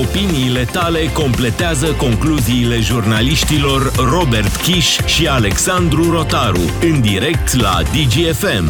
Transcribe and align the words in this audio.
Opiniile 0.00 0.64
tale 0.64 1.06
completează 1.12 1.86
concluziile 1.86 2.80
jurnaliștilor 2.80 3.92
Robert 3.96 4.56
Kiș 4.56 4.98
și 5.06 5.26
Alexandru 5.26 6.10
Rotaru 6.10 6.70
în 6.80 7.00
direct 7.00 7.54
la 7.54 7.82
DGFM. 7.82 8.68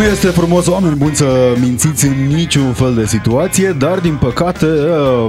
Nu 0.00 0.06
este 0.06 0.26
frumos, 0.26 0.66
oameni 0.66 0.96
buni, 0.96 1.14
să 1.14 1.56
mințiți 1.60 2.06
în 2.06 2.26
niciun 2.26 2.72
fel 2.72 2.94
de 2.94 3.06
situație, 3.06 3.74
dar 3.78 3.98
din 3.98 4.16
păcate 4.16 4.66
uh, 4.66 5.26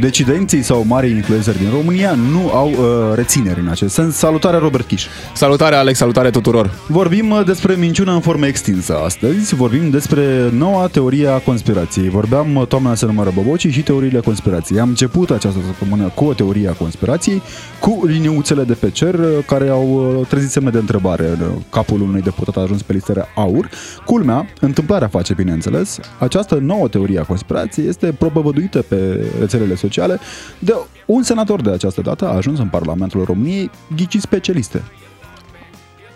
decidenții 0.00 0.62
sau 0.62 0.84
mari 0.86 1.10
influenceri 1.10 1.58
din 1.58 1.70
România 1.70 2.14
nu 2.14 2.50
au 2.50 2.68
uh, 2.68 3.14
rețineri 3.14 3.60
în 3.60 3.68
acest 3.68 3.94
sens. 3.94 4.14
Salutare 4.14 4.56
Robert 4.56 4.86
Kiș! 4.86 5.06
Salutare 5.34 5.74
Alex, 5.74 5.98
salutare 5.98 6.30
tuturor! 6.30 6.70
Vorbim 6.86 7.30
uh, 7.30 7.44
despre 7.44 7.74
minciună 7.74 8.12
în 8.12 8.20
formă 8.20 8.46
extinsă 8.46 8.96
astăzi, 9.04 9.54
vorbim 9.54 9.90
despre 9.90 10.50
noua 10.52 10.86
teorie 10.86 11.28
a 11.28 11.38
conspirației. 11.38 12.08
Vorbeam 12.08 12.64
toamna 12.68 12.94
se 12.94 13.06
numără 13.06 13.30
bobocii 13.34 13.70
și 13.70 13.82
teoriile 13.82 14.20
conspirației. 14.20 14.80
Am 14.80 14.88
început 14.88 15.30
această 15.30 15.58
săptămână 15.66 16.12
cu 16.14 16.24
o 16.24 16.32
teorie 16.32 16.68
a 16.68 16.72
conspirației, 16.72 17.42
cu 17.80 18.06
liniuțele 18.06 18.62
de 18.62 18.74
pe 18.74 18.90
cer 18.90 19.16
care 19.46 19.68
au 19.68 20.24
trezit 20.28 20.50
semne 20.50 20.70
de 20.70 20.78
întrebare. 20.78 21.38
Capul 21.70 22.00
unui 22.00 22.20
deputat 22.20 22.56
a 22.56 22.60
ajuns 22.60 22.82
pe 22.82 22.92
listele 22.92 23.28
aur 23.34 23.68
Culmea, 24.08 24.46
întâmplarea 24.60 25.08
face, 25.08 25.34
bineînțeles, 25.34 25.98
această 26.18 26.54
nouă 26.54 26.88
teorie 26.88 27.18
a 27.18 27.22
conspirației 27.22 27.88
este 27.88 28.14
propovăduită 28.18 28.82
pe 28.82 29.30
rețelele 29.38 29.74
sociale 29.74 30.18
de 30.58 30.74
un 31.06 31.22
senator 31.22 31.60
de 31.60 31.70
această 31.70 32.00
dată 32.00 32.28
a 32.28 32.36
ajuns 32.36 32.58
în 32.58 32.66
Parlamentul 32.66 33.24
României 33.24 33.70
ghici 33.96 34.18
specialiste. 34.18 34.82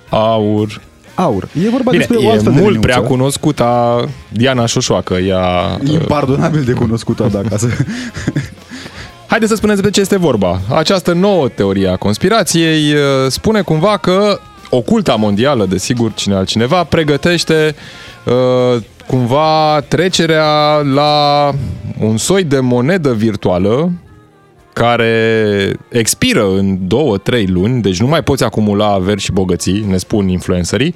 Aur. 0.09 0.81
Aur. 1.15 1.49
E 1.65 1.69
vorba 1.69 1.91
Bine, 1.91 2.05
despre 2.07 2.27
e 2.27 2.29
o 2.29 2.31
astfel 2.31 2.53
mult 2.53 2.73
de 2.73 2.79
prea 2.87 3.01
cunoscută 3.01 3.65
Diana 4.29 4.67
Șoșoacă. 4.67 5.15
Ea, 5.15 5.79
Impardonabil 5.85 6.63
de 6.63 6.73
cunoscută, 6.73 7.29
dacă 7.33 7.57
să... 7.57 7.69
Haideți 9.33 9.51
să 9.51 9.57
spunem 9.57 9.75
despre 9.75 9.95
ce 9.95 10.01
este 10.01 10.17
vorba. 10.17 10.61
Această 10.75 11.13
nouă 11.13 11.49
teorie 11.49 11.89
a 11.89 11.97
conspirației 11.97 12.93
uh, 12.93 13.01
spune 13.29 13.61
cumva 13.61 13.97
că 13.97 14.39
oculta 14.75 15.15
mondială, 15.15 15.67
desigur, 15.67 16.13
cine 16.15 16.35
altcineva, 16.35 16.85
pregătește 16.85 17.75
uh, 18.25 18.83
cumva 19.07 19.81
trecerea 19.89 20.77
la 20.95 21.53
un 22.01 22.17
soi 22.17 22.45
de 22.45 22.61
monedă 22.61 23.13
virtuală 23.13 23.93
care 24.73 25.73
expiră 25.89 26.49
în 26.49 26.79
2-3 26.79 27.47
luni, 27.47 27.83
deci 27.83 28.01
nu 28.01 28.07
mai 28.07 28.23
poți 28.23 28.45
acumula 28.45 28.93
averi 28.93 29.21
și 29.21 29.33
bogății, 29.33 29.85
ne 29.89 29.97
spun 29.97 30.29
influencerii, 30.29 30.95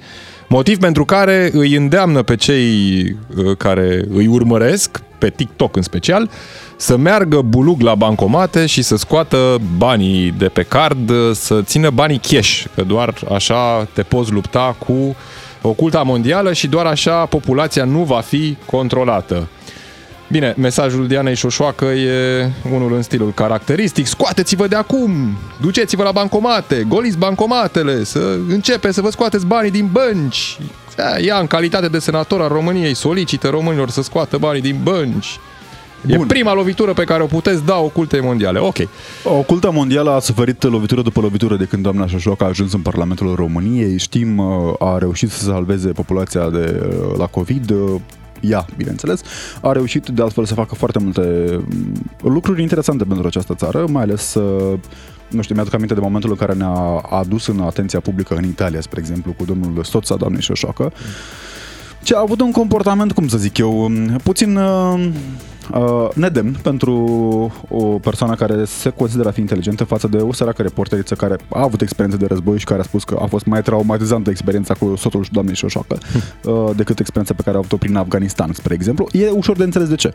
motiv 0.49 0.79
pentru 0.79 1.05
care 1.05 1.51
îi 1.53 1.77
îndeamnă 1.77 2.23
pe 2.23 2.37
cei 2.37 3.03
uh, 3.37 3.57
care 3.57 4.05
îi 4.15 4.27
urmăresc, 4.27 5.03
pe 5.19 5.31
TikTok 5.31 5.77
în 5.77 5.83
special, 5.83 6.31
să 6.77 6.97
meargă 6.97 7.41
bulug 7.41 7.81
la 7.81 7.95
bancomate 7.95 8.67
și 8.67 8.83
să 8.83 8.97
scoată 8.97 9.59
banii 9.77 10.35
de 10.39 10.47
pe 10.47 10.63
card, 10.63 11.13
să 11.33 11.63
țină 11.63 11.91
banii 11.91 12.21
cash, 12.29 12.65
că 12.75 12.83
doar 12.83 13.15
așa 13.33 13.89
te 13.93 14.03
poți 14.03 14.33
lupta 14.33 14.77
cu 14.87 15.17
oculta 15.63 16.03
mondială 16.03 16.53
și 16.53 16.67
doar 16.67 16.87
așa 16.87 17.27
populația 17.27 17.85
nu 17.85 18.03
va 18.03 18.21
fi 18.21 18.57
controlată. 18.67 19.49
Bine, 20.31 20.55
mesajul 20.57 21.07
Dianei 21.07 21.35
Șoșoacă 21.35 21.85
e 21.85 22.51
unul 22.73 22.95
în 22.95 23.03
stilul 23.03 23.33
caracteristic. 23.33 24.07
Scoateți-vă 24.07 24.67
de 24.67 24.77
acum! 24.77 25.39
Duceți-vă 25.61 26.03
la 26.03 26.13
bancomate! 26.13 26.85
Goliți 26.89 27.19
bancomatele! 27.19 28.05
Să 28.05 28.39
începe 28.49 28.93
să 28.93 29.01
vă 29.01 29.11
scoateți 29.11 29.47
banii 29.47 29.71
din 29.71 29.89
bănci! 29.93 30.59
Ea, 31.21 31.39
în 31.39 31.47
calitate 31.47 31.89
de 31.89 31.99
senator 31.99 32.41
al 32.41 32.49
României, 32.49 32.95
solicită 32.95 33.49
românilor 33.49 33.91
să 33.91 34.03
scoată 34.03 34.37
banii 34.39 34.61
din 34.61 34.81
bănci. 34.83 35.39
Bun. 36.07 36.21
E 36.21 36.27
prima 36.27 36.55
lovitură 36.55 36.93
pe 36.93 37.05
care 37.05 37.23
o 37.23 37.27
puteți 37.27 37.65
da 37.65 37.77
ocultei 37.77 38.21
mondiale. 38.21 38.59
Ok. 38.59 38.77
Oculta 39.25 39.71
mondială 39.71 40.11
a 40.11 40.19
suferit 40.19 40.63
lovitură 40.63 41.03
după 41.03 41.21
lovitură 41.21 41.57
de 41.57 41.65
când 41.65 41.83
doamna 41.83 42.07
Șoșoacă 42.07 42.45
a 42.45 42.47
ajuns 42.47 42.73
în 42.73 42.81
Parlamentul 42.81 43.35
României. 43.35 43.99
Știm, 43.99 44.41
a 44.79 44.99
reușit 44.99 45.31
să 45.31 45.45
salveze 45.45 45.89
populația 45.89 46.51
de 46.51 46.91
la 47.19 47.27
COVID 47.27 47.73
ea, 48.41 48.67
bineînțeles, 48.77 49.21
a 49.61 49.73
reușit 49.73 50.07
de 50.07 50.23
altfel 50.23 50.45
să 50.45 50.55
facă 50.55 50.75
foarte 50.75 50.99
multe 50.99 51.49
mm, 51.51 51.93
lucruri 52.23 52.63
interesante 52.63 53.05
pentru 53.05 53.27
această 53.27 53.55
țară, 53.55 53.85
mai 53.91 54.03
ales 54.03 54.37
nu 55.29 55.43
știu, 55.43 55.55
mi-aduc 55.55 55.75
aminte 55.75 55.95
de 55.95 56.01
momentul 56.01 56.31
în 56.31 56.37
care 56.37 56.53
ne-a 56.53 57.01
adus 57.11 57.47
în 57.47 57.61
atenția 57.61 58.01
publică 58.01 58.35
în 58.35 58.45
Italia, 58.45 58.81
spre 58.81 59.01
exemplu, 59.01 59.33
cu 59.33 59.45
domnul 59.45 59.85
Stoța, 59.85 60.17
doamnei 60.17 60.43
Șoșoacă, 60.43 60.83
mm. 60.83 60.91
ce 62.03 62.15
a 62.15 62.21
avut 62.21 62.41
un 62.41 62.51
comportament, 62.51 63.13
cum 63.13 63.29
să 63.29 63.39
zic 63.39 63.59
eu, 63.59 63.91
puțin 64.23 64.57
uh, 64.57 65.09
uh, 65.75 66.09
nedemn 66.15 66.57
pentru 66.63 66.95
o 67.69 67.85
persoană 67.85 68.35
care 68.35 68.65
se 68.65 68.91
consideră 68.91 69.29
a 69.29 69.31
fi 69.31 69.41
inteligentă 69.41 69.85
față 69.85 70.09
de 70.09 70.17
o 70.17 70.33
săracă 70.33 70.63
reporteriță 70.63 71.15
care 71.15 71.37
a 71.49 71.63
avut 71.63 71.81
experiență 71.81 72.19
de 72.19 72.27
război 72.27 72.59
și 72.59 72.65
care 72.65 72.81
a 72.81 72.83
spus 72.83 73.05
că 73.05 73.19
a 73.21 73.27
fost 73.27 73.47
mai 73.47 73.63
traumatizantă 73.63 74.31
experiența 74.31 74.75
cu 74.75 74.95
sotul 74.97 75.25
și 75.25 75.33
doamnei 75.33 75.55
Șoșoacă 75.55 75.99
uh, 76.45 76.71
decât 76.77 76.99
experiența 76.99 77.35
pe 77.35 77.43
care 77.43 77.57
a 77.57 77.59
avut-o 77.59 77.77
prin 77.77 77.97
Afganistan, 77.97 78.53
spre 78.53 78.75
exemplu. 78.75 79.09
E 79.13 79.29
ușor 79.29 79.57
de 79.57 79.65
înțeles 79.65 79.89
de 79.89 79.95
ce. 79.95 80.15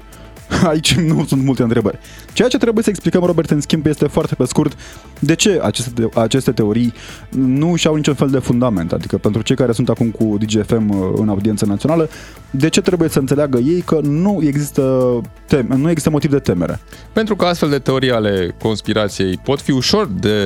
Aici 0.72 0.95
nu 0.95 1.25
sunt 1.25 1.44
multe 1.44 1.63
întrebări. 1.63 2.00
Ceea 2.33 2.47
ce 2.47 2.57
trebuie 2.57 2.83
să 2.83 2.89
explicăm, 2.89 3.23
Robert, 3.23 3.50
în 3.50 3.62
schimb, 3.62 3.85
este 3.85 4.07
foarte 4.07 4.35
pe 4.35 4.45
scurt 4.45 4.78
de 5.19 5.35
ce 5.35 5.59
aceste, 5.63 6.09
aceste 6.16 6.51
teorii 6.51 6.94
nu 7.29 7.75
și-au 7.75 7.95
niciun 7.95 8.13
fel 8.13 8.29
de 8.29 8.39
fundament. 8.39 8.91
Adică 8.91 9.18
pentru 9.18 9.41
cei 9.41 9.56
care 9.56 9.72
sunt 9.72 9.89
acum 9.89 10.09
cu 10.09 10.38
DGFM 10.38 10.89
uh, 10.89 11.12
în 11.16 11.29
audiență 11.29 11.66
națională, 11.66 12.09
de 12.51 12.69
ce 12.69 12.81
trebuie 12.81 13.09
să 13.09 13.19
înțeleagă 13.19 13.57
ei 13.57 13.81
că 13.81 14.00
nu 14.03 14.39
există, 14.44 15.22
teme, 15.56 15.75
nu 15.75 15.89
există 15.89 16.09
motiv 16.09 16.31
de 16.31 16.39
temere? 16.39 16.79
Pentru 17.13 17.35
că 17.35 17.45
astfel 17.45 17.69
de 17.69 17.79
teorii 17.79 18.12
ale 18.12 18.56
conspirației 18.62 19.39
pot 19.44 19.62
fi 19.62 19.72
ușor 19.72 20.07
de 20.19 20.38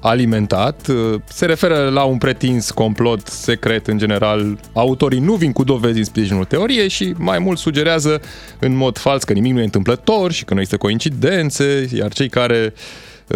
alimentat. 0.00 0.86
Uh, 0.88 1.20
se 1.28 1.46
referă 1.46 1.88
la 1.88 2.02
un 2.02 2.18
pretins 2.18 2.70
complot 2.70 3.26
secret 3.26 3.86
în 3.86 3.98
general. 3.98 4.58
Autorii 4.72 5.20
nu 5.20 5.34
vin 5.34 5.52
cu 5.52 5.64
dovezi 5.64 5.98
în 5.98 6.04
sprijinul 6.04 6.44
teoriei 6.44 6.88
și 6.88 7.14
mai 7.16 7.38
mult 7.38 7.58
sugerează 7.58 8.20
în 8.58 8.76
mod 8.76 8.98
fals 8.98 9.24
că 9.24 9.32
nimic 9.32 9.46
nimic 9.48 9.56
nu 9.56 9.60
e 9.60 9.64
întâmplător 9.64 10.32
și 10.32 10.44
că 10.44 10.54
nu 10.54 10.60
există 10.60 10.82
coincidențe, 10.82 11.88
iar 11.94 12.12
cei 12.12 12.28
care 12.28 12.72
uh, 12.74 12.80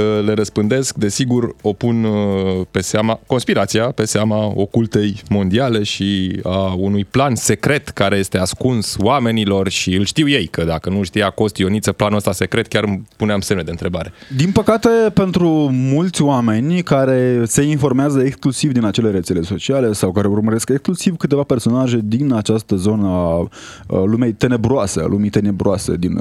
le 0.01 0.33
răspândesc, 0.33 0.95
desigur, 0.95 1.55
o 1.63 1.73
pun 1.73 2.05
uh, 2.05 2.67
pe 2.71 2.81
seama, 2.81 3.21
conspirația 3.27 3.85
pe 3.85 4.05
seama 4.05 4.53
ocultei 4.55 5.23
mondiale 5.29 5.83
și 5.83 6.41
a 6.43 6.75
unui 6.79 7.05
plan 7.05 7.35
secret 7.35 7.89
care 7.89 8.17
este 8.17 8.39
ascuns 8.39 8.97
oamenilor 8.99 9.69
și 9.69 9.95
îl 9.95 10.05
știu 10.05 10.29
ei, 10.29 10.47
că 10.47 10.65
dacă 10.65 10.91
nu 10.91 11.03
știa 11.03 11.31
Costi 11.31 11.61
Ioniță 11.61 11.93
planul 11.93 12.17
ăsta 12.17 12.33
secret, 12.33 12.67
chiar 12.67 12.85
îmi 12.85 13.03
puneam 13.17 13.41
semne 13.41 13.63
de 13.63 13.71
întrebare. 13.71 14.13
Din 14.37 14.53
păcate, 14.53 14.89
pentru 15.15 15.49
mulți 15.73 16.23
oameni 16.23 16.83
care 16.83 17.43
se 17.47 17.63
informează 17.63 18.23
exclusiv 18.23 18.73
din 18.73 18.85
acele 18.85 19.11
rețele 19.11 19.43
sociale 19.43 19.93
sau 19.93 20.13
care 20.13 20.29
urmăresc 20.29 20.69
exclusiv 20.69 21.17
câteva 21.17 21.43
personaje 21.43 22.01
din 22.05 22.33
această 22.33 22.77
zonă 22.77 23.07
a 23.07 23.49
lumei 23.87 24.33
tenebroase, 24.33 25.01
a 25.01 25.07
lumii 25.07 25.31
tenebroase 25.31 25.97
din 25.97 26.21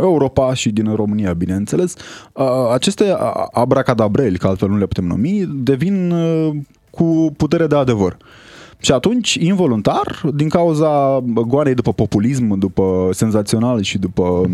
Europa 0.00 0.54
și 0.54 0.70
din 0.70 0.94
România, 0.94 1.32
bineînțeles, 1.32 1.94
aceste 2.72 3.16
abracadabreli, 3.52 4.38
că 4.38 4.46
altfel 4.46 4.68
nu 4.68 4.76
le 4.76 4.86
putem 4.86 5.04
numi, 5.04 5.48
devin 5.54 6.14
cu 6.90 7.32
putere 7.36 7.66
de 7.66 7.76
adevăr. 7.76 8.16
Și 8.78 8.92
atunci, 8.92 9.34
involuntar, 9.34 10.20
din 10.34 10.48
cauza 10.48 11.20
goanei 11.46 11.74
după 11.74 11.92
populism, 11.92 12.58
după 12.58 13.08
senzațional 13.12 13.82
și 13.82 13.98
după 13.98 14.50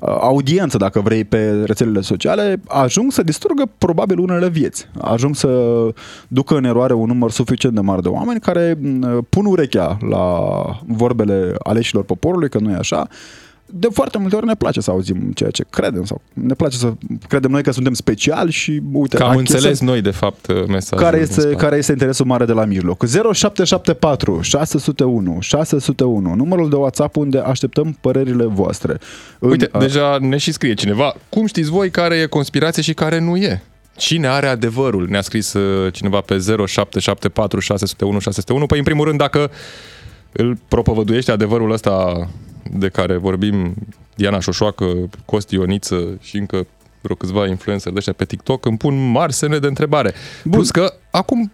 audiență, 0.00 0.76
dacă 0.76 1.00
vrei, 1.00 1.24
pe 1.24 1.62
rețelele 1.64 2.00
sociale, 2.00 2.60
ajung 2.66 3.12
să 3.12 3.22
distrugă 3.22 3.70
probabil 3.78 4.18
unele 4.18 4.48
vieți. 4.48 4.88
Ajung 5.00 5.34
să 5.34 5.48
ducă 6.28 6.56
în 6.56 6.64
eroare 6.64 6.94
un 6.94 7.06
număr 7.06 7.30
suficient 7.30 7.74
de 7.74 7.80
mare 7.80 8.00
de 8.00 8.08
oameni 8.08 8.40
care 8.40 8.78
pun 9.28 9.46
urechea 9.46 9.98
la 10.08 10.40
vorbele 10.86 11.54
aleșilor 11.62 12.04
poporului, 12.04 12.48
că 12.48 12.58
nu 12.58 12.70
e 12.70 12.74
așa, 12.74 13.08
de 13.74 13.88
foarte 13.92 14.18
multe 14.18 14.36
ori 14.36 14.46
ne 14.46 14.54
place 14.54 14.80
să 14.80 14.90
auzim 14.90 15.32
ceea 15.34 15.50
ce 15.50 15.64
credem 15.70 16.04
sau 16.04 16.20
ne 16.32 16.54
place 16.54 16.76
să 16.76 16.92
credem 17.28 17.50
noi 17.50 17.62
că 17.62 17.70
suntem 17.72 17.92
speciali 17.94 18.50
și 18.50 18.80
uite, 18.92 19.16
Că 19.16 19.22
am 19.22 19.28
achesăm 19.28 19.54
înțeles 19.56 19.80
noi, 19.80 20.00
de 20.00 20.10
fapt, 20.10 20.46
mesajul. 20.68 21.04
care 21.04 21.16
din 21.16 21.26
este, 21.28 21.40
spate. 21.40 21.54
care 21.56 21.76
este 21.76 21.92
interesul 21.92 22.26
mare 22.26 22.44
de 22.44 22.52
la 22.52 22.64
mijloc. 22.64 23.04
0774 23.06 24.40
601 24.40 25.36
601, 25.40 26.34
numărul 26.34 26.68
de 26.68 26.76
WhatsApp 26.76 27.16
unde 27.16 27.38
așteptăm 27.38 27.96
părerile 28.00 28.44
voastre. 28.44 28.96
În- 29.38 29.50
Uite, 29.50 29.68
a- 29.72 29.78
deja 29.78 30.16
ne 30.20 30.36
și 30.36 30.52
scrie 30.52 30.74
cineva. 30.74 31.14
Cum 31.28 31.46
știți 31.46 31.70
voi 31.70 31.90
care 31.90 32.14
e 32.16 32.26
conspirație 32.26 32.82
și 32.82 32.94
care 32.94 33.20
nu 33.20 33.36
e? 33.36 33.62
Cine 33.96 34.26
are 34.26 34.46
adevărul? 34.46 35.06
Ne-a 35.10 35.20
scris 35.20 35.52
uh, 35.52 35.92
cineva 35.92 36.20
pe 36.20 36.34
0774 36.38 37.58
601 37.60 38.18
601. 38.18 38.66
Păi, 38.66 38.78
în 38.78 38.84
primul 38.84 39.04
rând, 39.06 39.18
dacă 39.18 39.50
îl 40.32 40.58
propovăduiește 40.68 41.30
adevărul 41.30 41.70
ăsta 41.72 42.26
de 42.70 42.88
care 42.88 43.16
vorbim 43.16 43.74
Diana 44.14 44.40
Șoșoacă, 44.40 44.86
Costi 45.24 45.54
Ioniță 45.54 46.18
și 46.20 46.36
încă 46.36 46.66
vreo 47.00 47.16
câțiva 47.16 47.46
influencer 47.46 47.92
de 47.92 47.98
ăștia 47.98 48.12
pe 48.12 48.24
TikTok, 48.24 48.66
îmi 48.66 48.76
pun 48.76 49.10
mari 49.10 49.32
semne 49.32 49.58
de 49.58 49.66
întrebare. 49.66 50.12
Bun. 50.42 50.52
Plus 50.52 50.70
că 50.70 50.94
acum 51.10 51.52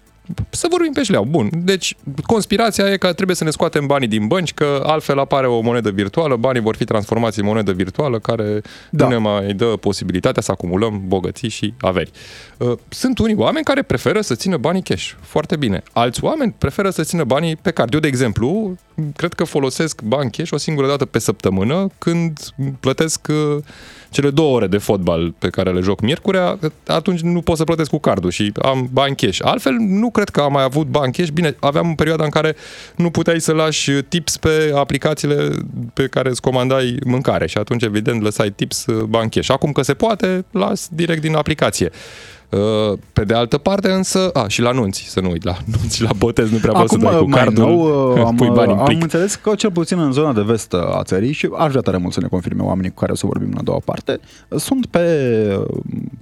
să 0.50 0.66
vorbim 0.70 0.92
pe 0.92 1.02
șleau. 1.02 1.24
Bun, 1.24 1.50
deci 1.52 1.96
conspirația 2.26 2.92
e 2.92 2.96
că 2.96 3.12
trebuie 3.12 3.36
să 3.36 3.44
ne 3.44 3.50
scoatem 3.50 3.86
banii 3.86 4.08
din 4.08 4.26
bănci, 4.26 4.54
că 4.54 4.82
altfel 4.86 5.18
apare 5.18 5.46
o 5.46 5.60
monedă 5.60 5.90
virtuală, 5.90 6.36
banii 6.36 6.62
vor 6.62 6.76
fi 6.76 6.84
transformați 6.84 7.38
în 7.38 7.44
monedă 7.44 7.72
virtuală 7.72 8.18
care 8.18 8.60
Da. 8.90 9.04
nu 9.04 9.10
ne 9.10 9.16
mai 9.16 9.52
dă 9.52 9.64
posibilitatea 9.64 10.42
să 10.42 10.50
acumulăm 10.50 11.02
bogății 11.06 11.48
și 11.48 11.74
averi. 11.80 12.10
Uh, 12.56 12.72
Sunt 12.88 13.18
unii 13.18 13.34
oameni 13.34 13.64
care 13.64 13.82
preferă 13.82 14.20
să 14.20 14.34
țină 14.34 14.56
banii 14.56 14.82
cash. 14.82 15.10
Foarte 15.20 15.56
bine. 15.56 15.82
Alți 15.92 16.24
oameni 16.24 16.54
preferă 16.58 16.90
să 16.90 17.02
țină 17.02 17.24
banii 17.24 17.56
pe 17.56 17.70
card. 17.70 17.92
Eu, 17.94 18.00
de 18.00 18.06
exemplu, 18.06 18.76
cred 19.16 19.32
că 19.32 19.44
folosesc 19.44 20.02
bani 20.02 20.30
cash 20.30 20.52
o 20.52 20.56
singură 20.56 20.86
dată 20.86 21.04
pe 21.04 21.18
săptămână 21.18 21.86
când 21.98 22.38
plătesc 22.80 23.26
uh, 23.30 23.62
cele 24.10 24.30
două 24.30 24.54
ore 24.56 24.66
de 24.66 24.78
fotbal 24.78 25.34
pe 25.38 25.48
care 25.48 25.72
le 25.72 25.80
joc 25.80 26.00
miercurea, 26.00 26.56
că 26.60 26.70
atunci 26.86 27.20
nu 27.20 27.40
pot 27.40 27.56
să 27.56 27.64
plătesc 27.64 27.90
cu 27.90 27.98
cardul 27.98 28.30
și 28.30 28.52
am 28.62 28.88
bani 28.92 29.16
cash. 29.16 29.38
Altfel, 29.42 29.72
nu 29.78 30.10
cred 30.10 30.28
că 30.28 30.40
am 30.40 30.52
mai 30.52 30.62
avut 30.62 30.86
bani 30.86 31.12
cash. 31.12 31.28
Bine, 31.28 31.56
aveam 31.60 31.94
perioada 31.94 32.24
în 32.24 32.30
care 32.30 32.56
nu 32.96 33.10
puteai 33.10 33.40
să 33.40 33.52
lași 33.52 33.90
tips 33.90 34.36
pe 34.36 34.72
aplicațiile 34.74 35.50
pe 35.94 36.06
care 36.06 36.28
îți 36.28 36.40
comandai 36.40 36.96
mâncare 37.04 37.46
și 37.46 37.58
atunci, 37.58 37.82
evident, 37.82 38.22
lăsai 38.22 38.50
tips 38.50 38.86
uh, 38.86 39.02
bani 39.02 39.30
cash. 39.30 39.50
Acum 39.50 39.72
că 39.72 39.82
se 39.82 39.94
poate, 39.94 40.44
las 40.50 40.88
direct 40.92 41.20
din 41.20 41.34
aplicație. 41.34 41.90
Uh, 42.50 42.98
Pe 43.12 43.24
de 43.24 43.34
altă 43.34 43.58
parte 43.58 43.90
însă, 43.90 44.30
a, 44.32 44.46
și 44.48 44.60
la 44.60 44.70
nunți, 44.72 45.02
să 45.02 45.20
nu 45.20 45.30
uit, 45.30 45.44
la 45.44 45.56
nunți 45.78 45.96
și 45.96 46.02
la 46.02 46.10
botez 46.18 46.50
nu 46.50 46.58
prea 46.58 46.72
poți 46.72 46.88
să 46.92 46.98
Acum, 47.00 47.10
dai 47.10 47.20
cu 47.20 47.28
mai 47.28 47.38
cardul, 47.38 47.64
nou, 47.64 48.12
uh, 48.12 48.22
am, 48.24 48.34
pui 48.36 48.48
bani 48.54 48.72
în 48.72 48.78
am 48.78 48.84
plic. 48.84 49.02
înțeles 49.02 49.34
că 49.34 49.54
cel 49.54 49.70
puțin 49.72 49.98
în 49.98 50.12
zona 50.12 50.32
de 50.32 50.40
vest 50.42 50.72
a 50.74 51.00
țării 51.04 51.32
și 51.32 51.48
aș 51.58 51.68
vrea 51.68 51.80
tare 51.80 51.96
mult 51.96 52.12
să 52.12 52.20
ne 52.20 52.26
confirme 52.26 52.62
oamenii 52.62 52.90
cu 52.90 52.96
care 53.00 53.12
o 53.12 53.14
să 53.14 53.26
vorbim 53.26 53.48
în 53.52 53.58
a 53.58 53.62
doua 53.62 53.80
parte, 53.84 54.20
sunt 54.56 54.86
pe 54.86 55.04
uh, 55.58 55.66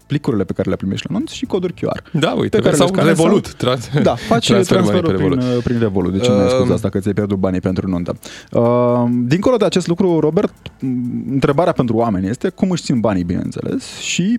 plicurile 0.06 0.44
pe 0.44 0.52
care 0.52 0.70
le 0.70 0.76
primești 0.76 1.06
la 1.10 1.16
nunți 1.18 1.34
și 1.36 1.46
coduri 1.46 1.72
QR. 1.74 2.02
Da, 2.12 2.30
uite, 2.32 2.56
pe 2.56 2.62
care 2.62 2.76
sau 2.76 2.86
le 2.86 2.92
scanezi 2.92 3.20
Revolut. 3.22 3.54
Sau... 3.58 3.74
Tra- 3.74 4.02
Da, 4.02 4.14
faci 4.14 4.46
transfer 4.46 4.76
banii 4.80 4.90
transferul 4.90 5.02
pe 5.02 5.12
prin, 5.12 5.28
Revolut. 5.28 5.56
uh, 5.56 5.62
prin 5.64 5.78
Revolut. 5.78 6.12
De 6.12 6.18
ce 6.18 6.30
nu 6.30 6.36
ai 6.38 6.48
spus 6.48 6.66
Um, 6.66 6.72
asta 6.72 6.88
că 6.88 6.98
ți-ai 6.98 7.14
pierdut 7.14 7.38
banii 7.38 7.60
pentru 7.60 7.88
nuntă? 7.88 8.16
Uh, 8.52 9.04
dincolo 9.22 9.56
de 9.56 9.64
acest 9.64 9.86
lucru, 9.86 10.18
Robert, 10.18 10.52
m, 10.80 10.86
întrebarea 11.32 11.72
pentru 11.72 11.96
oameni 11.96 12.28
este 12.28 12.48
cum 12.48 12.70
își 12.70 12.82
țin 12.82 13.00
banii, 13.00 13.24
bineînțeles, 13.24 13.96
și 13.98 14.38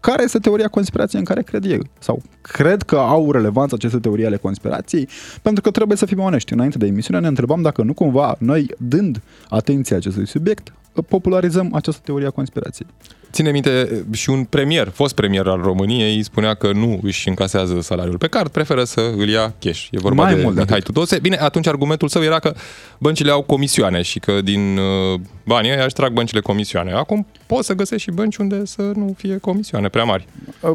care 0.00 0.22
este 0.22 0.38
teoria 0.38 0.68
conspirației 0.68 1.20
în 1.20 1.26
care 1.26 1.42
cred 1.42 1.64
eu? 1.64 1.80
Sau 1.98 2.22
cred 2.40 2.82
că 2.82 2.96
au 2.96 3.32
relevanță 3.32 3.74
aceste 3.74 3.98
teorii 3.98 4.26
ale 4.26 4.36
conspirației? 4.36 5.08
Pentru 5.42 5.62
că 5.62 5.70
trebuie 5.70 5.96
să 5.96 6.06
fim 6.06 6.18
onești. 6.18 6.52
Înainte 6.52 6.78
de 6.78 6.86
emisiune 6.86 7.20
ne 7.20 7.26
întrebam 7.26 7.62
dacă 7.62 7.82
nu 7.82 7.92
cumva 7.92 8.36
noi, 8.38 8.74
dând 8.78 9.22
atenție 9.48 9.96
acestui 9.96 10.26
subiect, 10.26 10.72
popularizăm 11.08 11.74
această 11.74 12.00
teorie 12.04 12.26
a 12.26 12.30
conspirației. 12.30 12.88
Ține 13.38 13.50
minte 13.50 14.04
și 14.12 14.30
un 14.30 14.44
premier, 14.44 14.90
fost 14.94 15.14
premier 15.14 15.46
al 15.46 15.60
României, 15.62 16.22
spunea 16.22 16.54
că 16.54 16.72
nu 16.72 16.98
își 17.02 17.28
încasează 17.28 17.80
salariul 17.80 18.18
pe 18.18 18.26
card, 18.26 18.50
preferă 18.50 18.84
să 18.84 19.00
îl 19.16 19.28
ia 19.28 19.54
cash. 19.58 19.86
E 19.90 19.98
vorba 19.98 20.22
Mai 20.22 20.34
de 20.34 20.42
mult 20.42 20.54
de 20.54 20.60
Mihai 20.60 20.76
atât. 20.76 20.94
Tudose. 20.94 21.18
Bine, 21.18 21.36
atunci 21.36 21.66
argumentul 21.66 22.08
său 22.08 22.22
era 22.22 22.38
că 22.38 22.54
băncile 22.98 23.30
au 23.30 23.42
comisioane 23.42 24.02
și 24.02 24.18
că 24.18 24.40
din 24.42 24.78
uh, 24.78 25.20
banii 25.44 25.70
ăia 25.70 25.84
își 25.84 25.94
trag 25.94 26.12
băncile 26.12 26.40
comisioane. 26.40 26.92
Acum 26.92 27.26
poți 27.46 27.66
să 27.66 27.74
găsești 27.74 28.08
și 28.08 28.14
bănci 28.14 28.36
unde 28.36 28.64
să 28.64 28.82
nu 28.94 29.14
fie 29.16 29.36
comisioane 29.36 29.88
prea 29.88 30.04
mari. 30.04 30.26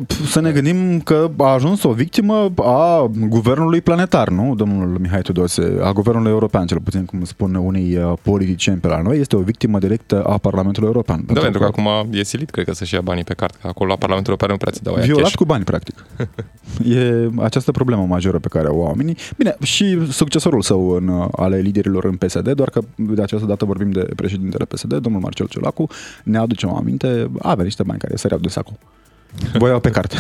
Pf, 0.08 0.30
Să 0.32 0.42
ne 0.42 0.52
gândim 0.52 1.00
că 1.00 1.32
a 1.38 1.54
ajuns 1.54 1.84
o 1.84 1.92
victimă 1.92 2.52
a 2.56 3.12
guvernului 3.28 3.82
planetar, 3.82 4.30
nu, 4.30 4.56
domnul 4.56 4.98
Mihai 5.00 5.22
Tudose, 5.22 5.78
a 5.82 5.92
guvernului 5.92 6.32
european, 6.32 6.66
cel 6.66 6.80
puțin 6.80 7.06
cum 7.06 7.24
spun 7.24 7.56
unii 7.56 7.96
uh, 7.96 8.14
politicieni 8.22 8.80
pe 8.80 8.88
la 8.88 9.02
noi, 9.02 9.20
este 9.20 9.36
o 9.36 9.40
victimă 9.40 9.80
directă 9.80 10.24
a 10.24 10.38
Parlamentului 10.38 10.88
European. 10.88 11.24
Da, 11.34 11.42
pentru 11.42 11.60
că 11.60 11.66
acum 11.66 11.88
e 12.12 12.24
silit, 12.24 12.50
cred 12.54 12.66
că 12.66 12.74
să-și 12.74 12.94
ia 12.94 13.02
banii 13.02 13.24
pe 13.24 13.34
card, 13.34 13.56
că 13.62 13.68
acolo 13.68 13.90
la 13.90 13.96
Parlamentul 13.96 14.34
European 14.34 14.52
nu 14.52 14.58
prea 14.58 14.72
ți 14.72 14.84
dau 14.84 14.94
aia 14.94 15.06
Violat 15.06 15.24
cash. 15.24 15.36
cu 15.36 15.46
bani, 15.46 15.64
practic. 15.64 16.06
e 16.98 17.30
această 17.40 17.72
problemă 17.72 18.06
majoră 18.06 18.40
pe 18.40 18.48
care 18.48 18.68
o 18.68 18.72
au 18.72 18.88
oamenii. 18.88 19.18
Bine, 19.38 19.56
și 19.62 20.12
succesorul 20.12 20.62
său 20.62 20.90
în, 20.90 21.08
uh, 21.08 21.28
ale 21.32 21.58
liderilor 21.60 22.06
în 22.06 22.16
PSD, 22.16 22.52
doar 22.52 22.70
că 22.70 22.82
de 22.96 23.22
această 23.22 23.46
dată 23.46 23.66
vorbim 23.66 23.92
de 23.92 24.08
președintele 24.16 24.66
PSD, 24.66 24.94
domnul 24.94 25.22
Marcel 25.22 25.48
Ciolacu, 25.48 25.88
ne 26.24 26.38
aducem 26.38 26.70
aminte, 26.70 27.32
avea 27.42 27.64
niște 27.64 27.84
bani 27.84 28.00
care 28.00 28.16
săreau 28.16 28.40
de 28.40 28.48
sacul. 28.48 28.76
Voiau 29.58 29.80
pe 29.80 29.90
carte. 29.90 30.16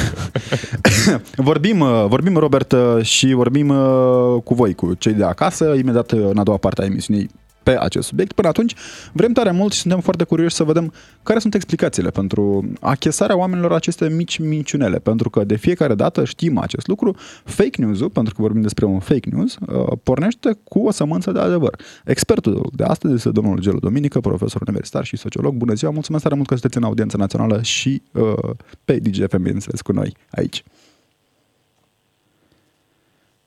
vorbim, 1.50 1.79
uh, 1.79 2.06
vorbim, 2.07 2.38
Robert, 2.38 2.71
uh, 2.71 3.01
și 3.01 3.33
vorbim 3.33 3.69
uh, 3.69 4.41
cu 4.44 4.53
voi, 4.53 4.74
cu 4.74 4.94
cei 4.94 5.13
de 5.13 5.24
acasă, 5.24 5.74
imediat 5.77 6.12
uh, 6.12 6.27
în 6.29 6.38
a 6.38 6.44
doua 6.44 6.57
parte 6.57 6.81
a 6.81 6.86
emisiunii 6.86 7.29
pe 7.63 7.77
acest 7.80 8.07
subiect. 8.07 8.33
Până 8.33 8.48
atunci, 8.48 8.74
vrem 9.13 9.31
tare 9.31 9.51
mult 9.51 9.74
și 9.74 9.80
suntem 9.80 10.00
foarte 10.00 10.24
curioși 10.24 10.56
să 10.56 10.63
vedem 10.63 10.94
care 11.24 11.39
sunt 11.39 11.54
explicațiile 11.54 12.10
pentru 12.10 12.71
achesarea 12.81 13.38
oamenilor 13.38 13.74
aceste 13.74 14.10
mici 14.10 14.38
minciunele, 14.38 15.00
pentru 15.00 15.30
că 15.30 15.44
de 15.44 15.56
fiecare 15.56 15.94
dată 15.94 16.24
știm 16.24 16.57
acest 16.57 16.88
lucru. 16.88 17.15
Fake 17.44 17.81
news-ul, 17.81 18.10
pentru 18.10 18.33
că 18.33 18.42
vorbim 18.42 18.62
despre 18.62 18.86
un 18.86 19.00
fake 19.00 19.30
news, 19.31 19.56
uh, 19.56 19.98
pornește 20.04 20.57
cu 20.63 20.80
o 20.80 20.92
sămânță 20.92 21.31
de 21.31 21.39
adevăr. 21.39 21.75
Expertul 22.06 22.69
de 22.74 22.83
astăzi 22.83 23.13
este 23.13 23.30
domnul 23.30 23.60
Gelu 23.60 23.80
Dominică, 23.80 24.19
profesor 24.19 24.62
universitar 24.62 25.04
și 25.04 25.18
sociolog. 25.18 25.54
Bună 25.54 25.74
ziua, 25.74 25.92
mulțumesc 25.92 26.24
tare 26.24 26.36
mult 26.36 26.48
că 26.48 26.54
sunteți 26.54 26.77
în 26.77 26.83
audiență 26.83 27.18
națională 27.18 27.62
și 27.62 28.01
uh, 28.13 28.50
pe 28.86 29.00
DGFM, 29.00 29.38
bineînțeles, 29.38 29.81
cu 29.81 29.92
noi 29.92 30.15
aici. 30.31 30.63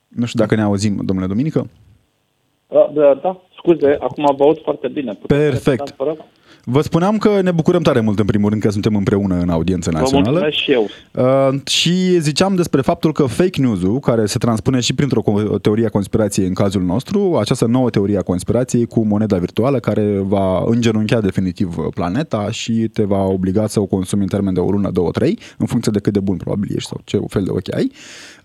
Nu 0.09 0.27
știu 0.27 0.41
dacă 0.41 0.55
ne 0.55 0.63
auzim, 0.63 1.01
domnule 1.05 1.29
Dominică. 1.29 1.69
Da, 2.69 2.91
da, 2.95 3.15
da, 3.23 3.43
scuze, 3.67 3.97
acum 4.01 4.35
vă 4.37 4.45
aud 4.45 4.59
foarte 4.63 4.89
bine. 4.89 5.13
Puteți 5.21 5.41
Perfect. 5.41 5.67
repeta, 5.67 5.95
vă 5.97 6.05
rog? 6.05 6.17
Vă 6.69 6.81
spuneam 6.81 7.19
că 7.19 7.41
ne 7.43 7.51
bucurăm 7.51 7.83
tare 7.83 8.01
mult, 8.01 8.19
în 8.19 8.25
primul 8.25 8.51
rând, 8.51 8.63
că 8.63 8.71
suntem 8.71 8.97
împreună 8.97 9.39
în 9.41 9.49
audiență 9.49 9.91
Vă 9.91 9.99
națională. 9.99 10.31
mulțumesc 10.31 10.57
și 10.57 10.73
eu. 10.73 10.87
Uh, 11.13 11.61
și 11.67 12.19
ziceam 12.21 12.55
despre 12.55 12.81
faptul 12.81 13.13
că 13.13 13.25
fake 13.25 13.61
news-ul, 13.61 13.99
care 13.99 14.27
se 14.27 14.39
transpune 14.39 14.81
și 14.81 14.95
printr-o 14.95 15.23
co- 15.23 15.61
teorie 15.61 15.87
a 15.87 15.89
conspirației 15.89 16.47
în 16.47 16.55
cazul 16.55 16.83
nostru, 16.83 17.37
această 17.41 17.67
nouă 17.67 17.91
teorie 17.91 18.19
a 18.19 18.23
conspirației 18.23 18.87
cu 18.87 19.05
moneda 19.05 19.37
virtuală 19.37 19.79
care 19.79 20.19
va 20.23 20.63
îngenunchea 20.67 21.21
definitiv 21.21 21.75
planeta 21.95 22.51
și 22.51 22.73
te 22.73 23.03
va 23.05 23.25
obliga 23.25 23.67
să 23.67 23.81
o 23.81 23.85
consumi 23.87 24.23
în 24.23 24.29
termen 24.29 24.55
de 24.55 24.61
o 24.61 24.71
lună, 24.71 24.91
două, 24.91 25.11
trei, 25.11 25.39
în 25.59 25.67
funcție 25.67 25.93
de 25.93 26.01
cât 26.01 26.13
de 26.13 26.21
bun 26.21 26.37
probabil 26.37 26.71
ești 26.75 26.89
sau 26.89 27.01
ce 27.05 27.19
fel 27.29 27.43
de 27.45 27.51
ochi 27.51 27.75
ai. 27.75 27.93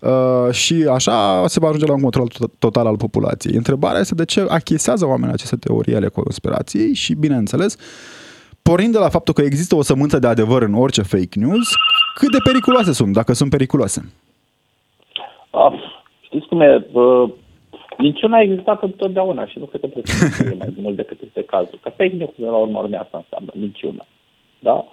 Uh, 0.02 0.52
și 0.52 0.86
așa 0.90 1.46
se 1.46 1.60
va 1.60 1.66
ajunge 1.66 1.86
la 1.86 1.92
un 1.92 2.00
control 2.00 2.28
to- 2.28 2.58
total 2.58 2.86
al 2.86 2.96
populației. 2.96 3.56
Întrebarea 3.56 4.00
este 4.00 4.14
de 4.14 4.24
ce 4.24 4.46
achisează 4.48 5.06
oamenii 5.06 5.34
aceste 5.34 5.56
teorii 5.56 5.94
ale 5.94 6.08
conspirației 6.08 6.94
și, 6.94 7.14
bineînțeles, 7.14 7.76
pornind 8.62 8.92
de 8.92 8.98
la 8.98 9.08
faptul 9.08 9.34
că 9.34 9.42
există 9.42 9.74
o 9.76 9.82
sămânță 9.82 10.18
de 10.18 10.26
adevăr 10.26 10.62
în 10.62 10.74
orice 10.74 11.02
fake 11.02 11.38
news, 11.38 11.68
cât 12.14 12.30
de 12.30 12.38
periculoase 12.44 12.92
sunt, 12.92 13.12
dacă 13.12 13.32
sunt 13.32 13.50
periculoase. 13.50 14.12
Ah, 15.50 15.72
știți 16.20 16.46
cum 16.46 16.60
e? 16.60 16.86
Uh, 16.92 17.30
Niciuna 17.98 18.36
a 18.36 18.42
existat 18.42 18.82
întotdeauna 18.82 19.46
și 19.46 19.58
nu 19.58 19.64
cred 19.64 19.80
că 19.80 19.86
trebuie 19.86 20.14
să 20.14 20.42
fie 20.42 20.56
mai 20.58 20.74
mult 20.84 20.96
decât 20.96 21.18
este 21.26 21.42
cazul. 21.42 21.78
Că 21.82 21.88
fake 21.88 22.14
news, 22.16 22.30
de 22.36 22.46
la 22.46 22.56
urmă, 22.56 22.78
urmă, 22.78 22.96
asta 22.96 23.16
înseamnă 23.16 23.52
niciuna. 23.66 24.04
Da? 24.58 24.84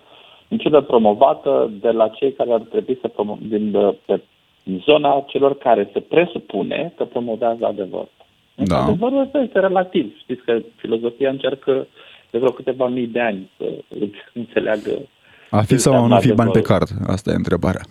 Niciuna 0.48 0.82
promovată 0.82 1.72
de 1.82 1.92
la 1.92 2.08
cei 2.08 2.34
care 2.34 2.52
ar 2.52 2.60
trebui 2.60 2.98
să 3.02 3.08
promoveze 3.08 3.58
din 3.58 3.76
uh, 3.76 3.96
pe 4.06 4.22
zona 4.78 5.24
celor 5.28 5.58
care 5.58 5.90
se 5.94 6.00
presupune 6.00 6.94
că 6.98 7.04
promovează 7.04 7.66
adevărul. 7.66 8.12
Însă 8.56 8.74
Da. 8.74 8.84
Adevărul 8.84 9.22
ăsta 9.22 9.40
este 9.40 9.60
relativ. 9.60 10.18
Știți 10.18 10.42
că 10.42 10.62
filozofia 10.76 11.30
încearcă 11.30 11.88
de 12.32 12.38
vreo 12.38 12.52
câteva 12.52 12.88
mii 12.88 13.08
de 13.08 13.20
ani 13.20 13.50
să 13.58 13.66
înțeleagă 14.34 14.92
A 15.50 15.62
fi 15.62 15.68
ce 15.68 15.78
sau 15.78 15.94
a 15.94 15.98
nu 15.98 16.04
înseamnă 16.04 16.28
fi 16.28 16.34
bani 16.34 16.52
pe 16.52 16.58
adevărul. 16.58 16.86
card? 16.88 17.10
Asta 17.10 17.32
e 17.32 17.36
întrebarea. 17.36 17.82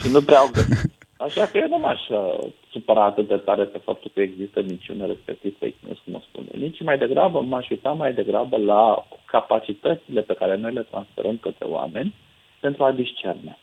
și 0.00 0.12
nu 0.12 0.20
prea 0.20 0.38
au 0.38 0.50
găsit. 0.52 0.98
Așa 1.26 1.44
că 1.46 1.58
eu 1.58 1.68
nu 1.68 1.78
m-aș 1.78 2.08
uh, 2.08 2.50
supăra 2.72 3.04
atât 3.04 3.28
de 3.28 3.36
tare 3.36 3.64
pe 3.64 3.78
faptul 3.78 4.10
că 4.14 4.20
există 4.20 4.62
minciună 4.62 5.06
respectiv 5.06 5.56
fake 5.58 5.74
news, 5.84 5.98
cum 6.04 6.14
o 6.14 6.18
spune. 6.18 6.48
Nici 6.52 6.82
mai 6.82 6.98
degrabă 6.98 7.40
m-aș 7.40 7.68
uita 7.68 7.90
mai 7.90 8.12
degrabă 8.12 8.56
la 8.56 9.06
capacitățile 9.24 10.20
pe 10.20 10.34
care 10.34 10.56
noi 10.56 10.72
le 10.72 10.86
transferăm 10.90 11.36
către 11.36 11.66
oameni 11.66 12.14
pentru 12.60 12.84
a 12.84 12.92
discerne. 12.92 13.58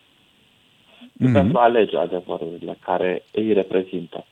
Și 1.17 1.23
Mhm. 1.23 1.33
pentru 1.33 1.57
a 1.57 1.63
alege 1.63 1.97
adevărurile 1.97 2.77
care 2.79 3.23
îi 3.31 3.53
reprezintă. 3.53 4.25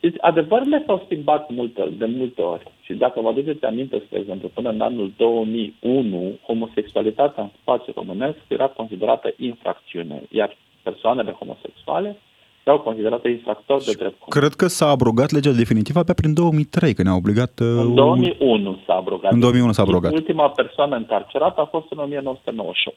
Deci, 0.00 0.14
adevărurile 0.20 0.82
s-au 0.86 1.02
schimbat 1.04 1.50
multe, 1.50 1.88
de 1.98 2.04
multe 2.04 2.42
ori. 2.42 2.62
Și 2.80 2.92
dacă 2.94 3.20
vă 3.20 3.28
aduceți 3.28 3.64
aminte, 3.64 4.02
spre 4.06 4.18
exemplu, 4.18 4.48
până 4.48 4.68
în 4.70 4.80
anul 4.80 5.12
2001, 5.16 6.38
homosexualitatea 6.46 7.42
în 7.42 7.48
spațiu 7.60 7.92
românesc 7.96 8.38
era 8.48 8.66
considerată 8.66 9.32
infracțiune, 9.36 10.22
iar 10.30 10.56
persoanele 10.82 11.30
homosexuale 11.30 12.16
erau 12.64 12.78
considerate 12.80 13.28
infractori 13.28 13.84
de 13.84 13.92
drept 13.92 14.18
comun. 14.18 14.40
Cred 14.40 14.52
că 14.54 14.66
s-a 14.66 14.88
abrogat 14.88 15.30
legea 15.30 15.50
definitivă 15.50 16.02
pe 16.02 16.14
prin 16.14 16.34
2003, 16.34 16.94
când 16.94 17.06
ne-a 17.08 17.16
obligat... 17.16 17.52
Uh, 17.60 17.66
în 17.66 17.94
2001 17.94 18.78
s-a 18.86 18.94
abrogat. 18.94 19.32
În 19.32 19.40
2001 19.40 19.72
s-a 19.72 19.82
abrogat. 19.82 20.12
Ultima 20.12 20.48
persoană 20.50 20.96
încarcerată 20.96 21.60
a 21.60 21.64
fost 21.64 21.86
în 21.90 21.98
1998. 21.98 22.96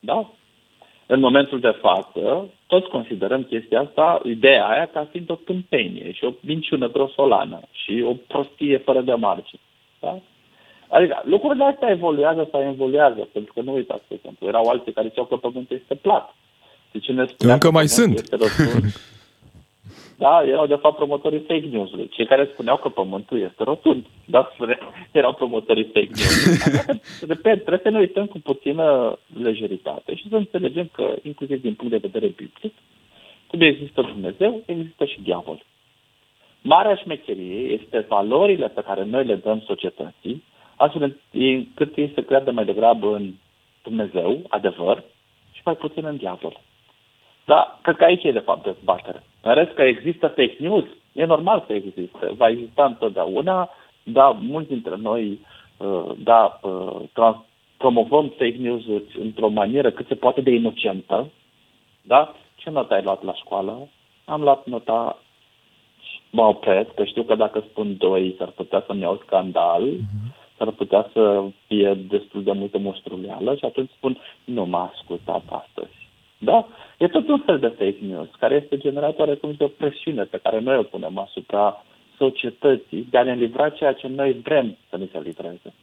Da? 0.00 0.30
În 1.06 1.20
momentul 1.20 1.60
de 1.60 1.78
față, 1.80 2.48
toți 2.66 2.88
considerăm 2.88 3.42
chestia 3.42 3.80
asta, 3.80 4.20
ideea 4.24 4.66
aia, 4.66 4.86
ca 4.92 5.08
fiind 5.10 5.30
o 5.30 5.34
tâmpenie 5.34 6.12
și 6.12 6.24
o 6.24 6.32
minciună 6.40 6.88
grosolană 6.90 7.60
și 7.70 8.04
o 8.06 8.12
prostie 8.26 8.78
fără 8.78 9.00
de 9.00 9.12
margine. 9.14 9.60
Da? 10.00 10.18
Adică 10.88 11.22
lucrurile 11.24 11.64
astea 11.64 11.90
evoluează 11.90 12.48
sau 12.50 12.62
evoluează, 12.62 13.28
pentru 13.32 13.52
că 13.52 13.60
nu 13.60 13.74
uitați, 13.74 14.02
de 14.08 14.14
exemplu, 14.14 14.46
erau 14.46 14.68
alții 14.68 14.92
care 14.92 15.08
ziceau 15.08 15.24
că 15.24 15.36
pământul 15.36 15.78
este 15.80 15.94
plat. 15.94 16.34
Deci 16.92 17.08
ne 17.08 17.24
Încă 17.38 17.70
mai 17.70 17.88
sunt. 17.88 18.18
Este 18.18 18.36
da, 20.18 20.42
erau 20.46 20.66
de 20.66 20.74
fapt 20.74 20.96
promotorii 20.96 21.38
fake 21.38 21.66
news-ului. 21.70 22.08
Cei 22.08 22.26
care 22.26 22.48
spuneau 22.52 22.76
că 22.76 22.88
pământul 22.88 23.40
este 23.40 23.62
rotund. 23.64 24.04
Da, 24.24 24.52
erau 25.12 25.32
promotorii 25.32 25.84
fake 25.84 26.10
news 26.14 26.64
Repet, 27.28 27.64
trebuie 27.64 27.80
să 27.82 27.90
ne 27.90 27.98
uităm 27.98 28.26
cu 28.26 28.38
puțină 28.38 29.18
lejeritate 29.42 30.14
și 30.14 30.28
să 30.28 30.36
înțelegem 30.36 30.88
că, 30.92 31.14
inclusiv 31.22 31.60
din 31.60 31.74
punct 31.74 31.92
de 31.92 32.08
vedere 32.08 32.26
biblic, 32.26 32.74
cum 33.46 33.60
există 33.60 34.02
Dumnezeu, 34.02 34.62
există 34.66 35.04
și 35.04 35.20
diavol. 35.20 35.62
Marea 36.62 36.94
șmecherie 36.94 37.72
este 37.72 38.04
valorile 38.08 38.68
pe 38.68 38.82
care 38.82 39.04
noi 39.04 39.24
le 39.24 39.34
dăm 39.34 39.60
societății, 39.66 40.42
astfel 40.76 41.16
încât 41.32 41.96
ei 41.96 42.12
se 42.14 42.24
creadă 42.24 42.50
mai 42.50 42.64
degrabă 42.64 43.14
în 43.14 43.32
Dumnezeu, 43.82 44.42
adevăr, 44.48 45.04
și 45.52 45.60
mai 45.64 45.76
puțin 45.76 46.04
în 46.04 46.16
diavol. 46.16 46.60
Da, 47.46 47.78
cred 47.82 47.96
că 47.96 48.04
aici 48.04 48.24
e 48.24 48.32
de 48.32 48.38
fapt 48.38 48.62
dezbatere. 48.64 49.22
În 49.40 49.54
rest 49.54 49.72
că 49.72 49.82
există 49.82 50.26
fake 50.26 50.56
news, 50.58 50.84
e 51.12 51.24
normal 51.24 51.64
să 51.66 51.72
existe, 51.72 52.32
va 52.36 52.48
exista 52.48 52.84
întotdeauna, 52.84 53.70
da, 54.02 54.28
mulți 54.30 54.68
dintre 54.68 54.96
noi, 54.96 55.40
uh, 55.76 56.10
da, 56.18 56.60
uh, 56.62 57.00
trans- 57.12 57.44
promovăm 57.76 58.28
fake 58.28 58.56
news 58.58 58.82
într-o 59.18 59.48
manieră 59.48 59.90
cât 59.90 60.06
se 60.06 60.14
poate 60.14 60.40
de 60.40 60.50
inocentă, 60.50 61.30
da? 62.02 62.34
Ce 62.54 62.70
notă 62.70 62.94
ai 62.94 63.02
luat 63.02 63.22
la 63.22 63.34
școală? 63.34 63.88
Am 64.24 64.42
luat 64.42 64.66
nota 64.66 65.18
mă 66.30 66.42
opresc, 66.42 66.94
că 66.94 67.04
știu 67.04 67.22
că 67.22 67.34
dacă 67.34 67.64
spun 67.70 67.96
doi 67.96 68.34
s-ar 68.38 68.48
putea 68.48 68.84
să-mi 68.86 69.00
iau 69.00 69.20
scandal, 69.24 69.88
uh-huh. 69.88 70.56
s-ar 70.56 70.70
putea 70.70 71.10
să 71.12 71.44
fie 71.66 71.94
destul 71.94 72.42
de 72.42 72.52
multă 72.52 72.78
mostruleală 72.78 73.54
și 73.54 73.64
atunci 73.64 73.90
spun 73.96 74.18
nu 74.44 74.64
m-a 74.64 74.92
ascultat 74.94 75.42
astăzi. 75.50 76.05
Da? 76.38 76.66
E 76.98 77.08
tot 77.08 77.28
un 77.28 77.38
fel 77.38 77.58
de 77.58 77.68
fake 77.68 77.98
news, 78.00 78.28
care 78.38 78.54
este 78.54 78.76
generat 78.76 79.18
oarecum 79.18 79.52
de 79.52 79.64
o 79.64 79.68
presiune 79.68 80.22
pe 80.24 80.40
care 80.42 80.60
noi 80.60 80.76
o 80.76 80.82
punem 80.82 81.18
asupra 81.18 81.84
societății 82.16 83.06
de 83.10 83.18
a 83.18 83.22
ne 83.22 83.34
livra 83.34 83.68
ceea 83.68 83.92
ce 83.92 84.06
noi 84.06 84.32
vrem 84.32 84.76
să 84.90 84.96
ne 84.96 85.06
se 85.12 85.20
livreze. 85.20 85.74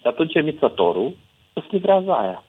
Și 0.00 0.06
atunci 0.06 0.34
emițătorul 0.34 1.16
îți 1.52 1.66
livrează 1.70 2.12
aia. 2.12 2.44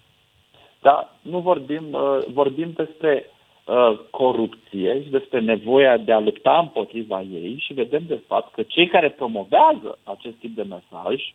Da? 0.82 1.16
Nu 1.22 1.40
vorbim, 1.40 1.94
uh, 1.94 2.18
vorbim 2.28 2.72
despre 2.76 3.26
uh, 3.66 4.00
corupție 4.10 5.04
și 5.04 5.10
despre 5.10 5.40
nevoia 5.40 5.98
de 5.98 6.12
a 6.12 6.20
lupta 6.20 6.60
împotriva 6.60 7.22
ei 7.22 7.58
și 7.60 7.74
vedem 7.74 8.04
de 8.08 8.20
fapt 8.28 8.54
că 8.54 8.64
cei 8.64 8.88
care 8.88 9.10
promovează 9.10 9.98
acest 10.04 10.36
tip 10.36 10.56
de 10.56 10.64
mesaj 10.64 11.34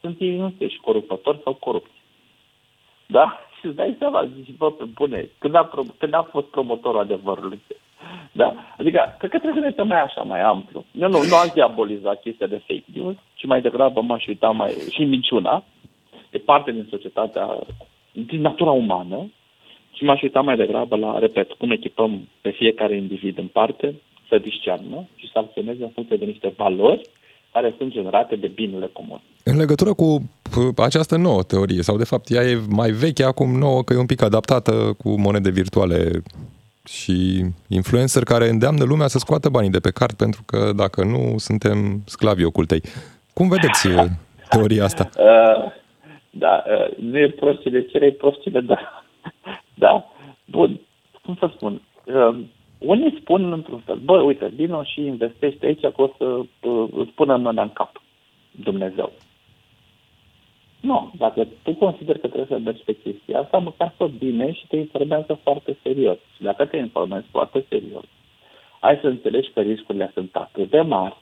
sunt 0.00 0.20
ei 0.20 0.38
înșiși 0.38 0.80
corupători 0.80 1.40
sau 1.44 1.54
corupți. 1.54 2.02
Da? 3.06 3.43
Și 3.64 3.70
îți 3.70 3.78
dai 3.82 3.96
seama, 3.98 4.28
zici, 4.36 4.56
bă, 4.56 4.70
pe 4.70 4.84
bune, 4.84 5.28
când 5.38 5.54
a, 5.54 5.70
când 5.98 6.14
a 6.14 6.28
fost 6.30 6.46
promotorul 6.46 7.00
adevărului. 7.00 7.60
Da? 8.32 8.54
Adică, 8.78 9.14
cred 9.18 9.30
că 9.30 9.38
trebuie 9.38 9.52
să 9.52 9.60
ne 9.60 9.66
uităm 9.66 9.86
mai 9.86 10.02
așa, 10.02 10.22
mai 10.22 10.40
amplu. 10.40 10.84
Eu 10.92 11.08
nu, 11.08 11.18
nu 11.28 11.36
am 11.36 11.50
diabolizat 11.54 12.20
chestia 12.20 12.46
de 12.46 12.62
fake 12.66 12.90
news, 12.94 13.16
ci 13.34 13.44
mai 13.44 13.60
degrabă 13.60 14.00
m-aș 14.00 14.26
uita 14.26 14.50
mai... 14.50 14.72
și 14.90 15.04
minciuna, 15.04 15.64
e 16.30 16.38
parte 16.38 16.72
din 16.72 16.86
societatea, 16.90 17.58
din 18.12 18.40
natura 18.40 18.70
umană, 18.70 19.30
și 19.92 20.04
m-aș 20.04 20.22
uita 20.22 20.40
mai 20.40 20.56
degrabă 20.56 20.96
la, 20.96 21.18
repet, 21.18 21.52
cum 21.52 21.70
echipăm 21.70 22.28
pe 22.40 22.50
fiecare 22.50 22.96
individ 22.96 23.38
în 23.38 23.46
parte, 23.46 23.94
să 24.28 24.38
discernă 24.38 25.08
și 25.16 25.30
să 25.32 25.38
acționeze 25.38 25.82
în 25.82 25.90
funcție 25.90 26.16
de 26.16 26.24
niște 26.24 26.52
valori 26.56 27.00
care 27.52 27.74
sunt 27.78 27.92
generate 27.92 28.36
de 28.36 28.46
binele 28.46 28.86
comun. 28.92 29.20
În 29.44 29.56
legătură 29.56 29.94
cu 29.94 30.22
această 30.76 31.16
nouă 31.16 31.42
teorie, 31.42 31.82
sau 31.82 31.96
de 31.96 32.04
fapt 32.04 32.30
ea 32.30 32.42
e 32.42 32.60
mai 32.68 32.90
veche 32.90 33.24
acum 33.24 33.58
nouă, 33.58 33.82
că 33.82 33.92
e 33.92 33.98
un 33.98 34.06
pic 34.06 34.22
adaptată 34.22 34.72
cu 34.98 35.20
monede 35.20 35.50
virtuale 35.50 36.22
și 36.84 37.44
influencer 37.68 38.22
care 38.22 38.48
îndeamnă 38.48 38.84
lumea 38.84 39.06
să 39.06 39.18
scoată 39.18 39.48
banii 39.48 39.70
de 39.70 39.78
pe 39.78 39.90
card, 39.90 40.12
pentru 40.12 40.42
că 40.46 40.72
dacă 40.76 41.04
nu, 41.04 41.34
suntem 41.38 42.02
sclavi 42.06 42.44
ocultei. 42.44 42.82
Cum 43.32 43.48
vedeți 43.48 43.86
uh, 43.86 44.04
teoria 44.48 44.84
asta? 44.84 45.08
Uh, 45.18 45.72
da, 46.30 46.64
uh, 46.66 46.96
nu 46.98 47.18
e 47.18 47.28
prostile 47.30 47.86
cere, 47.86 48.06
e 48.06 48.12
prostile 48.12 48.60
da. 48.60 49.04
da. 49.84 50.04
Bun, 50.44 50.80
cum 51.24 51.36
să 51.38 51.50
spun? 51.54 51.82
Uh, 52.04 52.36
unii 52.78 53.18
spun 53.20 53.52
într-un 53.52 53.82
fel, 53.84 53.96
bă, 54.04 54.20
uite, 54.20 54.52
vino 54.54 54.82
și 54.82 55.06
investește 55.06 55.66
aici 55.66 55.80
că 55.80 56.02
o 56.02 56.08
să 56.18 56.24
uh, 56.24 56.88
îți 56.96 57.10
pună 57.10 57.36
mâna 57.36 57.62
în 57.62 57.70
cap 57.72 58.02
Dumnezeu. 58.50 59.12
Nu, 60.84 61.12
dacă 61.16 61.48
tu 61.62 61.74
consideri 61.74 62.20
că 62.20 62.26
trebuie 62.26 62.58
să 62.58 62.64
mergi 62.64 62.82
pe 62.82 62.96
chestia 62.96 63.40
asta, 63.40 63.58
măcar 63.58 63.92
să 63.96 64.06
bine 64.06 64.52
și 64.52 64.66
te 64.66 64.76
informează 64.76 65.38
foarte 65.42 65.76
serios. 65.82 66.18
Și 66.36 66.42
dacă 66.42 66.64
te 66.64 66.76
informezi 66.76 67.26
foarte 67.30 67.64
serios, 67.68 68.04
ai 68.80 68.98
să 69.00 69.06
înțelegi 69.06 69.50
că 69.50 69.60
riscurile 69.60 70.10
sunt 70.14 70.36
atât 70.36 70.70
de 70.70 70.80
mari, 70.80 71.16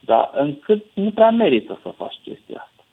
dar 0.00 0.30
încât 0.34 0.84
nu 0.94 1.10
prea 1.10 1.30
merită 1.30 1.78
să 1.82 1.88
faci 1.88 2.18
chestia 2.22 2.60
asta. 2.60 2.84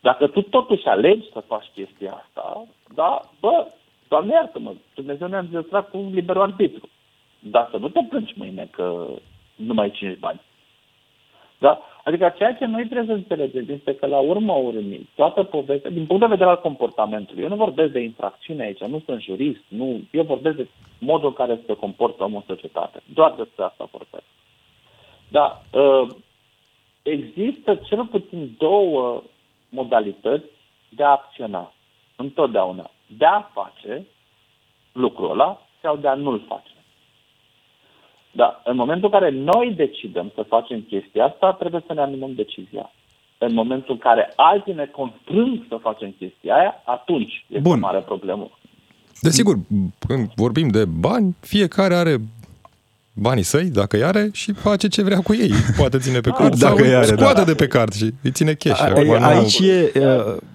Dacă 0.00 0.26
tu 0.26 0.42
totuși 0.42 0.86
alegi 0.86 1.30
să 1.32 1.40
faci 1.40 1.66
chestia 1.74 2.12
asta, 2.12 2.66
da, 2.94 3.20
bă, 3.40 3.66
Doamne 4.08 4.32
iartă-mă, 4.32 4.74
Dumnezeu 4.94 5.28
ne-a 5.28 5.38
înzestrat 5.38 5.90
cu 5.90 6.10
liberul 6.12 6.42
arbitru. 6.42 6.88
Dar 7.38 7.68
să 7.70 7.76
nu 7.76 7.88
te 7.88 8.00
plângi 8.08 8.34
mâine 8.36 8.68
că 8.70 9.06
nu 9.54 9.74
mai 9.74 9.90
cine 9.90 10.16
bani. 10.20 10.40
Da? 11.58 11.82
Adică 12.04 12.34
ceea 12.36 12.54
ce 12.54 12.64
noi 12.64 12.84
trebuie 12.86 13.06
să 13.06 13.12
înțelegem 13.12 13.64
este 13.68 13.94
că 13.94 14.06
la 14.06 14.18
urma 14.18 14.54
urmii, 14.54 15.08
toată 15.14 15.42
povestea, 15.42 15.90
din 15.90 16.06
punct 16.06 16.22
de 16.22 16.28
vedere 16.28 16.50
al 16.50 16.60
comportamentului, 16.60 17.42
eu 17.42 17.48
nu 17.48 17.56
vorbesc 17.56 17.92
de 17.92 18.00
infracțiune 18.00 18.62
aici, 18.62 18.80
nu 18.80 19.02
sunt 19.04 19.22
jurist, 19.22 19.60
nu, 19.68 20.00
eu 20.10 20.22
vorbesc 20.22 20.56
de 20.56 20.68
modul 20.98 21.28
în 21.28 21.34
care 21.34 21.60
se 21.66 21.72
comportă 21.72 22.24
omul 22.24 22.42
în 22.46 22.54
societate. 22.54 23.02
Doar 23.14 23.34
despre 23.36 23.64
asta 23.64 23.88
vorbesc. 23.90 24.24
Da, 25.28 25.62
ă, 25.74 26.06
există 27.02 27.74
cel 27.74 28.06
puțin 28.06 28.54
două 28.58 29.22
modalități 29.68 30.50
de 30.88 31.04
a 31.04 31.10
acționa 31.10 31.72
întotdeauna 32.16 32.90
de 33.16 33.24
a 33.24 33.40
face 33.40 34.06
lucrul 34.92 35.30
ăla 35.30 35.60
sau 35.82 35.96
de 35.96 36.08
a 36.08 36.14
nu-l 36.14 36.44
face. 36.48 36.67
Da, 38.32 38.62
în 38.64 38.76
momentul 38.76 39.10
în 39.12 39.18
care 39.18 39.30
noi 39.30 39.74
decidem 39.76 40.32
să 40.34 40.42
facem 40.48 40.80
chestia 40.80 41.24
asta, 41.24 41.52
trebuie 41.52 41.82
să 41.86 41.92
ne 41.92 42.00
animăm 42.00 42.32
decizia. 42.34 42.92
În 43.38 43.54
momentul 43.54 43.92
în 43.92 43.98
care 43.98 44.32
alții 44.36 44.74
ne 44.74 44.86
constrâng 44.86 45.64
să 45.68 45.76
facem 45.76 46.14
chestia 46.18 46.54
aia, 46.54 46.82
atunci 46.84 47.44
este 47.48 47.68
Bun. 47.68 47.76
o 47.76 47.86
mare 47.86 48.00
problemă. 48.00 48.50
Desigur, 49.20 49.54
când 50.06 50.30
vorbim 50.34 50.68
de 50.68 50.84
bani, 50.84 51.36
fiecare 51.40 51.94
are 51.94 52.16
banii 53.18 53.42
săi, 53.42 53.64
dacă 53.64 53.96
îi 53.96 54.04
are, 54.04 54.28
și 54.32 54.52
face 54.52 54.88
ce 54.88 55.02
vrea 55.02 55.20
cu 55.20 55.34
ei. 55.34 55.52
Poate 55.76 55.98
ține 55.98 56.20
pe 56.20 56.30
card 56.30 56.58
dacă 56.58 56.84
sau 56.84 56.96
are, 56.96 57.06
scoate 57.06 57.38
da. 57.38 57.44
de 57.44 57.54
pe 57.54 57.66
card 57.66 57.92
și 57.92 58.14
îi 58.22 58.30
ține 58.30 58.52
cash. 58.52 58.80
A, 58.80 58.92
a, 59.20 59.26
aici 59.26 59.58
e 59.58 59.92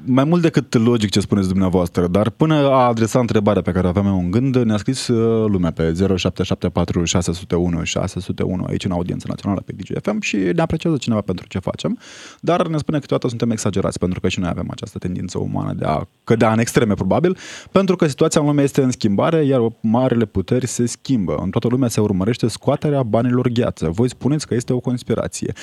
mai 0.05 0.23
mult 0.23 0.41
decât 0.41 0.73
logic 0.73 1.09
ce 1.09 1.19
spuneți 1.19 1.47
dumneavoastră, 1.47 2.07
dar 2.07 2.29
până 2.29 2.55
a 2.55 2.87
adresa 2.87 3.19
întrebarea 3.19 3.61
pe 3.61 3.71
care 3.71 3.87
aveam 3.87 4.05
eu 4.05 4.19
în 4.19 4.31
gând, 4.31 4.55
ne-a 4.55 4.77
scris 4.77 5.07
uh, 5.07 5.49
lumea 5.49 5.71
pe 5.71 5.83
0774 6.17 7.03
601 7.03 7.83
601 7.83 8.65
aici 8.69 8.85
în 8.85 8.91
audiența 8.91 9.25
națională 9.29 9.63
pe 9.65 9.73
DGFM 9.77 10.19
și 10.19 10.35
ne 10.35 10.61
apreciază 10.61 10.97
cineva 10.97 11.21
pentru 11.21 11.45
ce 11.47 11.59
facem, 11.59 11.99
dar 12.39 12.67
ne 12.67 12.77
spune 12.77 12.97
că 12.97 13.01
câteodată 13.03 13.27
suntem 13.27 13.51
exagerați 13.51 13.99
pentru 13.99 14.19
că 14.19 14.27
și 14.27 14.39
noi 14.39 14.49
avem 14.49 14.67
această 14.71 14.97
tendință 14.97 15.37
umană 15.37 15.73
de 15.73 15.85
a 15.85 16.07
cădea 16.23 16.51
în 16.51 16.59
extreme 16.59 16.93
probabil, 16.93 17.37
pentru 17.71 17.95
că 17.95 18.07
situația 18.07 18.41
în 18.41 18.47
lume 18.47 18.63
este 18.63 18.81
în 18.81 18.91
schimbare, 18.91 19.45
iar 19.45 19.61
marele 19.79 20.25
puteri 20.25 20.67
se 20.67 20.85
schimbă. 20.85 21.39
În 21.41 21.49
toată 21.49 21.67
lumea 21.67 21.87
se 21.87 22.01
urmărește 22.01 22.47
scoaterea 22.53 23.03
banilor 23.03 23.47
gheață. 23.47 23.89
Voi 23.89 24.09
spuneți 24.09 24.47
că 24.47 24.53
este 24.53 24.73
o 24.73 24.79
conspirație. 24.79 25.53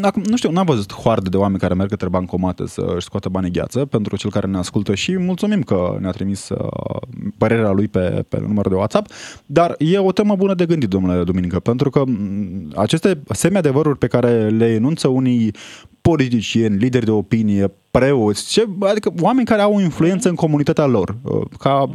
Acum, 0.00 0.22
nu 0.22 0.36
știu, 0.36 0.50
n-am 0.50 0.66
văzut 0.66 0.92
hoarde 0.92 1.28
de 1.28 1.36
oameni 1.36 1.60
care 1.60 1.74
merg 1.74 1.90
către 1.90 2.08
bancomate 2.08 2.66
să 2.66 2.92
își 2.94 3.04
scoată 3.04 3.28
banii 3.28 3.50
gheață. 3.50 3.66
viață 3.68 3.84
pentru 3.84 4.16
cel 4.16 4.30
care 4.30 4.46
ne 4.46 4.56
ascultă 4.56 4.94
și 4.94 5.18
mulțumim 5.18 5.62
că 5.62 5.96
ne-a 6.00 6.10
trimis 6.10 6.48
uh, 6.48 7.00
părerea 7.38 7.70
lui 7.70 7.88
pe, 7.88 8.24
pe 8.28 8.40
numărul 8.40 8.70
de 8.70 8.76
WhatsApp, 8.76 9.10
dar 9.46 9.74
e 9.78 9.98
o 9.98 10.12
temă 10.12 10.36
bună 10.36 10.54
de 10.54 10.66
gândit, 10.66 10.88
domnule 10.88 11.24
Duminică, 11.24 11.60
pentru 11.60 11.90
că 11.90 12.02
mm, 12.06 12.72
aceste 12.76 13.22
semi-adevăruri 13.30 13.98
pe 13.98 14.06
care 14.06 14.48
le 14.48 14.66
enunță 14.66 15.08
unii 15.08 15.54
politicieni, 16.00 16.76
lideri 16.76 17.04
de 17.04 17.10
opinie, 17.10 17.72
preoți, 17.98 18.48
ce, 18.48 18.68
adică 18.80 19.12
oameni 19.20 19.46
care 19.46 19.62
au 19.62 19.80
influență 19.80 20.28
în 20.28 20.34
comunitatea 20.34 20.86
lor, 20.86 21.16
uh, 21.22 21.40
ca 21.58 21.90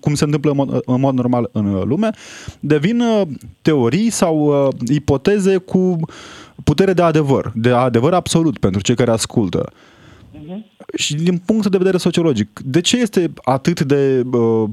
cum 0.00 0.14
se 0.14 0.24
întâmplă 0.24 0.50
în 0.50 0.56
mod, 0.56 0.80
în 0.84 1.00
mod 1.00 1.14
normal 1.14 1.48
în 1.52 1.82
lume, 1.84 2.10
devin 2.60 3.00
uh, 3.00 3.22
teorii 3.62 4.10
sau 4.10 4.36
uh, 4.38 4.68
ipoteze 4.88 5.56
cu 5.56 5.96
putere 6.64 6.92
de 6.92 7.02
adevăr, 7.02 7.52
de 7.54 7.70
adevăr 7.70 8.12
absolut 8.12 8.58
pentru 8.58 8.80
cei 8.80 8.94
care 8.94 9.10
ascultă. 9.10 9.70
Uh-huh. 9.72 10.94
Și 10.96 11.14
din 11.14 11.42
punct 11.44 11.66
de 11.66 11.78
vedere 11.78 11.96
sociologic, 11.96 12.60
de 12.64 12.80
ce 12.80 12.96
este 12.96 13.32
atât 13.44 13.80
de 13.80 14.22
uh, 14.32 14.68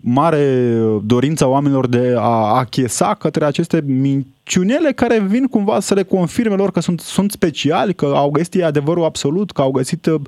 mare 0.00 0.74
dorința 1.04 1.48
oamenilor 1.48 1.86
de 1.86 2.14
a 2.18 2.58
achesa 2.58 3.14
către 3.14 3.44
aceste 3.44 3.82
minciunele 3.86 4.92
care 4.92 5.20
vin 5.20 5.46
cumva 5.46 5.80
să 5.80 5.94
le 5.94 6.02
confirme 6.02 6.54
lor 6.54 6.70
că 6.70 6.80
sunt, 6.80 7.00
sunt 7.00 7.30
speciali, 7.30 7.94
că 7.94 8.12
au 8.14 8.30
găsit 8.30 8.62
adevărul 8.62 9.04
absolut, 9.04 9.50
că 9.50 9.60
au 9.60 9.70
găsit 9.70 10.06
uh, 10.06 10.20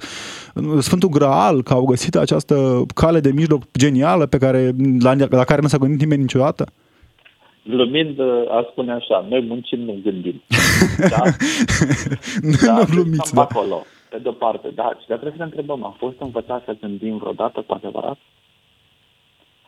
Sfântul 0.79 1.09
Graal, 1.09 1.63
că 1.63 1.73
au 1.73 1.85
găsit 1.85 2.17
această 2.17 2.85
cale 2.95 3.21
de 3.21 3.33
mijloc 3.33 3.63
genială 3.79 4.27
pe 4.27 4.39
care, 4.39 4.71
la, 5.01 5.15
la 5.31 5.45
care 5.45 5.61
nu 5.61 5.69
s-a 5.69 5.79
gândit 5.79 6.01
nimeni 6.01 6.21
niciodată? 6.21 6.67
Glumind, 7.65 8.19
uh, 8.19 8.27
a 8.49 8.67
spune 8.71 8.93
așa, 8.93 9.27
noi 9.29 9.45
muncim, 9.49 9.81
nu 9.81 10.01
gândim. 10.03 10.43
Da? 11.09 11.23
nu, 12.43 12.57
da, 12.67 12.73
nu 12.73 12.85
glumiți, 12.91 13.35
da. 13.35 13.41
acolo, 13.41 13.85
pe 14.11 14.19
de-o 14.23 14.33
parte, 14.33 14.69
da. 14.75 14.89
Și 15.01 15.09
dar 15.09 15.19
trebuie 15.19 15.33
să 15.37 15.39
ne 15.39 15.51
întrebăm, 15.51 15.85
am 15.85 15.95
fost 15.99 16.17
învățat 16.19 16.65
să 16.65 16.77
gândim 16.81 17.17
vreodată 17.17 17.65
cu 17.67 17.75
adevărat? 17.75 18.19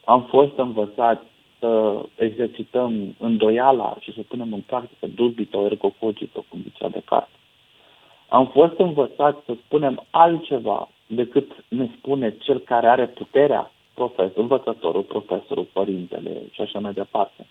Am 0.04 0.22
fost 0.22 0.52
învățați 0.56 1.24
să 1.58 2.02
exercităm 2.16 3.14
îndoiala 3.18 3.96
și 4.00 4.12
să 4.12 4.20
punem 4.28 4.52
în 4.52 4.60
practică 4.60 5.06
dubito, 5.06 5.64
ergo 5.64 5.94
cogito, 6.00 6.44
cum 6.48 6.60
zicea 6.62 6.88
de 6.88 7.02
carte. 7.04 7.38
Am 8.28 8.46
fost 8.46 8.78
învățați 8.78 9.44
să 9.44 9.56
spunem 9.64 10.04
altceva 10.10 10.88
decât 11.06 11.64
ne 11.68 11.88
spune 11.96 12.36
cel 12.38 12.58
care 12.58 12.86
are 12.86 13.06
puterea, 13.06 13.72
profesor, 13.94 14.32
învățătorul, 14.34 15.02
profesorul, 15.02 15.68
părintele 15.72 16.42
și 16.50 16.60
așa 16.60 16.78
mai 16.78 16.92
departe. 16.92 17.46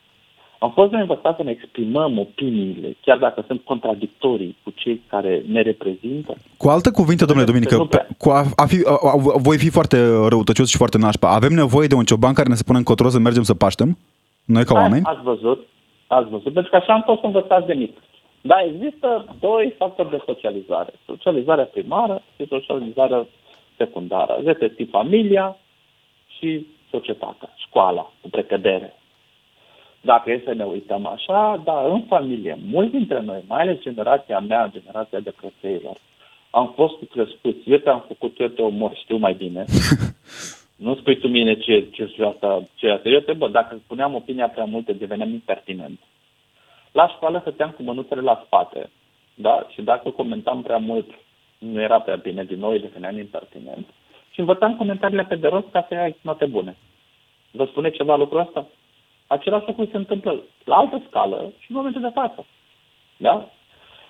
Am 0.63 0.71
fost 0.71 0.91
învățați 0.91 1.37
să 1.37 1.43
ne 1.43 1.51
exprimăm 1.51 2.19
opiniile, 2.19 2.95
chiar 3.01 3.17
dacă 3.17 3.43
sunt 3.47 3.61
contradictorii 3.61 4.57
cu 4.63 4.71
cei 4.75 5.01
care 5.07 5.43
ne 5.47 5.61
reprezintă. 5.61 6.35
Cu 6.57 6.69
alte 6.69 6.91
cuvinte, 6.91 7.25
domnule 7.25 7.47
Duminică, 7.47 7.87
cu 8.17 8.29
a, 8.29 8.43
a 8.55 8.65
fi, 8.65 8.77
a, 8.85 8.91
a, 8.91 9.15
voi 9.47 9.57
fi 9.57 9.69
foarte 9.69 9.97
răutăcios 10.27 10.69
și 10.69 10.77
foarte 10.77 10.97
nașpa. 10.97 11.29
Avem 11.29 11.53
nevoie 11.53 11.87
de 11.87 11.95
un 11.95 12.03
cioban 12.03 12.33
care 12.33 12.49
ne 12.49 12.55
spune 12.55 12.77
încotro 12.77 13.09
să 13.09 13.19
mergem 13.19 13.43
să 13.43 13.53
paștem? 13.53 13.97
Noi 14.45 14.63
ca 14.63 14.73
oameni? 14.73 15.05
Ați 15.05 15.23
văzut, 15.23 15.67
ați 16.07 16.29
văzut, 16.29 16.53
pentru 16.53 16.71
că 16.71 16.77
așa 16.77 16.93
am 16.93 17.03
fost 17.05 17.23
învățați 17.23 17.67
de 17.67 17.73
mic. 17.73 17.97
Da, 18.41 18.55
există 18.71 19.35
doi 19.39 19.73
factori 19.77 20.09
de 20.09 20.23
socializare. 20.25 20.93
Socializarea 21.05 21.63
primară 21.63 22.21
și 22.35 22.47
socializarea 22.47 23.27
secundară. 23.77 24.39
Respectiv 24.43 24.89
familia 24.89 25.57
și 26.37 26.67
societatea, 26.89 27.49
școala, 27.55 28.11
cu 28.21 28.29
precădere. 28.29 28.93
Dacă 30.05 30.31
e 30.31 30.41
să 30.45 30.53
ne 30.53 30.63
uităm 30.63 31.05
așa, 31.05 31.61
da, 31.63 31.85
în 31.87 32.01
familie, 32.01 32.57
mulți 32.71 32.91
dintre 32.91 33.21
noi, 33.21 33.43
mai 33.47 33.61
ales 33.61 33.79
generația 33.79 34.39
mea, 34.39 34.71
generația 34.73 35.19
de 35.19 35.33
cățeilor, 35.41 35.97
am 36.49 36.73
fost 36.75 36.93
crescuți. 37.11 37.69
Eu 37.69 37.77
te-am 37.77 38.03
făcut, 38.07 38.39
eu 38.39 38.47
te 38.47 38.61
omor, 38.61 38.95
știu 38.95 39.17
mai 39.17 39.33
bine. 39.33 39.65
nu 40.85 40.95
spui 40.95 41.17
tu 41.17 41.27
mine 41.27 41.53
ce, 41.55 41.87
ce 41.91 42.05
știu 42.05 42.27
asta, 42.27 42.67
ce 42.75 42.89
asta. 42.89 43.09
Eu 43.09 43.19
te, 43.19 43.33
bă, 43.33 43.47
dacă 43.47 43.79
spuneam 43.83 44.15
opinia 44.15 44.49
prea 44.49 44.65
multe, 44.65 44.93
deveneam 44.93 45.29
impertinent. 45.29 45.99
La 46.91 47.07
școală 47.07 47.39
stăteam 47.39 47.69
cu 47.69 47.83
mânuțele 47.83 48.21
la 48.21 48.41
spate, 48.45 48.89
da? 49.33 49.67
Și 49.73 49.81
dacă 49.81 50.09
comentam 50.09 50.61
prea 50.61 50.77
mult, 50.77 51.09
nu 51.57 51.81
era 51.81 51.99
prea 51.99 52.15
bine, 52.15 52.43
din 52.43 52.59
nou 52.59 52.77
deveneam 52.77 53.17
impertinent. 53.17 53.85
Și 54.31 54.39
învățam 54.39 54.75
comentariile 54.75 55.23
pe 55.23 55.35
de 55.35 55.47
rost 55.47 55.67
ca 55.71 55.85
să 55.89 55.95
ai 55.95 56.15
note 56.21 56.45
bune. 56.45 56.75
Vă 57.51 57.65
spune 57.65 57.89
ceva 57.89 58.15
lucrul 58.15 58.39
ăsta? 58.39 58.67
Același 59.27 59.67
lucru 59.67 59.85
se 59.91 59.97
întâmplă 59.97 60.41
la 60.63 60.75
altă 60.75 61.01
scală 61.07 61.51
și 61.59 61.71
în 61.71 61.75
momentul 61.75 62.01
de 62.01 62.11
față. 62.13 62.45
Da? 63.17 63.49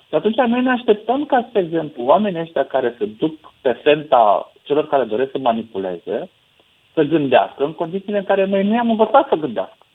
Și 0.07 0.15
atunci 0.15 0.35
noi 0.35 0.61
ne 0.61 0.71
așteptăm 0.71 1.25
ca, 1.25 1.45
spre 1.49 1.61
exemplu, 1.61 2.03
oamenii 2.03 2.41
ăștia 2.41 2.65
care 2.65 2.95
se 2.97 3.05
duc 3.05 3.53
pe 3.61 3.71
fenta 3.71 4.51
celor 4.63 4.87
care 4.87 5.03
doresc 5.03 5.31
să 5.31 5.37
manipuleze, 5.37 6.29
să 6.93 7.01
gândească 7.01 7.63
în 7.63 7.73
condițiile 7.73 8.17
în 8.17 8.23
care 8.23 8.45
noi 8.45 8.63
nu 8.63 8.73
i-am 8.73 8.89
învățat 8.89 9.27
să 9.27 9.35
gândească. 9.35 9.85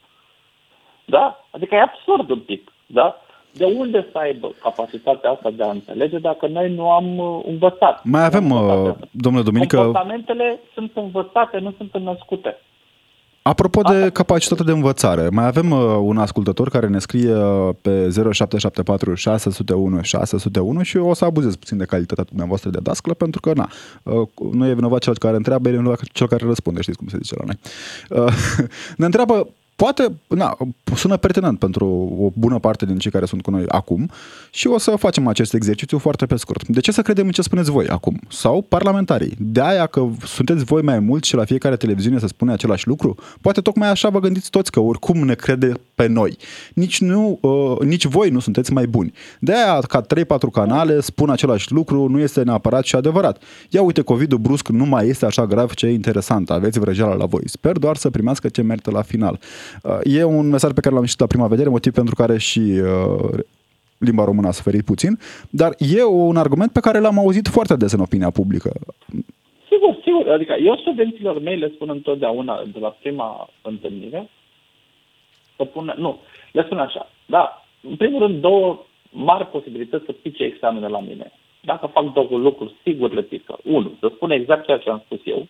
Da? 1.04 1.44
Adică 1.50 1.74
e 1.74 1.80
absurd 1.80 2.30
un 2.30 2.40
pic. 2.40 2.72
Da? 2.86 3.16
De 3.52 3.64
unde 3.64 4.08
să 4.12 4.18
aibă 4.18 4.50
capacitatea 4.62 5.30
asta 5.30 5.50
de 5.50 5.62
a 5.62 5.70
înțelege 5.70 6.18
dacă 6.18 6.46
noi 6.46 6.74
nu 6.74 6.90
am 6.90 7.18
uh, 7.18 7.42
învățat? 7.46 8.04
Mai 8.04 8.24
avem, 8.24 8.50
uh, 8.50 8.94
domnule 9.10 9.44
Duminică... 9.44 9.76
Comportamentele 9.76 10.60
sunt 10.74 10.90
învățate, 10.94 11.58
nu 11.58 11.74
sunt 11.76 11.96
născute. 11.96 12.56
Apropo 13.48 13.80
de 13.80 14.10
capacitatea 14.12 14.64
de 14.64 14.72
învățare, 14.72 15.28
mai 15.28 15.46
avem 15.46 15.70
uh, 15.70 15.78
un 16.00 16.18
ascultător 16.18 16.70
care 16.70 16.86
ne 16.86 16.98
scrie 16.98 17.34
uh, 17.34 17.74
pe 17.80 17.90
0774 18.10 19.14
601 19.14 20.02
601 20.02 20.82
și 20.82 20.96
eu 20.96 21.08
o 21.08 21.14
să 21.14 21.24
abuzez 21.24 21.56
puțin 21.56 21.76
de 21.76 21.84
calitatea 21.84 22.24
dumneavoastră 22.24 22.70
de 22.70 22.78
dasclă 22.82 23.14
pentru 23.14 23.40
că, 23.40 23.52
na, 23.54 23.70
uh, 24.02 24.28
nu 24.52 24.68
e 24.68 24.74
vinovat 24.74 25.00
cel 25.00 25.18
care 25.18 25.36
întreabă, 25.36 25.68
e 25.68 25.72
vinovat 25.72 26.00
cel 26.12 26.28
care 26.28 26.46
răspunde, 26.46 26.80
știți 26.80 26.98
cum 26.98 27.08
se 27.08 27.18
zice 27.22 27.34
la 27.38 27.44
noi. 27.44 27.58
Uh, 28.24 28.34
ne 28.96 29.04
întreabă 29.04 29.48
poate, 29.82 30.12
na, 30.26 30.56
sună 30.96 31.16
pertinent 31.16 31.58
pentru 31.58 31.86
o 32.20 32.30
bună 32.34 32.58
parte 32.58 32.86
din 32.86 32.98
cei 32.98 33.10
care 33.10 33.26
sunt 33.26 33.42
cu 33.42 33.50
noi 33.50 33.64
acum 33.68 34.10
și 34.50 34.66
o 34.66 34.78
să 34.78 34.90
facem 34.90 35.26
acest 35.26 35.54
exercițiu 35.54 35.98
foarte 35.98 36.26
pe 36.26 36.36
scurt. 36.36 36.68
De 36.68 36.80
ce 36.80 36.92
să 36.92 37.02
credem 37.02 37.26
în 37.26 37.32
ce 37.32 37.42
spuneți 37.42 37.70
voi 37.70 37.86
acum? 37.86 38.20
Sau 38.28 38.62
parlamentarii? 38.62 39.34
De 39.38 39.60
aia 39.60 39.86
că 39.86 40.08
sunteți 40.24 40.64
voi 40.64 40.82
mai 40.82 40.98
mulți 40.98 41.28
și 41.28 41.34
la 41.34 41.44
fiecare 41.44 41.76
televiziune 41.76 42.18
să 42.18 42.26
spune 42.26 42.52
același 42.52 42.86
lucru? 42.86 43.14
Poate 43.40 43.60
tocmai 43.60 43.88
așa 43.88 44.08
vă 44.08 44.20
gândiți 44.20 44.50
toți 44.50 44.70
că 44.70 44.80
oricum 44.80 45.18
ne 45.18 45.34
crede 45.34 45.72
pe 45.94 46.06
noi. 46.06 46.36
Nici, 46.74 47.00
nu, 47.00 47.38
uh, 47.40 47.80
nici 47.80 48.04
voi 48.04 48.30
nu 48.30 48.38
sunteți 48.38 48.72
mai 48.72 48.86
buni. 48.86 49.12
De 49.38 49.52
aia 49.52 49.78
ca 49.80 50.00
3-4 50.00 50.04
canale 50.52 51.00
spun 51.00 51.30
același 51.30 51.72
lucru, 51.72 52.08
nu 52.08 52.18
este 52.18 52.42
neapărat 52.42 52.84
și 52.84 52.94
adevărat. 52.94 53.42
Ia 53.68 53.82
uite, 53.82 54.02
COVID-ul 54.02 54.38
brusc 54.38 54.68
nu 54.68 54.84
mai 54.84 55.08
este 55.08 55.26
așa 55.26 55.46
grav 55.46 55.74
ce 55.74 55.86
e 55.86 55.92
interesant, 55.92 56.50
aveți 56.50 56.78
vrăjeala 56.78 57.14
la 57.14 57.26
voi. 57.26 57.42
Sper 57.44 57.78
doar 57.78 57.96
să 57.96 58.10
primească 58.10 58.48
ce 58.48 58.62
merită 58.62 58.90
la 58.90 59.02
final. 59.02 59.40
Uh, 59.82 59.98
e 60.02 60.24
un 60.24 60.48
mesaj 60.48 60.72
pe 60.72 60.80
care 60.80 60.94
l-am 60.94 61.04
citit 61.04 61.20
la 61.20 61.26
prima 61.26 61.46
vedere, 61.46 61.68
motiv 61.68 61.92
pentru 61.92 62.14
care 62.14 62.38
și 62.38 62.60
uh, 62.60 63.38
limba 63.98 64.24
română 64.24 64.48
a 64.48 64.50
suferit 64.50 64.84
puțin, 64.84 65.18
dar 65.50 65.74
e 65.78 66.04
un 66.04 66.36
argument 66.36 66.72
pe 66.72 66.80
care 66.80 66.98
l-am 66.98 67.18
auzit 67.18 67.48
foarte 67.48 67.76
des 67.76 67.92
în 67.92 68.00
opinia 68.00 68.30
publică. 68.30 68.70
Sigur, 69.68 69.98
sigur. 70.04 70.32
Adică 70.32 70.56
eu 70.64 70.76
studenților 70.76 71.40
mei 71.40 71.58
le 71.58 71.72
spun 71.74 71.88
întotdeauna 71.90 72.62
de 72.72 72.78
la 72.78 72.88
prima 72.88 73.48
întâlnire 73.62 74.28
să 75.56 75.64
pună, 75.64 75.94
nu, 75.96 76.18
le 76.52 76.62
spun 76.64 76.78
așa, 76.78 77.10
da, 77.26 77.64
în 77.82 77.96
primul 77.96 78.20
rând 78.20 78.40
două 78.40 78.86
mari 79.10 79.46
posibilități 79.46 80.04
să 80.04 80.12
pice 80.12 80.44
examene 80.44 80.88
la 80.88 81.00
mine. 81.00 81.32
Dacă 81.60 81.86
fac 81.86 82.12
două 82.12 82.38
lucruri, 82.38 82.74
sigur 82.82 83.12
le 83.12 83.22
pică. 83.22 83.58
Unu, 83.64 83.92
să 84.00 84.10
spun 84.14 84.30
exact 84.30 84.64
ceea 84.64 84.78
ce 84.78 84.90
am 84.90 85.02
spus 85.04 85.20
eu. 85.24 85.46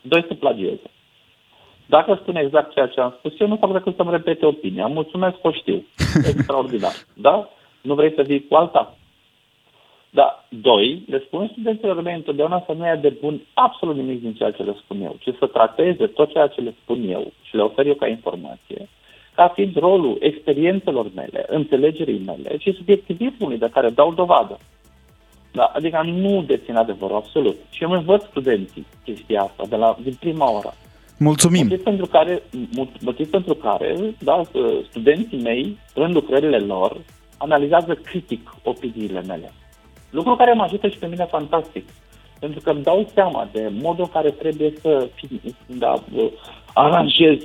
Doi, 0.00 0.24
să 0.28 0.34
plagieze. 0.34 0.90
Dacă 1.88 2.18
spun 2.20 2.36
exact 2.36 2.72
ceea 2.72 2.86
ce 2.86 3.00
am 3.00 3.14
spus 3.18 3.40
eu, 3.40 3.48
nu 3.48 3.56
fac 3.56 3.72
decât 3.72 3.96
să-mi 3.96 4.10
repete 4.10 4.46
opinia. 4.46 4.86
Mulțumesc 4.86 5.40
că 5.40 5.50
știu. 5.50 5.84
Extraordinar. 6.32 6.92
Da? 7.14 7.48
Nu 7.80 7.94
vrei 7.94 8.12
să 8.14 8.22
vii 8.22 8.46
cu 8.48 8.54
alta? 8.54 8.96
Da. 10.10 10.44
Doi, 10.48 11.02
le 11.06 11.22
spun 11.26 11.48
studenților 11.52 12.02
mei 12.02 12.14
întotdeauna 12.14 12.62
să 12.66 12.72
nu 12.72 12.84
ia 12.84 12.96
de 12.96 13.16
bun 13.20 13.40
absolut 13.54 13.96
nimic 13.96 14.20
din 14.20 14.34
ceea 14.34 14.50
ce 14.50 14.62
le 14.62 14.76
spun 14.82 15.02
eu, 15.02 15.16
ci 15.20 15.36
să 15.38 15.46
trateze 15.46 16.06
tot 16.06 16.30
ceea 16.30 16.46
ce 16.46 16.60
le 16.60 16.74
spun 16.82 17.08
eu 17.08 17.32
și 17.42 17.56
le 17.56 17.62
ofer 17.62 17.86
eu 17.86 17.94
ca 17.94 18.06
informație, 18.06 18.88
ca 19.34 19.48
fiind 19.48 19.76
rolul 19.76 20.16
experiențelor 20.20 21.06
mele, 21.14 21.44
înțelegerii 21.46 22.22
mele 22.26 22.58
și 22.58 22.72
subiectivismului 22.72 23.58
de 23.58 23.68
care 23.72 23.90
dau 23.90 24.14
dovadă. 24.14 24.58
Da, 25.52 25.64
adică 25.74 26.02
nu 26.04 26.42
dețin 26.42 26.76
adevărul 26.76 27.16
absolut. 27.16 27.56
Și 27.70 27.82
eu 27.82 27.90
învăț 27.90 28.22
studenții 28.22 28.86
chestia 29.04 29.42
asta 29.42 29.64
de 29.68 29.76
la, 29.76 29.96
din 30.02 30.16
prima 30.20 30.50
oră. 30.50 30.74
Mulțumim! 31.18 31.66
Motiv 31.66 31.82
pentru 31.82 32.06
care, 32.06 32.42
motiv 33.00 33.30
pentru 33.30 33.54
care 33.54 34.14
da, 34.18 34.42
studenții 34.90 35.42
mei, 35.42 35.78
în 35.94 36.12
lucrările 36.12 36.58
lor, 36.58 36.96
analizează 37.38 37.94
critic 37.94 38.54
opiniile 38.62 39.22
mele. 39.22 39.52
Lucru 40.10 40.36
care 40.36 40.52
mă 40.52 40.62
ajută 40.62 40.88
și 40.88 40.98
pe 40.98 41.06
mine 41.06 41.24
fantastic. 41.24 41.84
Pentru 42.40 42.60
că 42.60 42.70
îmi 42.70 42.82
dau 42.82 43.10
seama 43.14 43.48
de 43.52 43.70
modul 43.80 44.04
în 44.04 44.10
care 44.10 44.30
trebuie 44.30 44.72
să 44.80 45.08
da, 45.66 46.04
aranjez 46.74 47.36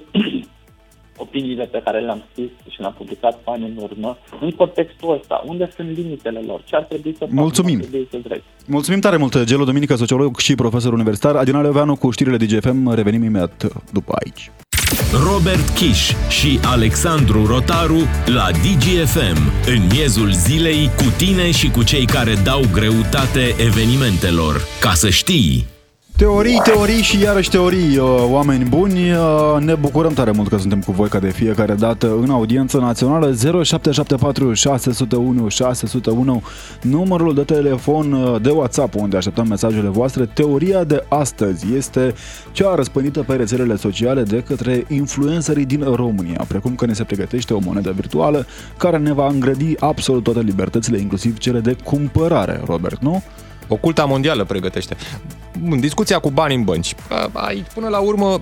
opiniile 1.17 1.65
pe 1.65 1.81
care 1.85 1.99
le-am 1.99 2.23
scris 2.31 2.49
și 2.69 2.79
le-am 2.79 2.93
publicat 2.97 3.39
ani 3.45 3.63
în 3.63 3.83
urmă, 3.83 4.17
în 4.41 4.51
contextul 4.51 5.17
ăsta, 5.19 5.43
unde 5.45 5.71
sunt 5.75 5.89
limitele 5.97 6.39
lor, 6.47 6.61
ce 6.65 6.75
ar 6.75 6.83
trebui 6.83 7.11
să 7.17 7.25
fac, 7.25 7.29
Mulțumim. 7.29 7.79
ce 7.79 7.83
ar 7.83 7.89
trebui 7.89 8.07
să 8.11 8.17
drept. 8.23 8.43
Mulțumim 8.67 8.99
tare 8.99 9.17
mult, 9.17 9.43
Gelo 9.43 9.63
Dominică, 9.63 9.95
sociolog 9.95 10.37
și 10.39 10.55
profesor 10.55 10.93
universitar. 10.93 11.35
Adina 11.35 11.61
Leoveanu 11.61 11.95
cu 11.95 12.11
știrile 12.11 12.37
DGFM. 12.37 12.93
Revenim 12.93 13.23
imediat 13.23 13.67
după 13.91 14.13
aici. 14.23 14.51
Robert 15.31 15.69
Kiș 15.69 16.11
și 16.29 16.59
Alexandru 16.65 17.45
Rotaru 17.45 17.97
la 18.25 18.47
DGFM, 18.51 19.51
în 19.67 19.87
miezul 19.91 20.31
zilei, 20.31 20.89
cu 20.97 21.03
tine 21.17 21.51
și 21.51 21.69
cu 21.69 21.83
cei 21.83 22.05
care 22.05 22.33
dau 22.43 22.61
greutate 22.71 23.55
evenimentelor. 23.65 24.61
Ca 24.79 24.91
să 24.93 25.09
știi! 25.09 25.65
Teorii, 26.17 26.61
teorii 26.63 27.01
și 27.01 27.21
iarăși 27.21 27.49
teorii, 27.49 27.97
uh, 27.97 28.25
oameni 28.29 28.63
buni. 28.63 29.11
Uh, 29.11 29.57
Ne 29.59 29.75
bucurăm 29.75 30.13
tare 30.13 30.31
mult 30.31 30.49
că 30.49 30.57
suntem 30.57 30.79
cu 30.79 30.91
voi 30.91 31.09
ca 31.09 31.19
de 31.19 31.29
fiecare 31.29 31.73
dată 31.73 32.17
în 32.21 32.29
audiență 32.29 32.77
națională 32.77 33.25
0774 33.33 34.53
601 34.53 35.47
601 35.47 36.43
numărul 36.81 37.33
de 37.33 37.41
telefon 37.41 38.11
uh, 38.11 38.41
de 38.41 38.49
WhatsApp 38.49 38.95
unde 38.95 39.17
așteptăm 39.17 39.47
mesajele 39.47 39.87
voastre. 39.87 40.25
Teoria 40.25 40.83
de 40.83 41.05
astăzi 41.07 41.75
este 41.75 42.13
cea 42.51 42.75
răspândită 42.75 43.23
pe 43.27 43.35
rețelele 43.35 43.75
sociale 43.75 44.23
de 44.23 44.43
către 44.47 44.85
influencerii 44.89 45.65
din 45.65 45.83
România, 45.95 46.45
precum 46.47 46.75
că 46.75 46.85
ne 46.85 46.93
se 46.93 47.03
pregătește 47.03 47.53
o 47.53 47.59
monedă 47.59 47.91
virtuală 47.91 48.45
care 48.77 48.97
ne 48.97 49.13
va 49.13 49.27
îngrădi 49.27 49.75
absolut 49.79 50.23
toate 50.23 50.39
libertățile, 50.39 50.99
inclusiv 50.99 51.37
cele 51.37 51.59
de 51.59 51.75
cumpărare, 51.83 52.61
Robert, 52.65 53.01
nu? 53.01 53.23
Oculta 53.73 54.05
mondială 54.05 54.43
pregătește. 54.43 54.95
În 55.69 55.79
discuția 55.79 56.19
cu 56.19 56.29
bani 56.29 56.55
în 56.55 56.63
bănci. 56.63 56.95
Aici, 57.31 57.65
până 57.73 57.87
la 57.87 57.99
urmă, 57.99 58.39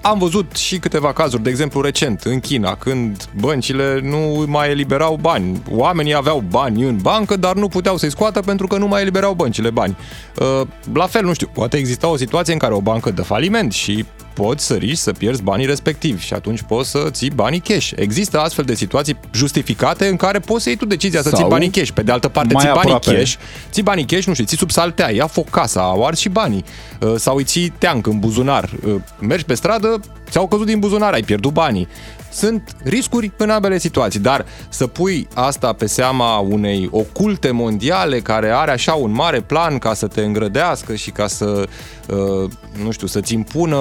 am 0.00 0.18
văzut 0.18 0.56
și 0.56 0.78
câteva 0.78 1.12
cazuri, 1.12 1.42
de 1.42 1.50
exemplu 1.50 1.80
recent, 1.80 2.20
în 2.20 2.40
China, 2.40 2.74
când 2.74 3.28
băncile 3.40 4.00
nu 4.02 4.44
mai 4.46 4.70
eliberau 4.70 5.18
bani. 5.20 5.62
Oamenii 5.70 6.14
aveau 6.14 6.44
bani 6.50 6.82
în 6.82 6.96
bancă, 6.96 7.36
dar 7.36 7.54
nu 7.54 7.68
puteau 7.68 7.96
să-i 7.96 8.10
scoată 8.10 8.40
pentru 8.40 8.66
că 8.66 8.76
nu 8.76 8.86
mai 8.86 9.00
eliberau 9.00 9.34
băncile 9.34 9.70
bani. 9.70 9.96
Uh, 10.36 10.66
La 10.92 11.06
fel, 11.06 11.24
nu 11.24 11.32
știu, 11.32 11.50
poate 11.52 11.76
exista 11.76 12.08
o 12.08 12.16
situație 12.16 12.52
în 12.52 12.58
care 12.58 12.74
o 12.74 12.80
bancă 12.80 13.10
dă 13.10 13.22
faliment 13.22 13.72
și 13.72 14.04
poți 14.34 14.66
să 14.66 14.74
riști 14.74 14.96
să 14.96 15.12
pierzi 15.12 15.42
banii 15.42 15.66
respectivi 15.66 16.24
și 16.24 16.34
atunci 16.34 16.62
poți 16.62 16.90
să 16.90 17.06
ții 17.10 17.30
banii 17.30 17.60
cash. 17.60 17.90
Există 17.96 18.40
astfel 18.40 18.64
de 18.64 18.74
situații 18.74 19.16
justificate 19.32 20.06
în 20.06 20.16
care 20.16 20.38
poți 20.38 20.62
să 20.62 20.68
iei 20.68 20.78
tu 20.78 20.84
decizia 20.86 21.22
să 21.22 21.28
Sau 21.28 21.38
ții 21.38 21.48
banii 21.48 21.70
cash. 21.70 21.90
Pe 21.90 22.02
de 22.02 22.12
altă 22.12 22.28
parte, 22.28 22.52
mai 22.52 22.64
ții 22.64 22.72
banii 22.74 22.92
aproape. 22.92 23.18
cash, 23.18 23.34
ții 23.70 23.82
banii 23.82 24.04
cash, 24.04 24.24
nu 24.24 24.32
știu, 24.32 24.44
ții 24.44 24.56
sub 24.56 24.70
saltea, 24.70 25.10
ia 25.12 25.26
foc 25.26 25.48
casa, 25.48 25.80
au 25.80 26.06
ars 26.06 26.18
și 26.18 26.28
banii. 26.28 26.64
Uh, 27.00 27.14
Sau 27.16 27.36
îi 27.36 27.44
ții 27.44 27.72
teanc 27.78 28.06
în 28.06 28.18
buzunar. 28.18 28.70
Uh, 28.86 28.94
Mergi 29.20 29.44
pe 29.44 29.54
stradă, 29.54 29.97
ți-au 30.30 30.48
căzut 30.48 30.66
din 30.66 30.78
buzunar, 30.78 31.12
ai 31.12 31.22
pierdut 31.22 31.52
banii. 31.52 31.88
Sunt 32.32 32.76
riscuri 32.84 33.32
în 33.36 33.50
ambele 33.50 33.78
situații, 33.78 34.20
dar 34.20 34.46
să 34.68 34.86
pui 34.86 35.28
asta 35.34 35.72
pe 35.72 35.86
seama 35.86 36.38
unei 36.38 36.88
oculte 36.92 37.50
mondiale 37.50 38.20
care 38.20 38.50
are 38.50 38.70
așa 38.70 38.94
un 38.94 39.12
mare 39.12 39.40
plan 39.40 39.78
ca 39.78 39.94
să 39.94 40.06
te 40.06 40.20
îngrădească 40.20 40.94
și 40.94 41.10
ca 41.10 41.26
să, 41.26 41.68
uh, 42.08 42.50
nu 42.82 42.90
știu, 42.90 43.06
să-ți 43.06 43.34
impună 43.34 43.78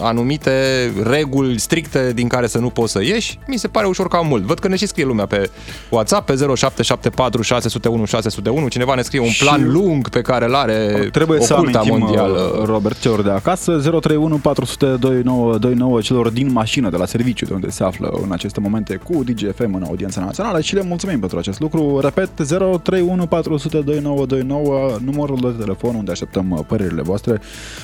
anumite 0.00 0.50
reguli 1.04 1.58
stricte 1.58 2.12
din 2.14 2.28
care 2.28 2.46
să 2.46 2.58
nu 2.58 2.70
poți 2.70 2.92
să 2.92 3.02
ieși, 3.02 3.38
mi 3.46 3.56
se 3.56 3.68
pare 3.68 3.86
ușor 3.86 4.08
cam 4.08 4.26
mult. 4.26 4.42
Văd 4.42 4.58
că 4.58 4.68
ne 4.68 4.76
și 4.76 4.86
scrie 4.86 5.04
lumea 5.04 5.26
pe 5.26 5.50
WhatsApp, 5.88 6.26
pe 6.26 6.32
0774 6.34 7.42
601 7.42 8.04
601, 8.04 8.68
cineva 8.68 8.94
ne 8.94 9.02
scrie 9.02 9.20
un 9.20 9.28
plan 9.38 9.58
Și- 9.60 9.66
lung 9.66 10.08
pe 10.08 10.20
care 10.20 10.44
îl 10.44 10.54
are 10.54 11.08
Trebuie 11.12 11.40
să 11.40 11.54
oculta 11.54 11.78
amintim, 11.78 11.98
mondială. 12.00 12.56
uh, 12.60 12.64
Robert, 12.66 12.98
celor 12.98 13.22
de 13.22 13.30
acasă, 13.30 13.72
031 13.78 14.36
400 14.36 14.86
2929 14.86 16.00
celor 16.00 16.28
din 16.28 16.52
mașină, 16.52 16.90
de 16.90 16.96
la 16.96 17.06
serviciu, 17.06 17.44
de 17.46 17.54
unde 17.54 17.70
se 17.70 17.84
află 17.84 18.18
în 18.22 18.32
aceste 18.32 18.60
momente 18.60 18.96
cu 18.96 19.24
DGFM 19.24 19.74
în 19.74 19.82
audiența 19.82 20.20
națională 20.20 20.60
și 20.60 20.74
le 20.74 20.82
mulțumim 20.82 21.18
pentru 21.18 21.38
acest 21.38 21.60
lucru. 21.60 21.98
Repet, 22.00 22.28
031 22.34 23.26
400 23.26 23.78
2929 23.78 24.96
numărul 25.04 25.38
de 25.40 25.62
telefon 25.62 25.94
unde 25.94 26.10
așteptăm 26.10 26.50
uh, 26.50 26.58
părerile 26.66 27.02
voastre 27.02 27.40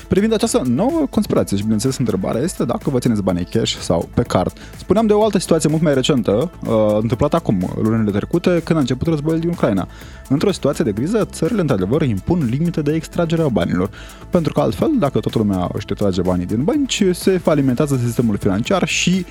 privind 0.09 0.33
această 0.33 0.62
nouă 0.64 1.07
conspirație. 1.11 1.57
Și 1.57 1.64
bineînțeles, 1.81 1.99
întrebarea 1.99 2.40
este 2.40 2.64
dacă 2.64 2.90
vă 2.90 2.99
țineți 2.99 3.23
banii 3.23 3.45
cash 3.45 3.75
sau 3.75 4.09
pe 4.14 4.23
card. 4.23 4.53
Spuneam 4.77 5.07
de 5.07 5.12
o 5.12 5.25
altă 5.25 5.38
situație 5.38 5.69
mult 5.69 5.83
mai 5.83 5.95
recentă, 5.95 6.51
uh, 6.66 6.99
întâmplată 7.01 7.37
acum, 7.37 7.71
lunile 7.83 8.11
trecute, 8.11 8.61
când 8.64 8.79
a 8.79 8.81
început 8.81 9.07
războiul 9.07 9.40
din 9.40 9.49
Ucraina. 9.49 9.88
Într-o 10.29 10.53
situație 10.53 10.85
de 10.85 10.93
criză, 10.93 11.25
țările 11.25 11.61
într-adevăr 11.61 12.03
impun 12.03 12.49
limite 12.51 12.83
de 12.83 12.93
extragere 12.93 13.43
a 13.43 13.49
banilor. 13.49 13.90
Pentru 14.31 14.53
că 14.53 14.61
altfel, 14.61 14.90
dacă 14.99 15.21
toată 15.21 15.38
lumea 15.38 15.71
își 15.73 15.87
trage 15.87 16.23
banii 16.23 16.47
din 16.47 16.64
bănci, 16.64 17.05
se 17.12 17.38
falimentează 17.38 18.01
sistemul 18.05 18.37
financiar 18.37 18.87
și 18.87 19.25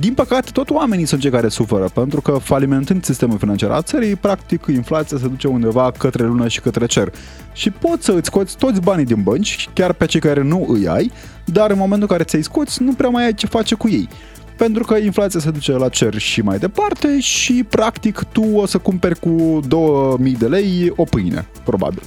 din 0.00 0.14
păcate, 0.14 0.50
tot 0.52 0.70
oamenii 0.70 1.04
sunt 1.04 1.20
cei 1.20 1.30
care 1.30 1.48
suferă, 1.48 1.88
pentru 1.94 2.20
că 2.20 2.32
falimentând 2.32 3.04
sistemul 3.04 3.38
financiar 3.38 3.70
al 3.70 3.82
țării, 3.82 4.16
practic 4.16 4.66
inflația 4.66 5.18
se 5.18 5.28
duce 5.28 5.48
undeva 5.48 5.92
către 5.98 6.24
lună 6.24 6.48
și 6.48 6.60
către 6.60 6.86
cer. 6.86 7.12
Și 7.52 7.70
poți 7.70 8.04
să 8.04 8.12
îți 8.12 8.26
scoți 8.26 8.56
toți 8.56 8.80
banii 8.80 9.04
din 9.04 9.22
bănci, 9.22 9.68
chiar 9.72 9.92
pe 9.92 10.06
cei 10.06 10.20
care 10.20 10.42
nu 10.42 10.66
îi 10.68 10.88
ai, 10.88 11.12
dar 11.52 11.70
în 11.70 11.78
momentul 11.78 12.08
în 12.10 12.16
care 12.16 12.28
ți-ai 12.28 12.42
scoți, 12.42 12.82
nu 12.82 12.92
prea 12.92 13.08
mai 13.08 13.24
ai 13.24 13.34
ce 13.34 13.46
face 13.46 13.74
cu 13.74 13.88
ei. 13.88 14.08
Pentru 14.56 14.84
că 14.84 14.96
inflația 14.96 15.40
se 15.40 15.50
duce 15.50 15.72
la 15.72 15.88
cer 15.88 16.18
și 16.18 16.40
mai 16.40 16.58
departe 16.58 17.20
și 17.20 17.64
practic 17.68 18.22
tu 18.32 18.42
o 18.54 18.66
să 18.66 18.78
cumperi 18.78 19.18
cu 19.18 19.60
2000 19.68 20.34
de 20.34 20.46
lei 20.46 20.92
o 20.96 21.04
pâine, 21.04 21.46
probabil. 21.64 22.02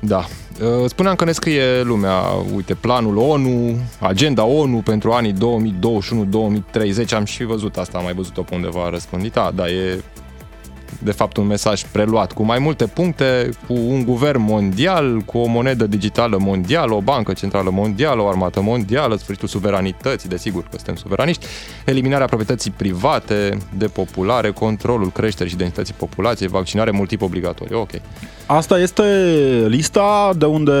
Da. 0.00 0.24
Uh, 0.62 0.88
Spuneam 0.88 1.14
că 1.14 1.24
ne 1.24 1.32
scrie 1.32 1.82
lumea, 1.82 2.20
uite, 2.54 2.74
planul 2.74 3.16
ONU, 3.16 3.76
agenda 4.00 4.44
ONU 4.44 4.76
pentru 4.76 5.10
anii 5.10 5.32
2021-2030, 5.32 5.36
am 7.14 7.24
și 7.24 7.44
văzut 7.44 7.76
asta, 7.76 7.98
am 7.98 8.04
mai 8.04 8.14
văzut-o 8.14 8.42
pe 8.42 8.54
undeva 8.54 8.90
răspândită, 8.90 9.52
da, 9.54 9.68
e 9.68 10.02
de 11.02 11.10
fapt 11.10 11.36
un 11.36 11.46
mesaj 11.46 11.82
preluat 11.84 12.32
cu 12.32 12.42
mai 12.42 12.58
multe 12.58 12.86
puncte, 12.86 13.50
cu 13.66 13.72
un 13.72 14.04
guvern 14.04 14.40
mondial, 14.40 15.18
cu 15.18 15.38
o 15.38 15.46
monedă 15.46 15.86
digitală 15.86 16.36
mondială, 16.40 16.94
o 16.94 17.00
bancă 17.00 17.32
centrală 17.32 17.70
mondială, 17.70 18.22
o 18.22 18.28
armată 18.28 18.60
mondială, 18.60 19.16
sfârșitul 19.16 19.48
suveranității, 19.48 20.28
desigur 20.28 20.62
că 20.62 20.76
suntem 20.76 20.94
suveraniști, 20.94 21.46
eliminarea 21.84 22.26
proprietății 22.26 22.70
private, 22.70 23.58
depopulare, 23.76 24.50
controlul 24.50 25.10
creșterii 25.10 25.52
și 25.52 25.58
densității 25.58 25.94
populației, 25.94 26.48
vaccinare 26.48 26.90
multiple 26.90 27.26
obligatorie. 27.26 27.76
Ok. 27.76 27.90
Asta 28.50 28.78
este 28.78 29.02
lista 29.66 30.30
de 30.38 30.44
unde 30.44 30.72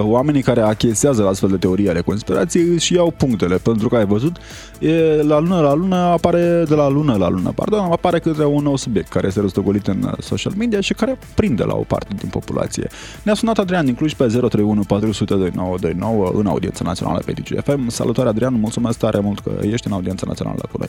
oamenii 0.00 0.42
care 0.42 0.60
achesează 0.60 1.22
la 1.22 1.28
astfel 1.28 1.48
de 1.48 1.56
teorii 1.56 1.88
ale 1.88 2.00
conspirației 2.00 2.64
își 2.64 2.94
iau 2.94 3.10
punctele, 3.10 3.56
pentru 3.56 3.88
că 3.88 3.96
ai 3.96 4.06
văzut, 4.06 4.36
e, 4.80 5.22
la 5.22 5.38
lună 5.38 5.60
la 5.60 5.74
lună 5.74 5.96
apare, 5.96 6.64
de 6.68 6.74
la 6.74 6.88
lună 6.88 7.16
la 7.16 7.28
lună, 7.28 7.52
pardon, 7.54 7.78
apare 7.78 8.18
câte 8.18 8.44
un 8.44 8.62
nou 8.62 8.76
subiect 8.76 9.08
care 9.08 9.26
este 9.26 9.40
răstogolit 9.40 9.86
în 9.86 10.10
social 10.18 10.52
media 10.56 10.80
și 10.80 10.94
care 10.94 11.18
prinde 11.34 11.64
la 11.64 11.74
o 11.74 11.84
parte 11.86 12.14
din 12.18 12.28
populație. 12.28 12.88
Ne-a 13.22 13.34
sunat 13.34 13.58
Adrian 13.58 13.84
din 13.84 13.94
Cluj 13.94 14.14
pe 14.14 14.26
031 14.26 14.82
400 14.82 15.34
2929 15.34 16.30
în 16.34 16.46
audiența 16.46 16.84
națională 16.84 17.22
pe 17.24 17.32
DGFM. 17.32 17.88
Salutare 17.88 18.28
Adrian, 18.28 18.54
mulțumesc 18.54 18.98
tare 18.98 19.20
mult 19.20 19.38
că 19.38 19.50
ești 19.62 19.86
în 19.86 19.92
audiența 19.92 20.24
națională 20.28 20.68
cu 20.72 20.78
noi. 20.78 20.88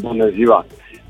Bună 0.00 0.30
ziua! 0.34 0.66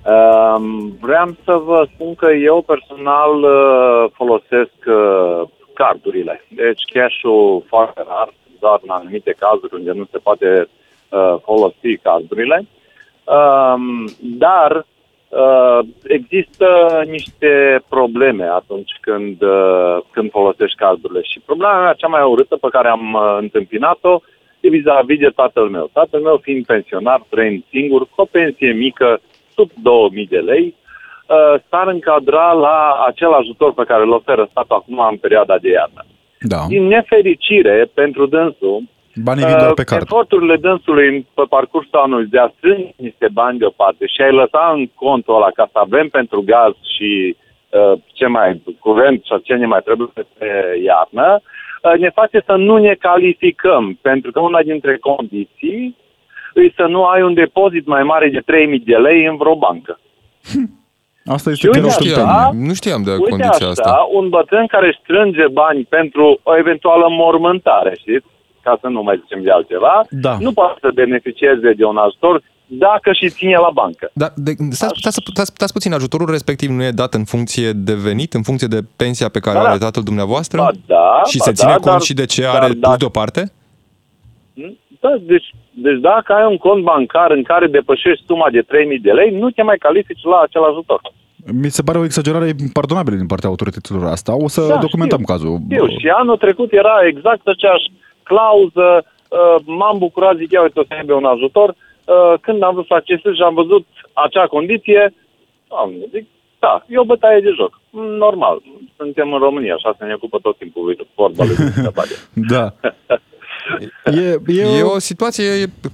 Um, 0.07 0.97
Vreau 1.01 1.37
să 1.45 1.53
vă 1.53 1.89
spun 1.95 2.15
că 2.15 2.31
eu 2.31 2.63
personal 2.63 3.43
uh, 3.43 4.11
folosesc 4.13 4.79
uh, 4.87 5.49
cardurile. 5.75 6.45
Deci 6.49 6.83
cash-ul 6.93 7.65
foarte 7.67 8.05
rar, 8.09 8.33
doar 8.61 8.79
în 8.83 8.91
anumite 8.91 9.35
cazuri 9.39 9.75
unde 9.75 9.93
nu 9.93 10.07
se 10.11 10.19
poate 10.19 10.69
uh, 11.09 11.35
folosi 11.45 11.97
cardurile. 12.03 12.67
Um, 13.25 14.09
dar 14.21 14.87
uh, 15.29 15.79
există 16.03 16.69
niște 17.07 17.83
probleme 17.89 18.45
atunci 18.45 18.93
când, 19.01 19.43
uh, 19.43 19.99
când 20.11 20.31
folosești 20.31 20.77
cardurile. 20.77 21.23
Și 21.23 21.41
problema 21.41 21.81
mea 21.81 21.93
cea 21.93 22.07
mai 22.07 22.23
urâtă 22.23 22.57
pe 22.57 22.69
care 22.71 22.89
am 22.89 23.13
uh, 23.13 23.37
întâmpinat-o 23.41 24.21
e 24.61 24.69
vis-a-vis 24.69 25.19
de 25.19 25.29
tatăl 25.35 25.69
meu. 25.69 25.91
Tatăl 25.93 26.21
meu 26.21 26.37
fiind 26.37 26.65
pensionar, 26.67 27.23
trăind 27.29 27.63
singur, 27.71 28.01
cu 28.01 28.21
o 28.21 28.25
pensie 28.25 28.73
mică, 28.73 29.21
sub 29.61 29.71
2000 29.83 30.27
de 30.27 30.39
lei, 30.39 30.75
uh, 30.75 31.61
s-ar 31.69 31.87
încadra 31.87 32.53
la 32.53 33.05
acel 33.07 33.33
ajutor 33.33 33.73
pe 33.75 33.85
care 33.85 34.03
îl 34.03 34.11
oferă 34.11 34.49
statul 34.51 34.77
acum 34.77 34.99
în 35.11 35.17
perioada 35.17 35.57
de 35.59 35.71
iarnă. 35.71 36.03
Da. 36.41 36.61
Din 36.69 36.85
nefericire 36.87 37.91
pentru 37.95 38.27
dânsul, 38.27 38.83
Banii 39.25 39.45
vin 39.45 39.57
doar 39.59 39.73
pe 39.73 39.81
Uh, 39.81 39.87
card. 39.87 40.03
Eforturile 40.03 40.57
dânsului 40.57 41.09
în- 41.09 41.25
pe 41.35 41.43
parcursul 41.49 41.99
anului 41.99 42.27
de 42.27 42.39
a 42.39 42.53
strânge 42.57 42.91
niște 42.97 43.29
bani 43.33 43.59
deoparte 43.59 44.07
și 44.07 44.21
a-i 44.23 44.33
lăsa 44.43 44.73
în 44.75 44.87
contul 44.95 45.35
ăla 45.35 45.51
ca 45.51 45.69
să 45.73 45.79
avem 45.79 46.09
pentru 46.09 46.43
gaz 46.53 46.73
și 46.97 47.37
uh, 47.69 47.99
ce 48.13 48.27
mai 48.27 48.63
curent 48.79 49.25
și 49.25 49.43
ce 49.43 49.55
ne 49.55 49.67
mai 49.67 49.81
trebuie 49.85 50.09
pe 50.39 50.49
iarnă, 50.85 51.41
uh, 51.83 51.99
ne 51.99 52.11
face 52.11 52.43
să 52.47 52.55
nu 52.55 52.77
ne 52.77 52.95
calificăm, 52.95 53.99
pentru 54.03 54.31
că 54.31 54.41
una 54.41 54.63
dintre 54.63 54.97
condiții 54.97 55.97
e 56.55 56.73
să 56.77 56.87
nu 56.89 57.05
ai 57.05 57.23
un 57.23 57.35
depozit 57.35 57.87
mai 57.87 58.03
mare 58.03 58.29
de 58.29 58.41
3.000 58.41 58.85
de 58.85 58.97
lei 58.97 59.25
în 59.27 59.37
vreo 59.37 59.57
bancă. 59.57 60.01
Asta 61.25 61.51
este 61.51 61.61
Și 61.61 61.67
uite 61.67 61.79
chiar 61.81 61.89
o 61.89 61.91
așa, 61.91 61.99
tâmpenie. 61.99 62.33
Da? 62.33 62.51
Nu 62.69 62.75
știam 62.75 63.03
de 63.03 63.11
Uite 63.11 63.29
condiția 63.31 63.67
așa, 63.69 63.69
asta. 63.69 64.09
un 64.13 64.29
bătrân 64.29 64.67
care 64.67 64.99
strânge 65.03 65.47
bani 65.53 65.83
pentru 65.85 66.41
o 66.43 66.57
eventuală 66.57 67.07
mormântare, 67.11 67.97
știți? 67.99 68.27
ca 68.63 68.79
să 68.81 68.87
nu 68.89 69.03
mai 69.03 69.21
zicem 69.23 69.43
de 69.43 69.51
altceva, 69.51 70.05
Da. 70.11 70.37
nu 70.41 70.53
poate 70.53 70.79
să 70.81 70.91
beneficieze 70.95 71.73
de 71.73 71.85
un 71.85 71.97
ajutor 71.97 72.43
dacă 72.67 73.13
și 73.13 73.29
ține 73.29 73.57
la 73.57 73.71
bancă. 73.75 74.11
Dar 74.13 74.33
de, 74.37 74.51
stați, 74.71 74.93
stați, 74.99 75.19
stați, 75.33 75.51
stați 75.55 75.73
puțin, 75.73 75.93
ajutorul 75.93 76.31
respectiv 76.31 76.71
nu 76.71 76.83
e 76.83 76.91
dat 76.91 77.15
în 77.15 77.25
funcție 77.25 77.73
de 77.73 77.95
venit, 77.95 78.35
în 78.35 78.43
funcție 78.43 78.67
de 78.67 78.81
pensia 78.97 79.29
pe 79.29 79.39
care 79.41 79.55
Da, 79.55 79.61
o 79.61 79.65
da. 79.65 79.71
are 79.71 79.79
tatăl 79.79 80.03
dumneavoastră? 80.03 80.59
Ba 80.59 80.71
da, 80.87 81.21
și 81.31 81.37
ba 81.39 81.45
se 81.45 81.53
ține 81.53 81.71
da, 81.71 81.77
cont 81.77 81.85
dar- 81.87 82.01
și 82.01 82.15
de 82.15 82.25
ce 82.27 82.43
dar 82.43 82.55
are 82.57 82.67
pus 82.73 82.79
dacă- 82.81 82.97
deoparte? 82.99 83.53
Da, 85.01 85.17
deci, 85.21 85.49
deci 85.71 86.01
dacă 86.01 86.33
ai 86.33 86.47
un 86.51 86.57
cont 86.57 86.83
bancar 86.83 87.31
în 87.31 87.43
care 87.43 87.67
depășești 87.67 88.25
suma 88.27 88.51
de 88.51 88.63
3.000 88.63 88.67
de 89.03 89.13
lei, 89.13 89.31
nu 89.39 89.51
te 89.51 89.63
mai 89.63 89.77
califici 89.79 90.23
la 90.23 90.39
acel 90.41 90.63
ajutor. 90.65 91.01
Mi 91.63 91.69
se 91.69 91.83
pare 91.83 91.99
o 91.99 92.05
exagerare 92.05 92.51
pardonabilă 92.73 93.17
din 93.17 93.27
partea 93.27 93.49
autorităților 93.49 94.05
asta. 94.05 94.37
O 94.37 94.49
să 94.49 94.61
Da, 94.69 94.77
documentăm 94.87 95.21
știu. 95.21 95.33
cazul. 95.35 95.59
Știu, 95.71 95.87
și 95.99 96.09
anul 96.09 96.37
trecut 96.37 96.73
era 96.73 96.95
exact 97.07 97.47
aceeași 97.47 97.87
clauză, 98.23 98.87
uh, 99.05 99.57
m-am 99.65 99.99
bucurat, 99.99 100.37
zic, 100.37 100.51
ia 100.51 100.63
uite, 100.63 100.81
o 100.81 100.85
să 100.89 100.95
aibă 100.99 101.15
un 101.15 101.25
ajutor. 101.25 101.69
Uh, 101.69 102.35
când 102.41 102.63
am 102.63 102.75
vrut 102.75 102.87
să 102.87 102.95
accesez 102.95 103.33
și 103.35 103.43
am 103.43 103.55
văzut 103.55 103.87
acea 104.13 104.47
condiție, 104.47 105.15
am 105.69 105.91
zic, 106.13 106.25
da, 106.59 106.85
e 106.89 106.99
o 106.99 107.05
bătaie 107.05 107.41
de 107.41 107.53
joc. 107.57 107.81
Normal, 108.25 108.63
suntem 108.97 109.33
în 109.33 109.39
România, 109.39 109.75
așa 109.75 109.95
se 109.99 110.05
ne 110.05 110.15
ocupă 110.15 110.39
tot 110.43 110.57
timpul 110.59 111.07
fotbalul. 111.15 111.55
Da. 112.53 112.65
E, 114.05 114.39
e, 114.47 114.79
E 114.79 114.83
o... 114.83 114.95
o 114.95 114.99
situație 114.99 115.45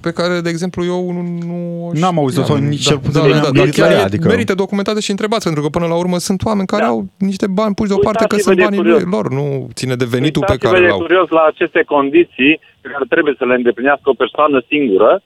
pe 0.01 0.11
care, 0.11 0.39
de 0.41 0.49
exemplu, 0.49 0.83
eu 0.85 1.11
nu... 1.11 1.21
nu 1.47 1.55
N-am 1.93 2.17
auzit-o 2.19 2.43
sau 2.43 2.55
nici 2.55 2.85
cel 2.85 2.99
puțin 2.99 3.19
da, 3.21 3.25
nu 3.25 3.31
da, 3.33 3.39
mi-am 3.39 3.51
da, 3.53 3.59
gândit 3.59 3.73
chiar 3.75 3.87
la 3.89 3.93
ea, 3.93 3.99
e- 4.01 4.03
adică- 4.03 4.27
merită 4.27 4.53
documentate 4.53 4.99
și 4.99 5.11
întrebați, 5.11 5.43
pentru 5.43 5.61
că 5.63 5.69
până 5.69 5.85
la 5.87 5.97
urmă 5.97 6.17
sunt 6.17 6.43
oameni 6.45 6.67
care 6.67 6.81
Da. 6.83 6.87
au 6.89 7.05
niște 7.17 7.47
bani 7.47 7.73
puși 7.75 7.89
deoparte 7.89 8.23
că 8.27 8.35
Uitați-vă 8.35 8.49
sunt 8.49 8.57
de 8.57 8.63
banii 8.63 8.79
curios. 8.91 9.11
lor, 9.15 9.25
nu 9.39 9.67
ține 9.73 9.95
de 9.95 10.05
venitul 10.15 10.43
pe 10.45 10.51
Uitați-vă 10.51 10.67
care 10.73 10.79
de 10.85 10.87
îl 10.91 10.97
au. 10.97 10.99
curios 11.05 11.29
la 11.29 11.43
aceste 11.51 11.81
condiții 11.83 12.59
pe 12.81 12.87
care 12.93 13.05
trebuie 13.09 13.35
să 13.37 13.45
le 13.45 13.53
îndeplinească 13.55 14.09
o 14.09 14.19
persoană 14.23 14.63
singură 14.67 15.21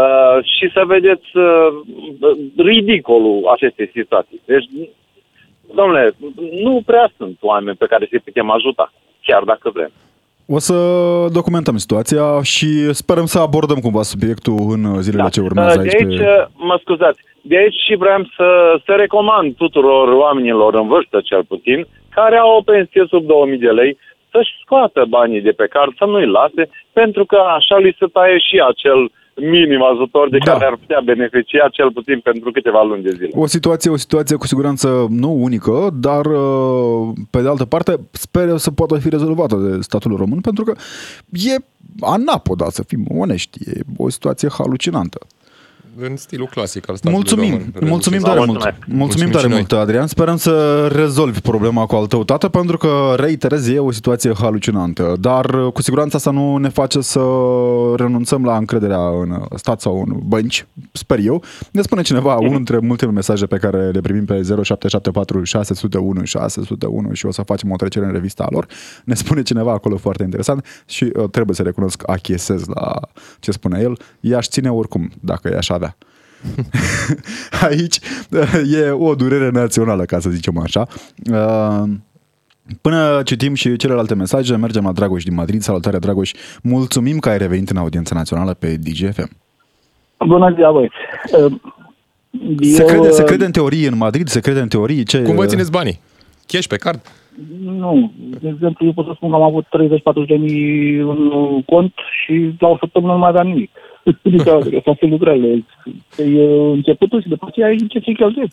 uh, 0.00 0.36
și 0.56 0.66
să 0.76 0.82
vedeți 0.86 1.28
uh, 1.36 1.68
ridicolul 2.56 3.38
acestei 3.54 3.90
situații. 3.94 4.40
Deci, 4.44 4.66
domnule, 5.74 6.04
nu 6.62 6.82
prea 6.86 7.12
sunt 7.16 7.36
oameni 7.40 7.76
pe 7.76 7.86
care 7.86 8.06
să-i 8.10 8.18
putem 8.28 8.50
ajuta, 8.50 8.92
chiar 9.26 9.42
dacă 9.42 9.70
vrem. 9.74 9.92
O 10.56 10.58
să 10.58 10.76
documentăm 11.32 11.76
situația 11.76 12.42
și 12.42 12.68
sperăm 12.92 13.26
să 13.26 13.38
abordăm 13.38 13.80
cumva 13.86 14.02
subiectul 14.02 14.58
în 14.74 15.02
zilele 15.02 15.28
ce 15.28 15.40
urmează 15.40 15.78
Uh, 15.78 15.84
aici. 15.84 15.92
De 15.92 16.04
aici, 16.04 16.18
pe... 16.18 16.46
mă 16.68 16.76
scuzați, 16.80 17.20
de 17.42 17.56
aici 17.56 17.78
și 17.86 17.94
vreau 17.94 18.22
să, 18.36 18.48
să 18.84 18.92
recomand 18.92 19.56
tuturor 19.56 20.08
oamenilor 20.08 20.74
în 20.74 20.86
vârstă, 20.88 21.20
cel 21.24 21.44
puțin, 21.44 21.86
care 22.10 22.36
au 22.36 22.56
o 22.56 22.62
pensie 22.62 23.04
sub 23.08 23.26
2000 23.26 23.58
de 23.58 23.70
lei, 23.70 23.98
să-și 24.30 24.52
scoată 24.62 25.04
banii 25.08 25.40
de 25.40 25.50
pe 25.50 25.66
card, 25.66 25.92
să 25.96 26.04
nu-i 26.04 26.26
lase, 26.26 26.70
pentru 26.92 27.24
că 27.24 27.38
așa 27.58 27.76
li 27.78 27.96
se 27.98 28.06
taie 28.06 28.38
și 28.38 28.56
acel 28.70 29.10
minim 29.40 29.82
ajutor 29.82 30.28
de 30.30 30.38
Da. 30.44 30.52
care 30.52 30.64
ar 30.64 30.76
putea 30.76 31.00
beneficia 31.04 31.68
cel 31.72 31.92
puțin 31.92 32.20
pentru 32.20 32.50
câteva 32.50 32.82
luni 32.82 33.02
de 33.02 33.10
zile. 33.10 33.28
O 33.32 33.46
situație, 33.46 33.90
o 33.90 33.96
situație 33.96 34.36
cu 34.36 34.46
siguranță 34.46 35.06
nu 35.10 35.30
unică, 35.42 35.90
dar 35.94 36.26
uh, 36.26 37.08
pe 37.30 37.40
de 37.42 37.48
altă 37.48 37.64
parte 37.64 37.92
sper 38.10 38.48
eu 38.48 38.56
să 38.56 38.70
poată 38.70 38.98
fi 38.98 39.08
rezolvată 39.08 39.56
de 39.56 39.80
statul 39.80 40.16
român 40.16 40.40
pentru 40.40 40.64
că 40.64 40.72
e 41.30 41.56
anapoda, 42.00 42.66
să 42.68 42.82
fim 42.86 43.06
onești, 43.18 43.58
e 43.66 43.80
o 43.96 44.08
situație 44.08 44.48
halucinantă. 44.58 45.18
În 46.00 46.16
stilul 46.16 46.46
clasic 46.46 46.88
al 46.88 46.96
statului 46.96 47.16
Mulțumim, 47.16 47.50
român. 47.74 47.88
mulțumim 47.90 48.18
Rezoluție. 48.18 48.28
tare 48.28 48.38
Mulțumesc. 48.38 48.64
mult. 48.64 48.98
Mulțumim 48.98 48.98
Mulțumim 48.98 49.30
tare 49.30 49.42
și 49.42 49.48
noi. 49.48 49.58
mult, 49.58 49.72
Adrian. 49.72 50.06
Sperăm 50.06 50.36
să 50.36 50.86
rezolvi 50.92 51.40
problema 51.40 51.86
cu 51.86 51.94
al 51.94 52.06
tău 52.06 52.24
tată, 52.24 52.48
pentru 52.48 52.76
că, 52.76 53.14
reiterez, 53.16 53.68
e 53.68 53.78
o 53.78 53.90
situație 53.90 54.32
halucinantă. 54.38 55.16
Dar, 55.20 55.70
cu 55.72 55.82
siguranță, 55.82 56.16
asta 56.16 56.30
nu 56.30 56.56
ne 56.56 56.68
face 56.68 57.00
să 57.00 57.20
renunțăm 57.96 58.44
la 58.44 58.56
încrederea 58.56 58.98
în 59.08 59.42
stat 59.54 59.80
sau 59.80 60.04
în 60.06 60.16
bănci, 60.24 60.66
sper 60.92 61.18
eu. 61.18 61.42
Ne 61.72 61.82
spune 61.82 62.02
cineva, 62.02 62.34
unul 62.34 62.54
dintre 62.54 62.78
multele 62.78 63.10
mesaje 63.10 63.46
pe 63.46 63.56
care 63.56 63.90
le 63.90 64.00
primim 64.00 64.24
pe 64.24 64.34
0774 64.42 65.42
601 65.44 66.24
601 66.24 67.12
și 67.12 67.26
o 67.26 67.30
să 67.30 67.42
facem 67.42 67.70
o 67.70 67.76
trecere 67.76 68.04
în 68.04 68.12
revista 68.12 68.46
lor. 68.50 68.66
Ne 69.04 69.14
spune 69.14 69.42
cineva 69.42 69.72
acolo 69.72 69.96
foarte 69.96 70.22
interesant 70.22 70.64
și 70.86 71.12
uh, 71.16 71.30
trebuie 71.30 71.56
să 71.56 71.62
recunosc, 71.62 72.02
achiesez 72.06 72.66
la 72.66 73.00
ce 73.40 73.50
spune 73.50 73.78
el. 73.82 73.98
I-aș 74.20 74.48
ține 74.48 74.70
oricum, 74.72 75.10
dacă 75.20 75.50
i-aș 75.52 75.68
avea. 75.68 75.87
Aici 77.68 77.98
e 78.72 78.90
o 78.90 79.14
durere 79.14 79.50
națională, 79.50 80.04
ca 80.04 80.18
să 80.18 80.30
zicem 80.30 80.58
așa. 80.58 80.86
Uh, 81.32 81.82
Până 82.80 83.20
citim 83.24 83.54
și 83.54 83.76
celelalte 83.76 84.14
mesaje, 84.14 84.56
mergem 84.56 84.84
la 84.84 84.92
Dragoș 84.92 85.22
din 85.22 85.34
Madrid. 85.34 85.60
Salutare, 85.60 85.98
Dragoș! 85.98 86.32
Mulțumim 86.62 87.18
că 87.18 87.28
ai 87.28 87.38
revenit 87.38 87.70
în 87.70 87.76
audiența 87.76 88.14
națională 88.14 88.54
pe 88.54 88.76
DGFM. 88.76 89.30
Bună 90.26 90.52
ziua, 90.54 90.70
băieți. 90.70 90.94
Uh, 91.32 91.52
Se, 92.60 92.82
eu, 92.82 92.86
crede, 92.86 93.10
se 93.10 93.22
uh, 93.22 93.28
crede 93.28 93.44
în 93.44 93.50
teorie 93.50 93.88
în 93.88 93.96
Madrid? 93.96 94.28
Se 94.28 94.40
crede 94.40 94.60
în 94.60 94.68
teorie? 94.68 95.02
Ce, 95.02 95.22
Cum 95.22 95.34
vă 95.34 95.46
țineți 95.46 95.70
banii? 95.70 96.00
Cash 96.46 96.66
pe 96.66 96.76
card? 96.76 97.00
Nu. 97.62 98.12
De 98.40 98.48
exemplu, 98.48 98.86
eu 98.86 98.92
pot 98.92 99.06
să 99.06 99.12
spun 99.14 99.30
că 99.30 99.34
am 99.34 99.42
avut 99.42 99.64
30-40 99.64 99.68
de 100.26 100.34
mii 100.34 100.96
în 100.96 101.62
cont 101.62 101.92
și 102.22 102.54
la 102.58 102.68
o 102.68 102.76
săptămână 102.78 103.12
nu 103.12 103.18
mai 103.18 103.28
aveam 103.28 103.46
nimic. 103.46 103.70
Adică 104.24 104.50
asta 104.78 104.96
sunt 104.98 105.10
lucrările. 105.10 105.64
E 106.16 106.42
începutul 106.72 107.22
și 107.22 107.28
după 107.28 107.46
aceea 107.48 107.68
încep 107.68 108.02
și 108.02 108.12
cheltuiesc. 108.12 108.52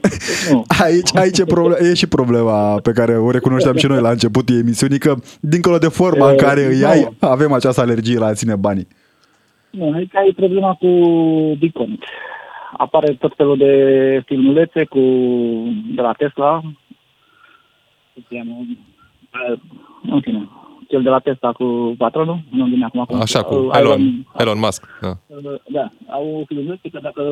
Deci, 0.00 0.50
nu. 0.52 0.64
Aici, 0.82 1.16
aici 1.16 1.38
e, 1.38 1.44
proble- 1.44 1.76
e 1.90 1.94
și 1.94 2.08
problema 2.08 2.80
pe 2.80 2.92
care 2.92 3.18
o 3.18 3.30
recunoșteam 3.30 3.76
și 3.76 3.86
noi 3.86 4.00
la 4.00 4.10
începutul 4.10 4.58
emisiunii, 4.58 4.98
că 4.98 5.14
dincolo 5.40 5.78
de 5.78 5.88
forma 5.88 6.26
în 6.28 6.32
E, 6.34 6.36
care 6.36 6.64
îi 6.66 6.80
da. 6.80 6.88
ai, 6.88 7.08
avem 7.20 7.52
această 7.52 7.80
alergie 7.80 8.18
la 8.18 8.26
a 8.26 8.32
ține 8.34 8.56
banii. 8.56 8.86
Nu, 9.70 9.92
aici 9.94 10.12
e 10.28 10.32
problema 10.36 10.74
cu 10.74 10.86
Bitcoin. 11.58 11.98
Apare 12.76 13.12
tot 13.14 13.32
felul 13.36 13.56
de 13.56 14.22
filmulețe 14.26 14.84
cu, 14.84 15.00
de 15.94 16.00
la 16.00 16.12
Tesla. 16.12 16.60
Cum 18.14 18.24
se 18.28 18.36
cheamă? 18.36 18.56
Uh, 19.52 19.58
În 20.12 20.20
fine, 20.20 20.48
cel 20.90 21.02
de 21.02 21.08
la 21.08 21.18
Tesla 21.18 21.52
cu 21.52 21.94
patronul, 21.98 22.38
nu 22.50 22.64
vine 22.64 22.84
acum 22.84 23.04
cum 23.04 23.20
Așa, 23.20 23.42
cu 23.42 23.54
uh, 23.54 23.78
Elon, 23.78 24.26
Elon 24.38 24.58
Musk. 24.58 24.86
Da. 25.00 25.12
Uh, 25.26 25.60
Da, 25.68 25.90
au 26.08 26.44
filmulețe 26.46 26.88
că 26.88 26.98
dacă 27.02 27.22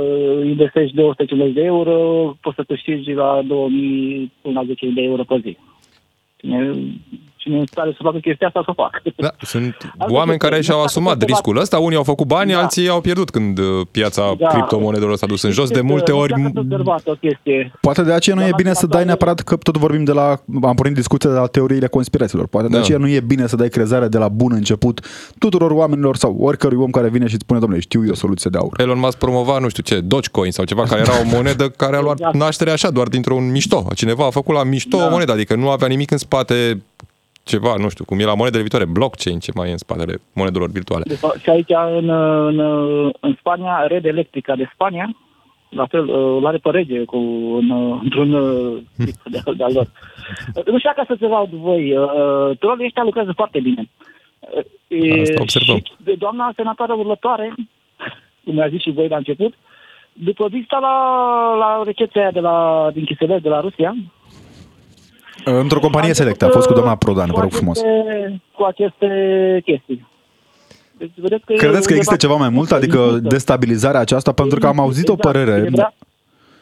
investești 0.45 0.95
250 0.97 1.55
de 1.55 1.63
euro, 1.63 1.97
poți 2.41 2.57
să 2.57 2.63
câștigi 2.67 3.13
la 3.13 3.41
2000 3.47 4.33
până 4.43 4.61
la 4.61 4.67
10.000 4.75 4.95
de 4.95 5.03
euro 5.03 5.25
pe 5.25 5.39
zi. 5.43 5.57
Cine, 7.39 7.55
cine 7.55 7.65
stare 7.71 7.91
să 7.97 7.99
facă 8.03 8.19
chestia 8.19 8.47
asta, 8.47 8.61
să 8.65 8.71
o 8.71 8.83
facă. 8.83 9.03
Da, 9.17 9.31
sunt 9.55 9.75
Asta 9.99 10.13
oameni 10.15 10.33
este. 10.37 10.49
care 10.49 10.61
și-au 10.63 10.77
Dacă 10.77 10.89
asumat 10.89 11.13
cumva- 11.17 11.27
riscul 11.27 11.57
ăsta, 11.59 11.79
unii 11.79 11.97
au 11.97 12.03
făcut 12.03 12.27
bani, 12.27 12.53
Da. 12.53 12.59
alții 12.59 12.89
au 12.89 13.01
pierdut 13.01 13.31
când 13.31 13.59
uh, 13.59 13.67
piața 13.91 14.35
Da. 14.39 14.47
criptomonedelor 14.47 15.17
s-a 15.17 15.27
dus 15.27 15.43
în 15.43 15.51
jos. 15.51 15.69
De 15.69 15.75
Este- 15.75 15.87
multe 15.87 16.13
ori... 16.13 16.29
Dacă 16.33 16.43
ați 16.49 16.59
observat 16.59 17.03
o 17.07 17.15
chestie, 17.15 17.73
Poate 17.81 18.03
de 18.03 18.13
aceea 18.13 18.35
nu 18.35 18.41
Dar 18.41 18.49
e 18.51 18.53
la 18.53 18.57
bine 18.63 18.73
să 18.73 18.87
dai 18.87 19.01
actuale- 19.01 19.05
neapărat 19.07 19.41
că 19.41 19.57
tot 19.57 19.77
vorbim 19.77 20.05
de 20.05 20.13
la, 20.13 20.29
am 20.63 20.75
pornit 20.75 20.95
discuția 20.95 21.31
de 21.31 21.37
la 21.37 21.47
teoriile 21.47 21.87
conspirațiilor. 21.87 22.47
Poate 22.47 22.67
de 22.69 22.73
Da. 22.73 22.79
aceea 22.81 22.99
nu 22.99 23.09
e 23.09 23.21
bine 23.21 23.47
să 23.47 23.57
dai 23.57 23.69
crezare 23.69 24.09
de 24.09 24.19
la 24.19 24.29
bun 24.29 24.53
început 24.53 25.01
tuturor 25.39 25.71
oamenilor 25.71 26.17
sau 26.17 26.37
oricărui 26.41 26.79
om 26.79 26.91
care 26.91 27.09
vine 27.09 27.27
și 27.27 27.35
îți 27.35 27.43
spune, 27.43 27.61
domnule, 27.61 27.81
știu 27.81 28.07
eu 28.07 28.15
soluție 28.15 28.51
de 28.51 28.59
aur. 28.59 28.81
Elon 28.81 28.99
Musk 28.99 29.19
promova, 29.19 29.59
nu 29.59 29.69
știu 29.69 29.83
ce, 29.83 30.01
Dogecoin 30.01 30.51
sau 30.53 30.65
ceva, 30.65 30.83
care 30.83 31.01
era 31.01 31.13
o 31.21 31.35
monedă 31.37 31.69
care 31.83 31.97
a 31.97 32.01
luat 32.01 32.19
Exact. 32.19 32.37
naștere 32.37 32.71
așa, 32.71 32.91
doar 32.91 33.09
dintr-un 33.09 33.51
mișto. 33.51 33.87
Cineva 33.95 34.27
a 34.27 34.31
făcut 34.31 34.55
la 34.55 34.65
mișto 34.65 34.97
Da. 34.97 35.07
o 35.07 35.11
monedă, 35.11 35.33
adică 35.33 35.55
nu 35.55 35.71
avea 35.71 35.89
nimic 35.89 36.11
în 36.11 36.17
spate 36.19 36.83
ceva, 37.49 37.75
nu 37.77 37.89
știu, 37.89 38.05
cum 38.05 38.19
e 38.19 38.25
la 38.25 38.35
monedele 38.35 38.63
viitoare, 38.67 38.85
blockchain, 38.85 39.39
ce 39.39 39.53
mai 39.55 39.69
e 39.69 39.73
în 39.73 39.85
spatele 39.87 40.15
monedelor 40.33 40.71
virtuale. 40.71 41.05
de 41.07 41.15
fapt, 41.15 41.41
și 41.43 41.51
aici 41.51 41.73
în, 42.01 42.09
în, 42.51 42.59
în 43.21 43.37
Spania, 43.39 43.87
Red 43.87 44.05
Electrica 44.05 44.57
de 44.57 44.71
Spania, 44.73 45.07
la 45.69 45.87
fel, 45.87 46.09
uh, 46.09 46.43
l-are 46.43 46.57
pe 46.57 46.71
rege 46.71 47.05
cu, 47.05 47.17
în, 47.61 47.71
uh, 47.71 48.01
într-un 48.03 48.33
uh, 48.33 48.83
tip 49.05 49.23
de, 49.25 49.41
de 49.57 49.65
al 49.65 49.73
lor. 49.73 49.87
Uh, 50.55 50.65
Nu 50.65 50.79
știu 50.79 50.93
ca 50.97 51.05
să 51.07 51.17
se 51.21 51.27
laud 51.27 51.51
voi, 51.51 51.97
uh, 51.97 52.59
trolii 52.59 52.85
ăștia 52.85 53.03
lucrează 53.03 53.33
foarte 53.37 53.61
bine. 53.61 53.89
Uh, 54.41 54.65
e, 54.89 55.21
Asta 55.21 55.41
observăm. 55.41 55.77
Și 55.77 55.93
de 56.05 56.15
doamna 56.19 56.53
senatoare 56.57 56.93
urlătoare, 56.93 57.55
cum 58.45 58.61
a 58.61 58.69
zis 58.69 58.81
și 58.81 58.91
voi 58.91 59.09
la 59.09 59.17
început, 59.17 59.55
după 60.13 60.49
vizita 60.49 60.79
la, 60.79 60.95
la 61.59 61.83
recepția 61.85 62.21
aia 62.21 62.31
de 62.31 62.41
la, 62.41 62.89
din 62.93 63.05
Chiselez, 63.05 63.41
de 63.41 63.49
la 63.49 63.61
Rusia, 63.61 63.95
Într-o 65.57 65.79
companie 65.81 66.09
am 66.09 66.15
selectă, 66.15 66.45
a 66.45 66.47
început, 66.47 66.55
fost 66.55 66.67
cu 66.67 66.73
doamna 66.75 66.93
uh, 66.93 66.99
Prodan, 66.99 67.31
vă 67.33 67.41
rog 67.41 67.53
frumos. 67.53 67.79
aceste- 67.79 68.41
Cu 68.53 68.63
aceste 68.65 69.09
chestii. 69.65 70.07
Deci, 70.99 71.11
vedeți 71.17 71.45
că 71.45 71.53
Credeți 71.53 71.87
că 71.87 71.93
există 71.95 72.13
undeva- 72.15 72.35
ceva 72.35 72.35
mai 72.35 72.49
mult? 72.49 72.73
Adică 72.73 73.19
destabilizarea 73.23 74.01
aceasta? 74.01 74.33
Pentru 74.33 74.59
că 74.59 74.67
am 74.67 74.81
auzit 74.81 75.09
o 75.09 75.13
Exact. 75.13 75.33
părere. 75.37 75.65
Cineva, 75.65 75.95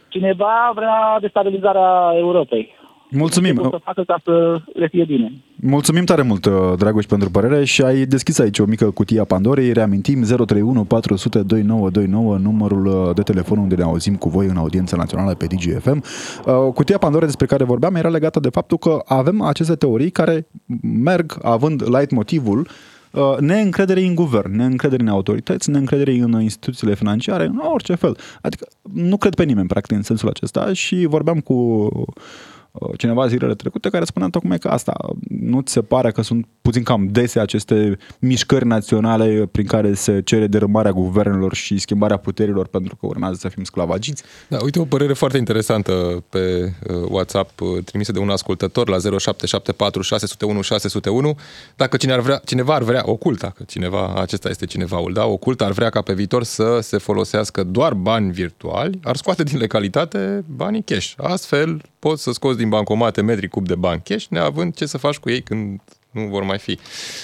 cineva 0.08 0.72
vrea 0.74 1.18
destabilizarea 1.20 2.12
Europei. 2.16 2.75
Ce 3.10 3.16
pot 3.18 3.32
să 3.32 3.40
Mulțumim. 3.40 3.80
facă 3.84 4.04
ca 4.06 4.20
să 4.24 4.62
le 4.72 4.88
fie 4.88 5.04
bine. 5.04 5.32
Mulțumim 5.56 6.04
tare 6.04 6.22
mult, 6.22 6.44
uh, 6.44 6.52
Dragoș, 6.76 7.04
pentru 7.04 7.30
părere 7.30 7.64
și 7.64 7.82
ai 7.82 8.04
deschis 8.04 8.38
aici 8.38 8.58
o 8.58 8.64
mică 8.64 8.90
cutie 8.90 9.20
a 9.20 9.24
Pandorei. 9.24 9.72
Reamintim 9.72 10.22
031 10.22 10.84
400 10.84 11.38
2929, 11.42 12.36
numărul 12.36 12.86
uh, 12.86 13.14
de 13.14 13.22
telefon 13.22 13.58
unde 13.58 13.74
ne 13.74 13.82
auzim 13.82 14.16
cu 14.16 14.28
voi 14.28 14.46
în 14.46 14.56
audiența 14.56 14.96
națională 14.96 15.34
pe 15.34 15.46
DGFM. 15.46 16.02
Uh, 16.46 16.72
Cutia 16.74 16.98
Pandorei 16.98 17.26
despre 17.26 17.46
care 17.46 17.64
vorbeam 17.64 17.94
era 17.94 18.08
legată 18.08 18.40
de 18.40 18.48
faptul 18.48 18.78
că 18.78 19.02
avem 19.04 19.40
aceste 19.40 19.74
teorii 19.74 20.10
care 20.10 20.46
merg 20.82 21.38
având 21.42 21.82
light 21.96 22.10
motivul 22.10 22.68
uh, 23.12 23.36
neîncredere 23.38 24.00
în 24.00 24.14
guvern, 24.14 24.56
neîncredere 24.56 25.02
în 25.02 25.08
autorități, 25.08 25.70
neîncredere 25.70 26.12
în 26.12 26.40
instituțiile 26.40 26.94
financiare, 26.94 27.44
în 27.44 27.60
orice 27.72 27.94
fel. 27.94 28.16
Adică 28.42 28.66
nu 28.92 29.16
cred 29.16 29.34
pe 29.34 29.44
nimeni, 29.44 29.68
practic, 29.68 29.96
în 29.96 30.02
sensul 30.02 30.28
acesta 30.28 30.72
și 30.72 31.06
vorbeam 31.06 31.40
cu 31.40 31.54
Uh, 31.54 32.55
cineva 32.96 33.26
zilele 33.26 33.54
trecute 33.54 33.88
care 33.88 34.04
spunea 34.04 34.28
tocmai 34.28 34.58
că 34.58 34.68
asta 34.68 34.96
nu 35.28 35.60
ți 35.60 35.72
se 35.72 35.82
pare 35.82 36.10
că 36.10 36.22
sunt 36.22 36.46
puțin 36.62 36.82
cam 36.82 37.06
dese 37.06 37.40
aceste 37.40 37.98
mișcări 38.18 38.66
naționale 38.66 39.48
prin 39.52 39.66
care 39.66 39.94
se 39.94 40.20
cere 40.24 40.46
derâmarea 40.46 40.92
guvernelor 40.92 41.54
și 41.54 41.78
schimbarea 41.78 42.16
puterilor 42.16 42.66
pentru 42.66 42.96
că 42.96 43.06
urmează 43.06 43.36
să 43.40 43.48
fim 43.48 43.64
sclavagiți? 43.64 44.22
Da, 44.48 44.58
uite 44.62 44.78
o 44.78 44.84
părere 44.84 45.12
foarte 45.12 45.38
interesantă 45.38 46.24
pe 46.28 46.72
uh, 46.90 46.96
WhatsApp 47.08 47.60
uh, 47.60 47.84
trimisă 47.84 48.12
de 48.12 48.18
un 48.18 48.30
ascultător 48.30 48.88
la 48.88 48.96
0774 48.98 50.02
601 50.02 50.60
601. 50.60 51.38
Dacă 51.76 51.96
cine 51.96 52.12
ar 52.12 52.20
vrea, 52.20 52.40
cineva 52.44 52.74
ar 52.74 52.82
vrea, 52.82 53.02
ocult, 53.04 53.38
dacă 53.38 53.64
cineva, 53.66 54.14
acesta 54.14 54.48
este 54.48 54.66
cinevaul, 54.66 55.12
da, 55.12 55.26
ocult 55.26 55.60
ar 55.60 55.72
vrea 55.72 55.90
ca 55.90 56.00
pe 56.00 56.12
viitor 56.12 56.44
să 56.44 56.78
se 56.82 56.98
folosească 56.98 57.64
doar 57.64 57.94
bani 57.94 58.30
virtuali, 58.30 59.00
ar 59.02 59.16
scoate 59.16 59.42
din 59.42 59.58
legalitate 59.58 60.44
banii 60.46 60.82
cash. 60.82 61.12
Astfel 61.16 61.80
poți 61.98 62.22
să 62.22 62.32
scoți 62.32 62.58
din 62.58 62.65
bancomate 62.68 63.22
metri 63.22 63.48
cub 63.48 63.66
de 63.66 63.74
bani 63.74 64.02
cash, 64.04 64.24
neavând 64.28 64.74
ce 64.74 64.86
să 64.86 64.98
faci 64.98 65.16
cu 65.16 65.30
ei 65.30 65.42
când 65.42 65.80
nu 66.16 66.26
vor 66.30 66.42
mai 66.42 66.58
fi. 66.58 66.78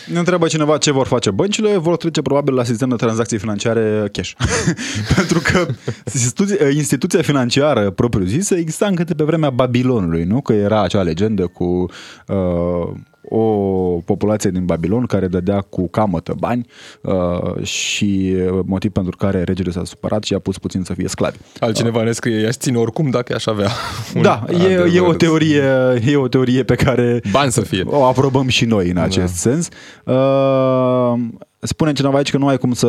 Ne 0.07 0.19
întreabă 0.19 0.47
cineva 0.47 0.79
ce 0.79 0.93
vor 0.93 1.07
face 1.07 1.31
băncile, 1.31 1.77
vor 1.77 1.97
trece 1.97 2.23
probabil 2.23 2.55
la 2.55 2.65
sistem 2.65 2.89
de 2.89 2.95
tranzacții 2.95 3.39
financiare 3.39 4.09
cash. 4.13 4.33
Pentru 5.17 5.41
că 5.41 5.67
instituția 6.75 7.23
financiară 7.23 7.91
propriu-zisă 7.91 8.55
exista 8.55 8.87
încă 8.87 9.05
de 9.05 9.15
pe 9.15 9.25
vremea 9.25 9.51
Babilonului, 9.51 10.25
nu? 10.25 10.41
Că 10.41 10.53
era 10.53 10.83
acea 10.83 11.03
legendă 11.03 11.47
cu 11.47 11.65
uh, 12.27 12.91
o 13.23 13.43
populație 14.05 14.51
din 14.51 14.65
Babilon 14.65 15.07
care 15.07 15.27
dădea 15.27 15.61
cu 15.61 15.89
camătă 15.89 16.35
bani 16.39 16.67
uh, 17.01 17.63
și 17.63 18.37
motiv 18.65 18.91
pentru 18.91 19.17
care 19.17 19.43
regele 19.43 19.71
s-a 19.71 19.85
supărat 19.85 20.23
și 20.23 20.35
a 20.35 20.39
pus 20.39 20.59
puțin 20.59 20.83
să 20.83 20.95
fie 20.95 21.09
sclavi. 21.09 21.37
Altcineva 21.59 21.99
uh. 21.99 22.05
ne 22.05 22.13
scrie, 22.13 22.41
i-aș 22.41 22.57
ține 22.57 22.79
oricum 22.79 23.11
dacă 23.11 23.35
aș 23.35 23.47
avea. 23.47 23.69
Da, 24.23 24.45
e, 24.69 24.91
e, 24.95 25.01
o 25.01 25.15
teorie, 25.15 25.63
e 26.07 26.17
o 26.17 26.29
teorie 26.29 26.63
pe 26.63 26.75
care 26.75 27.21
Bani 27.31 27.53
să 27.53 27.61
fie. 27.61 27.83
o 27.87 28.05
aprobăm 28.05 28.49
și 28.49 28.65
noi 28.65 28.91
în 28.91 28.97
acest 28.97 29.45
da. 29.45 29.51
sens. 29.51 29.69
Uh, 30.05 31.19
Spune 31.65 31.93
cineva 31.93 32.17
aici 32.17 32.31
că 32.31 32.39
nu, 32.39 32.47
ai 32.47 32.59
cum 32.59 32.73
să, 32.73 32.87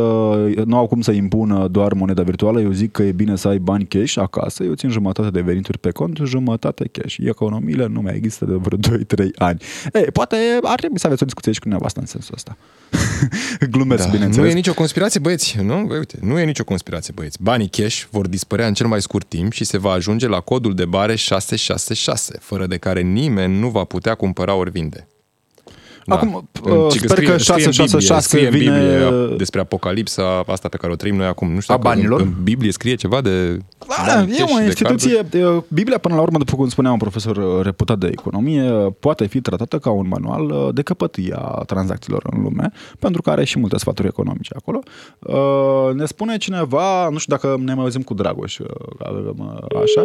nu 0.65 0.77
au 0.77 0.87
cum 0.87 1.01
să 1.01 1.11
impună 1.11 1.67
doar 1.67 1.93
moneda 1.93 2.23
virtuală. 2.23 2.61
Eu 2.61 2.71
zic 2.71 2.91
că 2.91 3.03
e 3.03 3.11
bine 3.11 3.35
să 3.35 3.47
ai 3.47 3.57
bani 3.57 3.85
cash 3.85 4.17
acasă. 4.17 4.63
Eu 4.63 4.73
țin 4.73 4.89
jumătate 4.89 5.29
de 5.29 5.41
venituri 5.41 5.77
pe 5.77 5.91
cont, 5.91 6.19
jumătate 6.23 6.89
cash. 6.91 7.15
Economiile 7.17 7.87
nu 7.87 8.01
mai 8.01 8.15
există 8.15 8.45
de 8.45 8.53
vreo 8.53 8.77
2-3 8.77 9.27
ani. 9.35 9.61
Ei, 9.93 10.03
poate 10.03 10.35
ar 10.61 10.77
trebui 10.79 10.99
să 10.99 11.07
aveți 11.07 11.23
o 11.23 11.25
discuție 11.25 11.51
și 11.51 11.59
cu 11.59 11.63
dumneavoastră 11.63 12.01
în 12.01 12.07
sensul 12.07 12.33
ăsta. 12.35 12.57
Glumesc, 13.75 14.03
da, 14.03 14.09
bineînțeles. 14.09 14.45
Nu 14.45 14.51
e 14.51 14.55
nicio 14.55 14.73
conspirație, 14.73 15.19
băieți. 15.19 15.57
Nu? 15.61 15.87
Uite, 15.89 16.17
nu 16.21 16.39
e 16.39 16.43
nicio 16.43 16.63
conspirație, 16.63 17.13
băieți. 17.15 17.37
Banii 17.41 17.69
cash 17.69 18.03
vor 18.11 18.27
dispărea 18.27 18.67
în 18.67 18.73
cel 18.73 18.87
mai 18.87 19.01
scurt 19.01 19.27
timp 19.27 19.51
și 19.51 19.63
se 19.63 19.77
va 19.77 19.91
ajunge 19.91 20.27
la 20.27 20.39
codul 20.39 20.73
de 20.75 20.85
bare 20.85 21.15
666, 21.15 22.37
fără 22.39 22.67
de 22.67 22.77
care 22.77 23.01
nimeni 23.01 23.59
nu 23.59 23.69
va 23.69 23.83
putea 23.83 24.15
cumpăra 24.15 24.53
ori 24.53 24.71
vinde. 24.71 25.07
Da. 26.05 26.15
Acum, 26.15 26.49
uh, 26.63 26.89
sper 26.89 27.09
scrie, 27.09 27.27
că 27.27 27.37
666 27.37 28.37
vine... 28.37 28.49
Biblie 28.49 29.35
despre 29.37 29.59
apocalipsa 29.59 30.43
asta 30.47 30.67
pe 30.67 30.77
care 30.77 30.91
o 30.91 30.95
trăim 30.95 31.15
noi 31.15 31.25
acum. 31.25 31.53
Nu 31.53 31.59
știu 31.59 31.73
a 31.73 31.77
banilor? 31.77 32.21
În 32.21 32.33
Biblie 32.43 32.71
scrie 32.71 32.95
ceva 32.95 33.21
de... 33.21 33.59
Da, 34.05 34.21
e 34.21 34.43
o 34.57 34.63
instituție... 34.63 35.25
Biblia, 35.67 35.97
până 35.97 36.15
la 36.15 36.21
urmă, 36.21 36.37
după 36.37 36.55
cum 36.55 36.69
spunea 36.69 36.91
un 36.91 36.97
profesor 36.97 37.61
reputat 37.63 37.97
de 37.97 38.07
economie, 38.11 38.71
poate 38.99 39.25
fi 39.25 39.41
tratată 39.41 39.79
ca 39.79 39.89
un 39.89 40.07
manual 40.07 40.49
uh, 40.49 40.73
de 40.73 40.81
căpătâia 40.81 41.63
tranzacțiilor 41.65 42.23
în 42.31 42.41
lume, 42.41 42.71
pentru 42.99 43.21
că 43.21 43.29
are 43.29 43.43
și 43.43 43.59
multe 43.59 43.77
sfaturi 43.77 44.07
economice 44.07 44.53
acolo. 44.57 44.79
Uh, 45.19 45.95
ne 45.95 46.05
spune 46.05 46.37
cineva, 46.37 47.09
nu 47.09 47.17
știu 47.17 47.35
dacă 47.35 47.55
ne 47.59 47.73
mai 47.73 47.83
auzim 47.83 48.01
cu 48.01 48.13
Dragoș, 48.13 48.59
așa, 49.83 50.03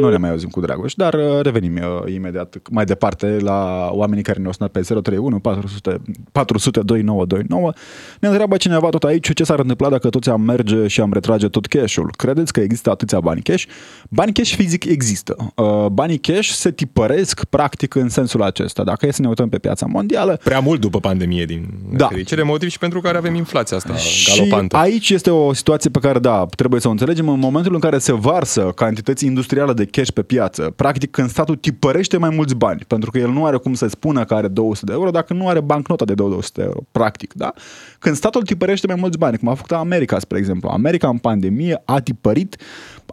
nu 0.00 0.10
ne 0.10 0.16
mai 0.16 0.30
auzim 0.30 0.48
cu 0.48 0.60
Dragoș, 0.60 0.94
dar 0.94 1.14
uh, 1.14 1.40
revenim 1.42 1.76
uh, 1.76 2.12
imediat 2.12 2.56
mai 2.70 2.84
departe 2.84 3.36
la 3.40 3.88
oamenii 3.92 4.22
care 4.22 4.38
ne-au 4.38 4.52
sunat 4.52 4.72
pe 4.72 4.80
031 4.80 5.38
400, 5.38 6.00
400 6.32 6.80
2929. 6.80 7.72
Ne 8.20 8.28
întreabă 8.28 8.56
cineva 8.56 8.88
tot 8.88 9.04
aici 9.04 9.34
ce 9.34 9.44
s-ar 9.44 9.58
întâmpla 9.58 9.88
dacă 9.88 10.08
toți 10.08 10.30
am 10.30 10.40
merge 10.40 10.86
și 10.86 11.00
am 11.00 11.12
retrage 11.12 11.48
tot 11.48 11.66
cash-ul. 11.66 12.10
Credeți 12.16 12.52
că 12.52 12.60
există 12.60 12.90
atâția 12.90 13.20
bani 13.20 13.42
cash? 13.42 13.64
Bani 14.10 14.32
cash 14.32 14.54
fizic 14.54 14.84
există. 14.84 15.36
Uh, 15.54 15.86
banii 15.86 16.18
cash 16.18 16.48
se 16.48 16.70
tipăresc 16.70 17.44
practic 17.44 17.94
în 17.94 18.08
sensul 18.08 18.42
acesta. 18.42 18.84
Dacă 18.84 19.06
e 19.06 19.10
să 19.10 19.22
ne 19.22 19.28
uităm 19.28 19.48
pe 19.48 19.58
piața 19.58 19.86
mondială... 19.86 20.40
Prea 20.44 20.60
mult 20.60 20.80
după 20.80 21.00
pandemie 21.00 21.44
din 21.44 21.68
da. 21.90 22.06
fericire, 22.06 22.42
motiv 22.42 22.68
și 22.68 22.78
pentru 22.78 23.00
care 23.00 23.16
avem 23.16 23.34
inflația 23.34 23.76
asta 23.76 23.94
și 23.94 24.36
galopantă. 24.36 24.76
aici 24.76 25.10
este 25.10 25.30
o 25.30 25.52
situație 25.52 25.90
pe 25.90 25.98
care, 25.98 26.18
da, 26.18 26.46
trebuie 26.56 26.80
să 26.80 26.88
o 26.88 26.90
înțelegem. 26.90 27.28
În 27.28 27.38
momentul 27.38 27.74
în 27.74 27.80
care 27.80 27.98
se 27.98 28.12
varsă 28.12 28.72
cantități 28.74 29.24
industriale 29.24 29.72
de 29.72 29.84
cash 29.90 30.10
pe 30.10 30.22
piață. 30.22 30.72
Practic 30.76 31.10
când 31.10 31.28
statul 31.28 31.56
tipărește 31.56 32.16
mai 32.16 32.30
mulți 32.30 32.54
bani, 32.54 32.84
pentru 32.86 33.10
că 33.10 33.18
el 33.18 33.30
nu 33.30 33.44
are 33.44 33.56
cum 33.56 33.74
să 33.74 33.86
spună 33.86 34.24
că 34.24 34.34
are 34.34 34.48
200 34.48 34.86
de 34.86 34.92
euro 34.92 35.10
dacă 35.10 35.32
nu 35.32 35.48
are 35.48 35.60
bancnota 35.60 36.04
de 36.04 36.14
200 36.14 36.60
de 36.60 36.66
euro, 36.66 36.80
practic, 36.92 37.32
da? 37.34 37.52
Când 37.98 38.16
statul 38.16 38.42
tipărește 38.42 38.86
mai 38.86 38.96
mulți 38.98 39.18
bani, 39.18 39.38
cum 39.38 39.48
a 39.48 39.54
făcut 39.54 39.72
America, 39.72 40.18
spre 40.18 40.38
exemplu. 40.38 40.68
America 40.68 41.08
în 41.08 41.18
pandemie 41.18 41.82
a 41.84 42.00
tipărit 42.00 42.56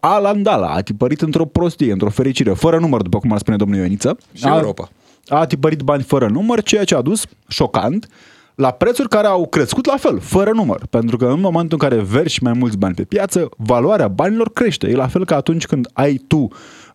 alandala, 0.01 0.67
a 0.67 0.81
tipărit 0.81 1.21
într-o 1.21 1.45
prostie, 1.45 1.91
într-o 1.91 2.09
fericire, 2.09 2.51
fără 2.51 2.79
număr, 2.79 3.01
după 3.01 3.19
cum 3.19 3.31
ar 3.31 3.37
spune 3.37 3.57
domnul 3.57 3.77
Ioniță. 3.77 4.17
Și 4.33 4.45
a, 4.45 4.57
Europa. 4.57 4.89
A 5.27 5.45
tipărit 5.45 5.81
bani 5.81 6.03
fără 6.03 6.27
număr, 6.27 6.61
ceea 6.61 6.83
ce 6.83 6.95
a 6.95 7.01
dus, 7.01 7.25
șocant, 7.47 8.07
la 8.55 8.71
prețuri 8.71 9.09
care 9.09 9.27
au 9.27 9.47
crescut 9.47 9.85
la 9.85 9.97
fel, 9.97 10.19
fără 10.19 10.51
număr. 10.51 10.81
Pentru 10.89 11.17
că 11.17 11.25
în 11.25 11.39
momentul 11.39 11.77
în 11.81 11.89
care 11.89 12.01
verși 12.01 12.43
mai 12.43 12.53
mulți 12.53 12.77
bani 12.77 12.95
pe 12.95 13.03
piață, 13.03 13.49
valoarea 13.57 14.07
banilor 14.07 14.53
crește. 14.53 14.87
E 14.87 14.95
la 14.95 15.07
fel 15.07 15.25
ca 15.25 15.35
atunci 15.35 15.65
când 15.65 15.89
ai 15.93 16.15
tu 16.15 16.47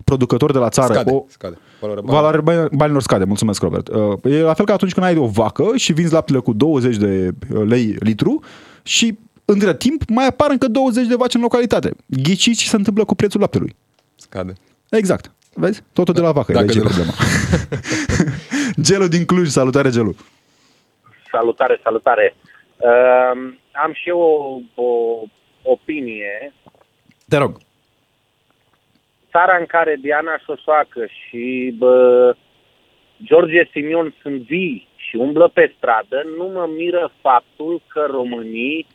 producător 0.04 0.52
de 0.52 0.58
la 0.58 0.68
țară. 0.68 0.92
Scade, 0.92 1.10
o, 1.10 1.24
scade. 1.28 1.58
Valoarea 2.02 2.68
banilor 2.72 3.02
scade, 3.02 3.24
mulțumesc 3.24 3.62
Robert. 3.62 3.88
Uh, 3.88 4.18
e 4.22 4.40
la 4.40 4.54
fel 4.54 4.64
ca 4.64 4.72
atunci 4.72 4.92
când 4.92 5.06
ai 5.06 5.16
o 5.16 5.26
vacă 5.26 5.66
și 5.74 5.92
vinzi 5.92 6.12
laptele 6.12 6.38
cu 6.38 6.52
20 6.52 6.96
de 6.96 7.30
uh, 7.54 7.62
lei 7.66 7.96
litru 7.98 8.42
și 8.82 9.18
între 9.44 9.74
timp 9.74 10.02
mai 10.08 10.26
apar 10.26 10.50
încă 10.50 10.68
20 10.68 11.06
de 11.06 11.14
vaci 11.14 11.34
în 11.34 11.40
localitate. 11.40 11.90
Ghiciți 12.06 12.62
ce 12.62 12.68
se 12.68 12.76
întâmplă 12.76 13.04
cu 13.04 13.14
prețul 13.14 13.40
laptelui. 13.40 13.76
Scade. 14.14 14.52
Exact. 14.90 15.32
Vezi? 15.54 15.82
Totul 15.92 16.14
de 16.14 16.20
la 16.20 16.32
vacă. 16.32 16.52
Dacă 16.52 16.70
e 16.70 16.74
de 16.74 16.80
problema. 16.80 17.12
Gelu 18.86 19.06
din 19.06 19.24
Cluj. 19.24 19.48
Salutare, 19.48 19.90
Gelu. 19.90 20.14
Salutare, 21.30 21.80
salutare. 21.82 22.34
Uh, 22.76 23.52
am 23.72 23.92
și 23.92 24.08
eu 24.08 24.20
o, 24.74 24.82
o 24.82 25.22
opinie. 25.62 26.52
Te 27.28 27.36
rog 27.36 27.56
țara 29.30 29.56
în 29.58 29.66
care 29.66 29.96
Diana 30.00 30.38
Șoșoacă 30.44 31.06
și 31.06 31.74
bă, 31.78 32.34
George 33.24 33.68
Simion 33.72 34.14
sunt 34.22 34.40
vii 34.40 34.88
și 34.96 35.16
umblă 35.16 35.48
pe 35.48 35.72
stradă, 35.76 36.22
nu 36.36 36.46
mă 36.46 36.68
miră 36.76 37.12
faptul 37.20 37.82
că 37.88 38.06
românii 38.10 38.86